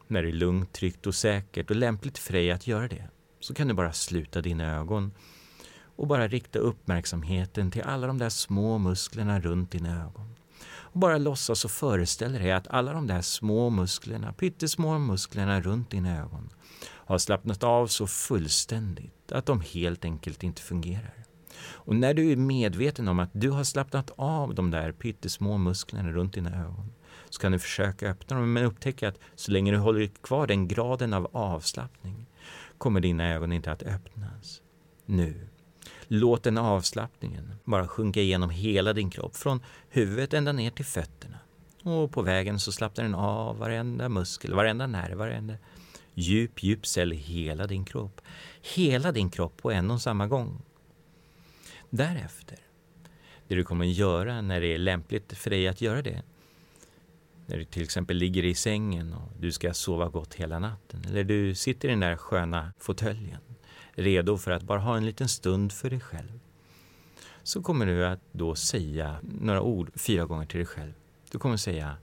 när 0.08 0.22
det 0.22 0.28
är 0.28 0.32
lugnt, 0.32 0.72
tryggt 0.72 1.06
och 1.06 1.14
säkert 1.14 1.70
och 1.70 1.76
lämpligt 1.76 2.18
för 2.18 2.32
dig 2.32 2.50
att 2.50 2.66
göra 2.66 2.88
det 2.88 3.08
så 3.40 3.54
kan 3.54 3.68
du 3.68 3.74
bara 3.74 3.92
sluta 3.92 4.42
dina 4.42 4.76
ögon 4.76 5.12
och 5.96 6.06
bara 6.06 6.28
rikta 6.28 6.58
uppmärksamheten 6.58 7.70
till 7.70 7.82
alla 7.82 8.06
de 8.06 8.18
där 8.18 8.28
små 8.28 8.78
musklerna 8.78 9.40
runt 9.40 9.70
dina 9.70 10.02
ögon. 10.02 10.34
Och 10.97 11.01
bara 11.01 11.18
låtsas 11.18 11.64
och 11.64 11.70
föreställer 11.70 12.38
dig 12.38 12.53
att 12.53 12.68
alla 12.68 12.92
de 12.92 13.07
där 13.07 13.20
små 13.20 13.70
musklerna, 13.70 14.32
pyttesmå 14.32 14.99
musklerna 14.99 15.61
runt 15.61 15.90
dina 15.90 16.18
ögon 16.18 16.49
har 16.82 17.18
slappnat 17.18 17.62
av 17.62 17.86
så 17.86 18.07
fullständigt 18.07 19.32
att 19.32 19.47
de 19.47 19.61
helt 19.61 20.05
enkelt 20.05 20.42
inte 20.42 20.62
fungerar. 20.62 21.24
Och 21.59 21.97
när 21.97 22.14
du 22.14 22.32
är 22.32 22.36
medveten 22.36 23.09
om 23.09 23.18
att 23.18 23.30
du 23.32 23.51
har 23.51 23.64
slappnat 23.64 24.11
av 24.16 24.55
de 24.55 24.70
där 24.70 24.92
pyttesmå 24.92 25.59
musklerna 25.59 26.11
runt 26.11 26.34
dina 26.34 26.64
ögon 26.64 26.92
så 27.30 27.40
kan 27.40 27.53
du 27.53 27.59
försöka 27.59 28.11
öppna 28.11 28.36
dem 28.36 28.53
men 28.53 28.64
upptäcka 28.64 29.09
att 29.09 29.18
så 29.34 29.53
länge 29.53 29.72
du 29.72 29.78
håller 29.78 30.07
kvar 30.07 30.47
den 30.47 30.68
graden 30.68 31.14
av 31.14 31.28
avslappning 31.32 32.26
kommer 32.78 33.01
dina 33.01 33.34
ögon 33.34 33.53
inte 33.53 33.72
att 33.72 33.82
öppnas. 33.82 34.62
Nu. 35.07 35.49
Låt 36.09 36.42
den 36.42 36.59
avslappningen 36.59 37.54
bara 37.64 37.88
sjunka 37.88 38.20
igenom 38.20 38.50
hela 38.50 38.92
din 38.92 39.11
kropp, 39.11 39.36
från 39.36 39.61
huvudet 39.88 40.34
ända 40.34 40.52
ner 40.52 40.70
till 40.70 40.84
fötterna. 40.84 41.38
Och 41.82 42.12
på 42.12 42.22
vägen 42.22 42.61
så 42.61 42.72
slappnar 42.72 43.04
den 43.04 43.14
av 43.14 43.59
varenda 43.59 44.09
muskel, 44.09 44.54
varenda 44.54 44.86
nerv, 44.86 45.18
varenda 45.18 45.54
djup, 46.14 46.62
djup 46.62 46.86
cell 46.86 47.12
i 47.12 47.16
hela 47.16 47.66
din 47.66 47.84
kropp. 47.84 48.20
Hela 48.74 49.12
din 49.12 49.30
kropp 49.30 49.57
på 49.57 49.70
en 49.70 49.90
och 49.90 50.00
samma 50.00 50.26
gång. 50.26 50.62
Därefter, 51.90 52.59
det 53.48 53.54
du 53.54 53.64
kommer 53.64 53.84
göra 53.84 54.40
när 54.40 54.61
det 54.61 54.74
är 54.74 54.78
lämpligt 54.78 55.32
för 55.32 55.50
dig 55.50 55.68
att 55.68 55.80
göra 55.80 56.02
det, 56.02 56.22
När 57.46 57.57
du 57.57 57.64
till 57.64 57.82
exempel 57.82 58.16
ligger 58.16 58.44
i 58.44 58.54
sängen 58.54 59.12
och 59.12 59.32
du 59.40 59.52
ska 59.52 59.74
sova 59.74 60.09
gott 60.09 60.34
hela 60.34 60.59
natten. 60.59 61.04
Eller 61.09 61.24
du 61.24 61.54
sitter 61.54 61.88
i 61.88 61.90
den 61.90 62.00
där 62.00 62.16
sköna 62.16 62.72
fåtöljen. 62.78 63.40
Redo 63.99 64.36
för 64.36 64.51
att 64.51 64.62
bara 64.62 64.78
ha 64.78 64.97
en 64.97 65.07
liten 65.07 65.28
stund 65.28 65.72
för 65.72 65.90
dig 65.90 66.01
själv. 66.01 66.40
Så 67.42 67.62
kommer 67.62 67.86
du 67.86 68.07
att 68.07 68.20
då 68.32 68.55
säga 68.55 69.18
några 69.22 69.62
ord 69.62 69.90
fyra 69.94 70.24
gånger 70.24 70.47
till 70.47 70.59
dig 70.59 70.66
själv. 70.66 70.92
Du 71.30 71.38
kommer 71.38 71.57
säga 71.57 71.97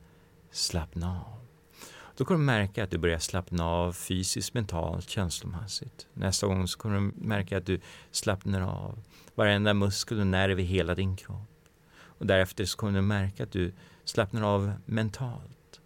slappna 0.52 1.08
av. 1.08 1.40
Då 2.18 2.26
kommer 2.26 2.40
du 2.40 2.46
märka 2.46 2.84
att 2.84 2.92
du 2.92 2.98
börjar 2.98 3.20
slappna 3.20 3.66
av 3.66 3.94
fysiskt, 3.94 4.54
mentalt, 4.54 5.10
känslomässigt. 5.10 6.08
Nästa 6.14 6.48
gång 6.48 6.68
så 6.68 6.80
kommer 6.80 6.96
du 6.96 7.28
märka 7.28 7.58
att 7.58 7.66
du 7.66 7.80
slappnar 8.12 8.62
av 8.62 9.00
varenda 9.36 9.74
muskel 9.74 10.20
och 10.20 10.28
nerv 10.28 10.60
i 10.60 10.64
hela 10.64 10.96
din 10.96 11.16
kropp. 11.16 11.68
Och 11.96 12.26
därefter 12.26 12.66
så 12.66 12.78
kommer 12.78 12.94
du 12.94 13.02
märka 13.02 13.44
att 13.44 13.52
du 13.52 13.74
slappnar 14.04 14.42
av 14.42 14.74
mentalt. 14.86 15.82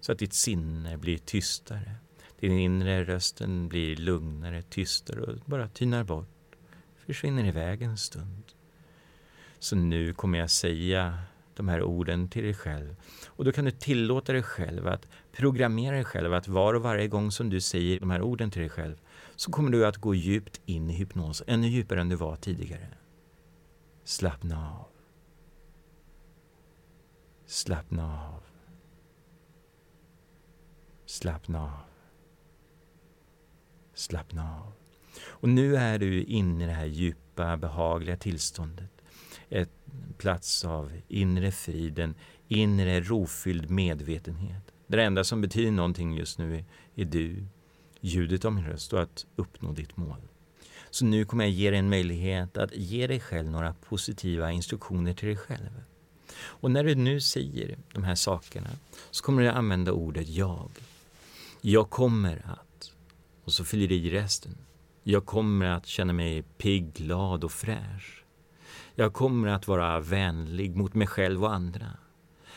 Så 0.00 0.12
att 0.12 0.18
ditt 0.18 0.34
sinne 0.34 0.96
blir 0.96 1.18
tystare. 1.18 1.94
Din 2.40 2.58
inre 2.58 3.04
rösten 3.04 3.68
blir 3.68 3.96
lugnare, 3.96 4.62
tystare 4.62 5.20
och 5.20 5.36
bara 5.44 5.68
tynar 5.68 6.04
bort. 6.04 6.56
Försvinner 7.06 7.44
iväg 7.44 7.82
en 7.82 7.98
stund. 7.98 8.42
Så 9.58 9.76
nu 9.76 10.14
kommer 10.14 10.38
jag 10.38 10.50
säga 10.50 11.18
de 11.54 11.68
här 11.68 11.82
orden 11.82 12.28
till 12.28 12.42
dig 12.42 12.54
själv. 12.54 12.96
Och 13.26 13.44
då 13.44 13.52
kan 13.52 13.64
du 13.64 13.70
tillåta 13.70 14.32
dig 14.32 14.42
själv 14.42 14.86
att 14.88 15.08
programmera 15.32 15.94
dig 15.94 16.04
själv 16.04 16.34
att 16.34 16.48
var 16.48 16.74
och 16.74 16.82
varje 16.82 17.08
gång 17.08 17.30
som 17.30 17.50
du 17.50 17.60
säger 17.60 18.00
de 18.00 18.10
här 18.10 18.22
orden 18.22 18.50
till 18.50 18.60
dig 18.60 18.70
själv 18.70 18.96
så 19.36 19.50
kommer 19.50 19.70
du 19.70 19.86
att 19.86 19.96
gå 19.96 20.14
djupt 20.14 20.60
in 20.64 20.90
i 20.90 20.92
hypnos, 20.92 21.42
ännu 21.46 21.68
djupare 21.68 22.00
än 22.00 22.08
du 22.08 22.16
var 22.16 22.36
tidigare. 22.36 22.88
Slappna 24.04 24.70
av. 24.70 24.86
Slappna 27.46 28.28
av. 28.28 28.42
Slappna 31.06 31.62
av. 31.62 31.87
Slappna 33.98 34.42
av. 34.42 34.72
Och 35.22 35.48
nu 35.48 35.76
är 35.76 35.98
du 35.98 36.22
inne 36.22 36.64
i 36.64 36.66
det 36.66 36.72
här 36.72 36.86
djupa, 36.86 37.56
behagliga 37.56 38.16
tillståndet. 38.16 38.90
Ett 39.48 39.70
plats 40.18 40.64
av 40.64 40.92
inre 41.08 41.52
friden, 41.52 42.14
inre 42.48 43.00
rofylld 43.00 43.70
medvetenhet. 43.70 44.62
Det 44.86 45.02
enda 45.02 45.24
som 45.24 45.40
betyder 45.40 45.70
någonting 45.70 46.16
just 46.16 46.38
nu 46.38 46.56
är, 46.56 46.64
är 46.94 47.04
du, 47.04 47.46
ljudet 48.00 48.44
av 48.44 48.52
min 48.52 48.64
röst 48.64 48.92
och 48.92 49.02
att 49.02 49.26
uppnå 49.36 49.72
ditt 49.72 49.96
mål. 49.96 50.20
Så 50.90 51.04
nu 51.04 51.24
kommer 51.24 51.44
jag 51.44 51.52
ge 51.52 51.70
dig 51.70 51.78
en 51.78 51.90
möjlighet 51.90 52.56
att 52.56 52.76
ge 52.76 53.06
dig 53.06 53.20
själv 53.20 53.50
några 53.50 53.72
positiva 53.72 54.52
instruktioner 54.52 55.14
till 55.14 55.28
dig 55.28 55.36
själv. 55.36 55.82
Och 56.38 56.70
när 56.70 56.84
du 56.84 56.94
nu 56.94 57.20
säger 57.20 57.78
de 57.92 58.04
här 58.04 58.14
sakerna 58.14 58.70
så 59.10 59.24
kommer 59.24 59.42
du 59.42 59.48
använda 59.48 59.92
ordet 59.92 60.28
jag. 60.28 60.70
Jag 61.60 61.90
kommer 61.90 62.42
att, 62.44 62.67
och 63.48 63.52
så 63.52 63.64
fyller 63.64 63.88
det 63.88 63.94
i 63.94 64.10
resten. 64.10 64.58
Jag 65.02 65.26
kommer 65.26 65.66
att 65.66 65.86
känna 65.86 66.12
mig 66.12 66.42
pigg, 66.42 66.92
glad 66.94 67.44
och 67.44 67.52
fräsch. 67.52 68.24
Jag 68.94 69.12
kommer 69.12 69.48
att 69.48 69.68
vara 69.68 70.00
vänlig 70.00 70.76
mot 70.76 70.94
mig 70.94 71.06
själv 71.06 71.44
och 71.44 71.54
andra. 71.54 71.86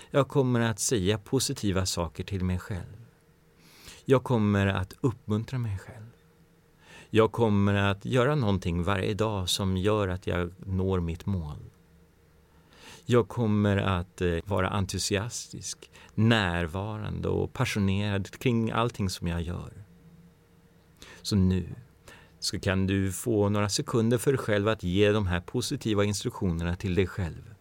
Jag 0.09 0.27
kommer 0.27 0.59
att 0.59 0.79
säga 0.79 1.17
positiva 1.17 1.85
saker 1.85 2.23
till 2.23 2.43
mig 2.43 2.59
själv. 2.59 3.05
Jag 4.05 4.23
kommer 4.23 4.67
att 4.67 4.93
uppmuntra 5.01 5.59
mig 5.59 5.77
själv. 5.77 6.09
Jag 7.09 7.31
kommer 7.31 7.73
att 7.73 8.05
göra 8.05 8.35
någonting 8.35 8.83
varje 8.83 9.13
dag 9.13 9.49
som 9.49 9.77
gör 9.77 10.07
att 10.07 10.27
jag 10.27 10.53
når 10.57 10.99
mitt 10.99 11.25
mål. 11.25 11.69
Jag 13.05 13.27
kommer 13.27 13.77
att 13.77 14.21
eh, 14.21 14.37
vara 14.45 14.69
entusiastisk, 14.69 15.91
närvarande 16.15 17.27
och 17.27 17.53
passionerad 17.53 18.39
kring 18.39 18.71
allting 18.71 19.09
som 19.09 19.27
jag 19.27 19.41
gör. 19.41 19.80
Så 21.21 21.35
nu 21.35 21.65
så 22.39 22.59
kan 22.59 22.87
du 22.87 23.11
få 23.11 23.49
några 23.49 23.69
sekunder 23.69 24.17
för 24.17 24.31
dig 24.31 24.39
själv 24.39 24.67
att 24.67 24.83
ge 24.83 25.11
de 25.11 25.27
här 25.27 25.41
positiva 25.41 26.03
instruktionerna 26.03 26.75
till 26.75 26.95
dig 26.95 27.07
själv. 27.07 27.53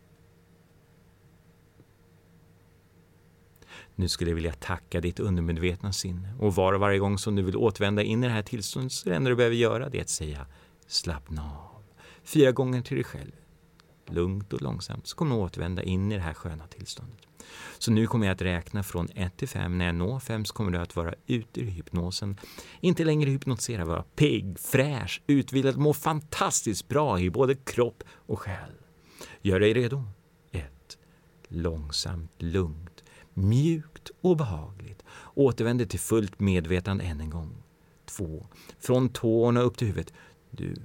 Nu 3.94 4.08
skulle 4.08 4.30
jag 4.30 4.34
vilja 4.34 4.52
tacka 4.52 5.00
ditt 5.00 5.20
undermedvetna 5.20 5.92
sinne 5.92 6.34
och 6.38 6.54
var 6.54 6.72
och 6.72 6.80
varje 6.80 6.98
gång 6.98 7.18
som 7.18 7.36
du 7.36 7.42
vill 7.42 7.56
återvända 7.56 8.02
in 8.02 8.24
i 8.24 8.26
det 8.26 8.32
här 8.32 8.42
tillståndet 8.42 8.92
så 8.92 9.08
det 9.08 9.16
enda 9.16 9.30
du 9.30 9.36
behöver 9.36 9.56
göra 9.56 9.88
det 9.88 9.98
är 9.98 10.02
att 10.02 10.08
säga 10.08 10.46
slappna 10.86 11.42
av. 11.42 11.82
Fyra 12.22 12.52
gånger 12.52 12.82
till 12.82 12.96
dig 12.96 13.04
själv. 13.04 13.32
Lugnt 14.06 14.52
och 14.52 14.62
långsamt 14.62 15.06
så 15.06 15.16
kommer 15.16 15.36
du 15.36 15.42
återvända 15.42 15.82
in 15.82 16.12
i 16.12 16.14
det 16.14 16.20
här 16.20 16.34
sköna 16.34 16.66
tillståndet. 16.66 17.29
Så 17.78 17.90
nu 17.90 18.06
kommer 18.06 18.26
jag 18.26 18.34
att 18.34 18.42
räkna 18.42 18.82
från 18.82 19.08
1 19.14 19.36
till 19.36 19.48
5. 19.48 19.78
När 19.78 19.86
jag 19.86 19.94
når 19.94 20.20
5 20.20 20.44
så 20.44 20.54
kommer 20.54 20.70
du 20.70 20.78
att 20.78 20.96
vara 20.96 21.14
ute 21.26 21.60
ur 21.60 21.66
hypnosen. 21.66 22.36
Inte 22.80 23.04
längre 23.04 23.30
hypnotiserad, 23.30 23.86
vara 23.86 24.02
pigg, 24.02 24.58
fräsch, 24.58 25.22
utvilad, 25.26 25.76
må 25.76 25.94
fantastiskt 25.94 26.88
bra 26.88 27.20
i 27.20 27.30
både 27.30 27.54
kropp 27.54 28.04
och 28.10 28.40
själ. 28.40 28.72
Gör 29.42 29.60
dig 29.60 29.74
redo. 29.74 30.04
1. 30.50 30.64
Långsamt, 31.48 32.32
lugnt, 32.38 33.04
mjukt 33.34 34.10
och 34.20 34.36
behagligt. 34.36 35.02
Återvänder 35.34 35.84
till 35.84 36.00
fullt 36.00 36.40
medvetande 36.40 37.04
än 37.04 37.20
en 37.20 37.30
gång. 37.30 37.62
2. 38.04 38.46
Från 38.78 39.08
tårna 39.08 39.60
upp 39.60 39.76
till 39.76 39.86
huvudet. 39.86 40.12
Du 40.50 40.76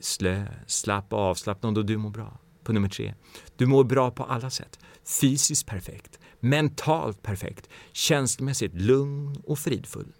slö, 0.00 0.46
slapp 0.66 1.12
och 1.12 1.18
avslappnad 1.18 1.78
och 1.78 1.86
du 1.86 1.96
mår 1.96 2.10
bra. 2.10 2.38
På 2.62 2.72
nummer 2.72 2.88
tre. 2.88 3.14
Du 3.56 3.66
mår 3.66 3.84
bra 3.84 4.10
på 4.10 4.24
alla 4.24 4.50
sätt. 4.50 4.78
Fysiskt 5.06 5.66
perfekt, 5.66 6.18
mentalt 6.40 7.22
perfekt, 7.22 7.68
känslomässigt 7.92 8.74
lugn 8.74 9.36
och 9.44 9.58
fridfull. 9.58 10.12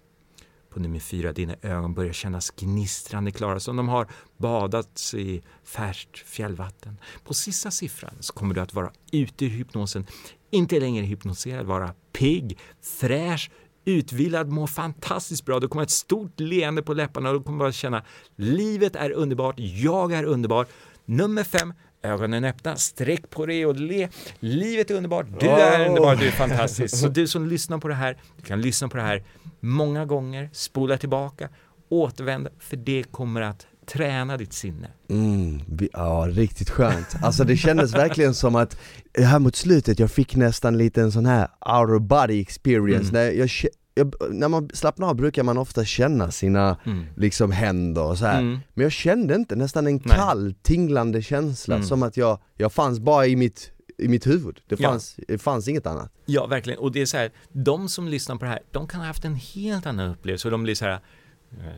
På 0.69 0.79
nummer 0.79 0.99
fyra, 0.99 1.33
dina 1.33 1.55
ögon 1.61 1.93
börjar 1.93 2.13
kännas 2.13 2.51
gnistrande 2.51 3.31
klara 3.31 3.59
som 3.59 3.75
de 3.75 3.87
har 3.87 4.07
badats 4.37 5.13
i 5.13 5.41
färskt 5.63 6.17
fjällvatten. 6.17 6.97
På 7.23 7.33
sista 7.33 7.71
siffran 7.71 8.13
så 8.19 8.33
kommer 8.33 8.55
du 8.55 8.61
att 8.61 8.73
vara 8.73 8.91
ute 9.11 9.45
ur 9.45 9.49
hypnosen, 9.49 10.05
inte 10.51 10.79
längre 10.79 11.05
hypnotiserad, 11.05 11.65
vara 11.65 11.93
pigg, 12.11 12.59
fräsch, 12.81 13.51
utvilad, 13.85 14.49
må 14.49 14.67
fantastiskt 14.67 15.45
bra. 15.45 15.59
Du 15.59 15.67
kommer 15.67 15.81
ha 15.81 15.85
ett 15.85 15.91
stort 15.91 16.39
leende 16.39 16.81
på 16.81 16.93
läpparna 16.93 17.29
och 17.29 17.35
du 17.35 17.43
kommer 17.43 17.59
bara 17.59 17.71
känna 17.71 18.03
livet 18.35 18.95
är 18.95 19.11
underbart, 19.11 19.55
jag 19.57 20.11
är 20.13 20.23
underbar. 20.23 20.67
Nummer 21.09 21.43
fem, 21.43 21.73
ögonen 22.03 22.43
öppna, 22.43 22.75
sträck 22.75 23.29
på 23.29 23.45
dig 23.45 23.65
och 23.65 23.75
le. 23.75 24.09
Livet 24.39 24.91
är 24.91 24.95
underbart, 24.95 25.25
du 25.39 25.47
är 25.47 25.87
underbar, 25.87 26.15
du 26.15 26.27
är 26.27 26.31
fantastisk. 26.31 26.97
Så 26.97 27.07
du 27.07 27.27
som 27.27 27.47
lyssnar 27.47 27.77
på 27.77 27.87
det 27.87 27.93
här, 27.93 28.17
du 28.37 28.43
kan 28.43 28.61
lyssna 28.61 28.87
på 28.87 28.97
det 28.97 29.03
här 29.03 29.23
många 29.59 30.05
gånger, 30.05 30.49
spola 30.53 30.97
tillbaka, 30.97 31.49
återvända, 31.89 32.49
för 32.59 32.77
det 32.77 33.03
kommer 33.11 33.41
att 33.41 33.67
träna 33.85 34.37
ditt 34.37 34.53
sinne. 34.53 34.87
Mm, 35.09 35.61
ja, 35.93 36.27
riktigt 36.29 36.69
skönt. 36.69 37.15
Alltså 37.21 37.43
det 37.43 37.57
kändes 37.57 37.93
verkligen 37.93 38.33
som 38.33 38.55
att, 38.55 38.77
här 39.17 39.39
mot 39.39 39.55
slutet, 39.55 39.99
jag 39.99 40.11
fick 40.11 40.35
nästan 40.35 40.77
lite 40.77 41.01
en 41.01 41.11
sån 41.11 41.25
här 41.25 41.47
out 41.79 42.01
of 42.01 42.07
body 42.07 42.41
experience, 42.41 43.09
mm. 43.09 43.13
när 43.13 43.31
jag 43.31 43.49
jag, 43.97 44.13
när 44.29 44.47
man 44.47 44.69
slappnar 44.73 45.07
av 45.07 45.15
brukar 45.15 45.43
man 45.43 45.57
ofta 45.57 45.85
känna 45.85 46.31
sina 46.31 46.77
mm. 46.85 47.05
liksom 47.15 47.51
händer 47.51 48.03
och 48.03 48.17
så 48.17 48.25
mm. 48.25 48.59
Men 48.73 48.83
jag 48.83 48.91
kände 48.91 49.35
inte, 49.35 49.55
nästan 49.55 49.87
en 49.87 49.99
kall, 49.99 50.43
Nej. 50.43 50.55
tinglande 50.61 51.21
känsla 51.21 51.75
mm. 51.75 51.87
som 51.87 52.03
att 52.03 52.17
jag, 52.17 52.39
jag 52.55 52.73
fanns 52.73 52.99
bara 52.99 53.27
i 53.27 53.35
mitt 53.35 53.71
i 53.97 54.07
mitt 54.07 54.27
huvud. 54.27 54.59
Det 54.67 54.77
fanns, 54.77 55.15
ja. 55.17 55.23
det 55.27 55.37
fanns 55.37 55.67
inget 55.67 55.85
annat. 55.85 56.11
Ja, 56.25 56.47
verkligen. 56.47 56.79
Och 56.79 56.91
det 56.91 57.01
är 57.01 57.05
så 57.05 57.17
här, 57.17 57.31
de 57.51 57.89
som 57.89 58.07
lyssnar 58.07 58.35
på 58.35 58.45
det 58.45 58.51
här, 58.51 58.61
de 58.71 58.87
kan 58.87 58.99
ha 58.99 59.07
haft 59.07 59.25
en 59.25 59.35
helt 59.35 59.85
annan 59.85 60.11
upplevelse 60.11 60.47
och 60.47 60.51
de 60.51 60.63
blir 60.63 60.75
så 60.75 60.85
här 60.85 60.99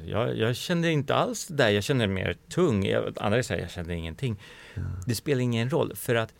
jag, 0.06 0.38
jag 0.38 0.56
kände 0.56 0.92
inte 0.92 1.16
alls 1.16 1.48
det 1.48 1.54
där, 1.54 1.70
jag 1.70 1.84
kände 1.84 2.08
mer 2.08 2.38
tung. 2.50 2.94
andra 3.18 3.44
säger 3.44 3.62
jag 3.62 3.72
kände 3.72 3.96
ingenting. 3.96 4.42
Ja. 4.74 4.82
Det 5.06 5.16
spelar 5.16 5.42
ingen 5.42 5.70
roll 5.70 5.96
för 5.96 6.16
att 6.16 6.34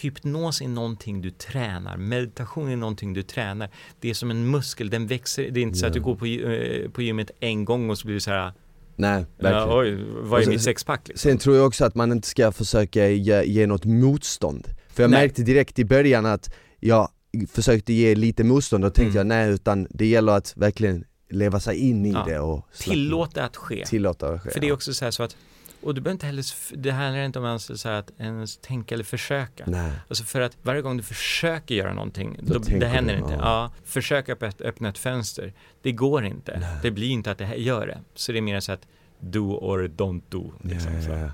hypnos 0.00 0.60
är 0.60 0.68
någonting 0.68 1.20
du 1.20 1.30
tränar, 1.30 1.96
meditation 1.96 2.68
är 2.68 2.76
någonting 2.76 3.12
du 3.12 3.22
tränar. 3.22 3.70
Det 4.00 4.10
är 4.10 4.14
som 4.14 4.30
en 4.30 4.50
muskel, 4.50 4.90
den 4.90 5.06
växer. 5.06 5.50
Det 5.50 5.60
är 5.60 5.62
inte 5.62 5.78
så 5.78 5.86
att 5.86 5.92
du 5.92 6.00
går 6.00 6.16
på, 6.16 6.26
eh, 6.26 6.90
på 6.90 7.02
gymmet 7.02 7.30
en 7.40 7.64
gång 7.64 7.90
och 7.90 7.98
så 7.98 8.06
blir 8.06 8.14
du 8.14 8.20
så 8.20 8.30
här 8.30 8.52
Nej, 8.96 9.26
verkligen. 9.38 9.68
Ja, 9.68 9.80
oj, 9.80 10.04
vad 10.22 10.40
är 10.40 10.44
sen, 10.44 10.52
mitt 10.52 10.62
sexpack? 10.62 11.08
Liksom? 11.08 11.30
Sen 11.30 11.38
tror 11.38 11.56
jag 11.56 11.66
också 11.66 11.84
att 11.84 11.94
man 11.94 12.12
inte 12.12 12.28
ska 12.28 12.52
försöka 12.52 13.08
ge, 13.08 13.42
ge 13.42 13.66
något 13.66 13.84
motstånd. 13.84 14.68
För 14.88 15.02
jag 15.02 15.10
nej. 15.10 15.20
märkte 15.20 15.42
direkt 15.42 15.78
i 15.78 15.84
början 15.84 16.26
att 16.26 16.54
jag 16.80 17.08
försökte 17.48 17.92
ge 17.92 18.14
lite 18.14 18.44
motstånd 18.44 18.84
och 18.84 18.94
tänkte 18.94 19.18
mm. 19.20 19.30
jag 19.30 19.46
nej 19.46 19.54
utan 19.54 19.86
det 19.90 20.06
gäller 20.06 20.32
att 20.32 20.52
verkligen 20.56 21.04
leva 21.30 21.60
sig 21.60 21.76
in 21.76 22.06
i 22.06 22.12
ja. 22.12 22.24
det 22.28 22.38
och 22.38 22.66
Tillåta 22.78 23.44
att 23.44 23.56
ske. 23.56 23.84
Tillåta 23.86 24.28
att 24.28 24.42
ske. 24.42 24.50
För 24.50 24.60
det 24.60 24.68
är 24.68 24.72
också 24.72 24.94
så 24.94 25.12
så 25.12 25.22
att 25.22 25.36
och 25.82 25.94
du 25.94 26.00
behöver 26.00 26.14
inte 26.14 26.26
heller, 26.26 26.44
det 26.76 26.90
handlar 26.90 27.22
inte 27.22 27.38
om 27.38 27.44
ens, 27.44 27.80
så 27.80 27.88
att 27.88 28.10
ens 28.18 28.56
tänka 28.56 28.94
eller 28.94 29.04
försöka. 29.04 29.64
Nej. 29.66 29.92
Alltså 30.08 30.24
för 30.24 30.40
att 30.40 30.56
varje 30.62 30.82
gång 30.82 30.96
du 30.96 31.02
försöker 31.02 31.74
göra 31.74 31.94
någonting, 31.94 32.36
då, 32.42 32.54
då 32.54 32.58
det 32.58 32.86
händer 32.86 33.14
du, 33.14 33.20
inte. 33.20 33.32
Ja. 33.32 33.40
ja. 33.40 33.72
försök 33.84 34.28
att 34.28 34.60
öppna 34.60 34.88
ett 34.88 34.98
fönster, 34.98 35.52
det 35.82 35.92
går 35.92 36.24
inte. 36.24 36.58
Nej. 36.60 36.78
Det 36.82 36.90
blir 36.90 37.10
inte 37.10 37.30
att 37.30 37.38
det 37.38 37.56
gör 37.56 37.86
det. 37.86 37.98
Så 38.14 38.32
det 38.32 38.38
är 38.38 38.42
mer 38.42 38.60
så 38.60 38.72
att 38.72 38.86
do 39.20 39.52
or 39.52 39.88
don't 39.88 40.22
do. 40.28 40.52
Liksom, 40.60 40.92
ja, 40.92 41.08
ja, 41.08 41.18
ja. 41.18 41.30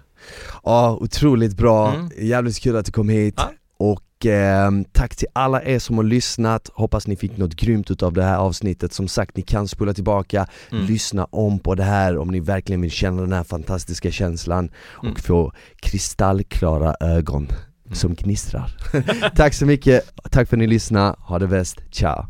ja, 0.65 0.99
otroligt 1.01 1.57
bra, 1.57 1.95
mm. 1.95 2.11
jävligt 2.19 2.61
kul 2.61 2.77
att 2.77 2.87
du 2.87 2.93
kom 2.93 3.09
hit. 3.09 3.41
Och 3.79 4.27
eh, 4.27 4.71
tack 4.93 5.17
till 5.17 5.29
alla 5.33 5.63
er 5.63 5.79
som 5.79 5.97
har 5.97 6.05
lyssnat, 6.05 6.71
hoppas 6.75 7.07
ni 7.07 7.17
fick 7.17 7.37
något 7.37 7.55
grymt 7.57 7.91
utav 7.91 8.13
det 8.13 8.23
här 8.25 8.37
avsnittet. 8.39 8.93
Som 8.93 9.09
sagt, 9.09 9.37
ni 9.37 9.43
kan 9.43 9.69
spola 9.69 9.95
tillbaka, 9.95 10.47
Mm. 10.73 10.87
lyssna 10.87 11.25
om 11.31 11.59
på 11.59 11.75
det 11.75 11.83
här 11.85 12.19
om 12.19 12.29
ni 12.29 12.41
verkligen 12.41 12.81
vill 12.81 12.91
känna 12.91 13.21
den 13.21 13.33
här 13.33 13.45
fantastiska 13.45 14.11
känslan 14.11 14.71
och 14.79 15.05
Mm. 15.05 15.17
få 15.17 15.53
kristallklara 15.83 16.95
ögon 17.01 17.49
som 17.93 18.15
gnistrar. 18.15 18.77
Tack 19.37 19.55
så 19.55 19.67
mycket, 19.67 20.05
tack 20.31 20.49
för 20.49 20.57
att 20.57 20.59
ni 20.59 20.67
lyssnade, 20.67 21.17
ha 21.19 21.39
det 21.39 21.47
bäst, 21.49 21.77
ciao! 21.93 22.27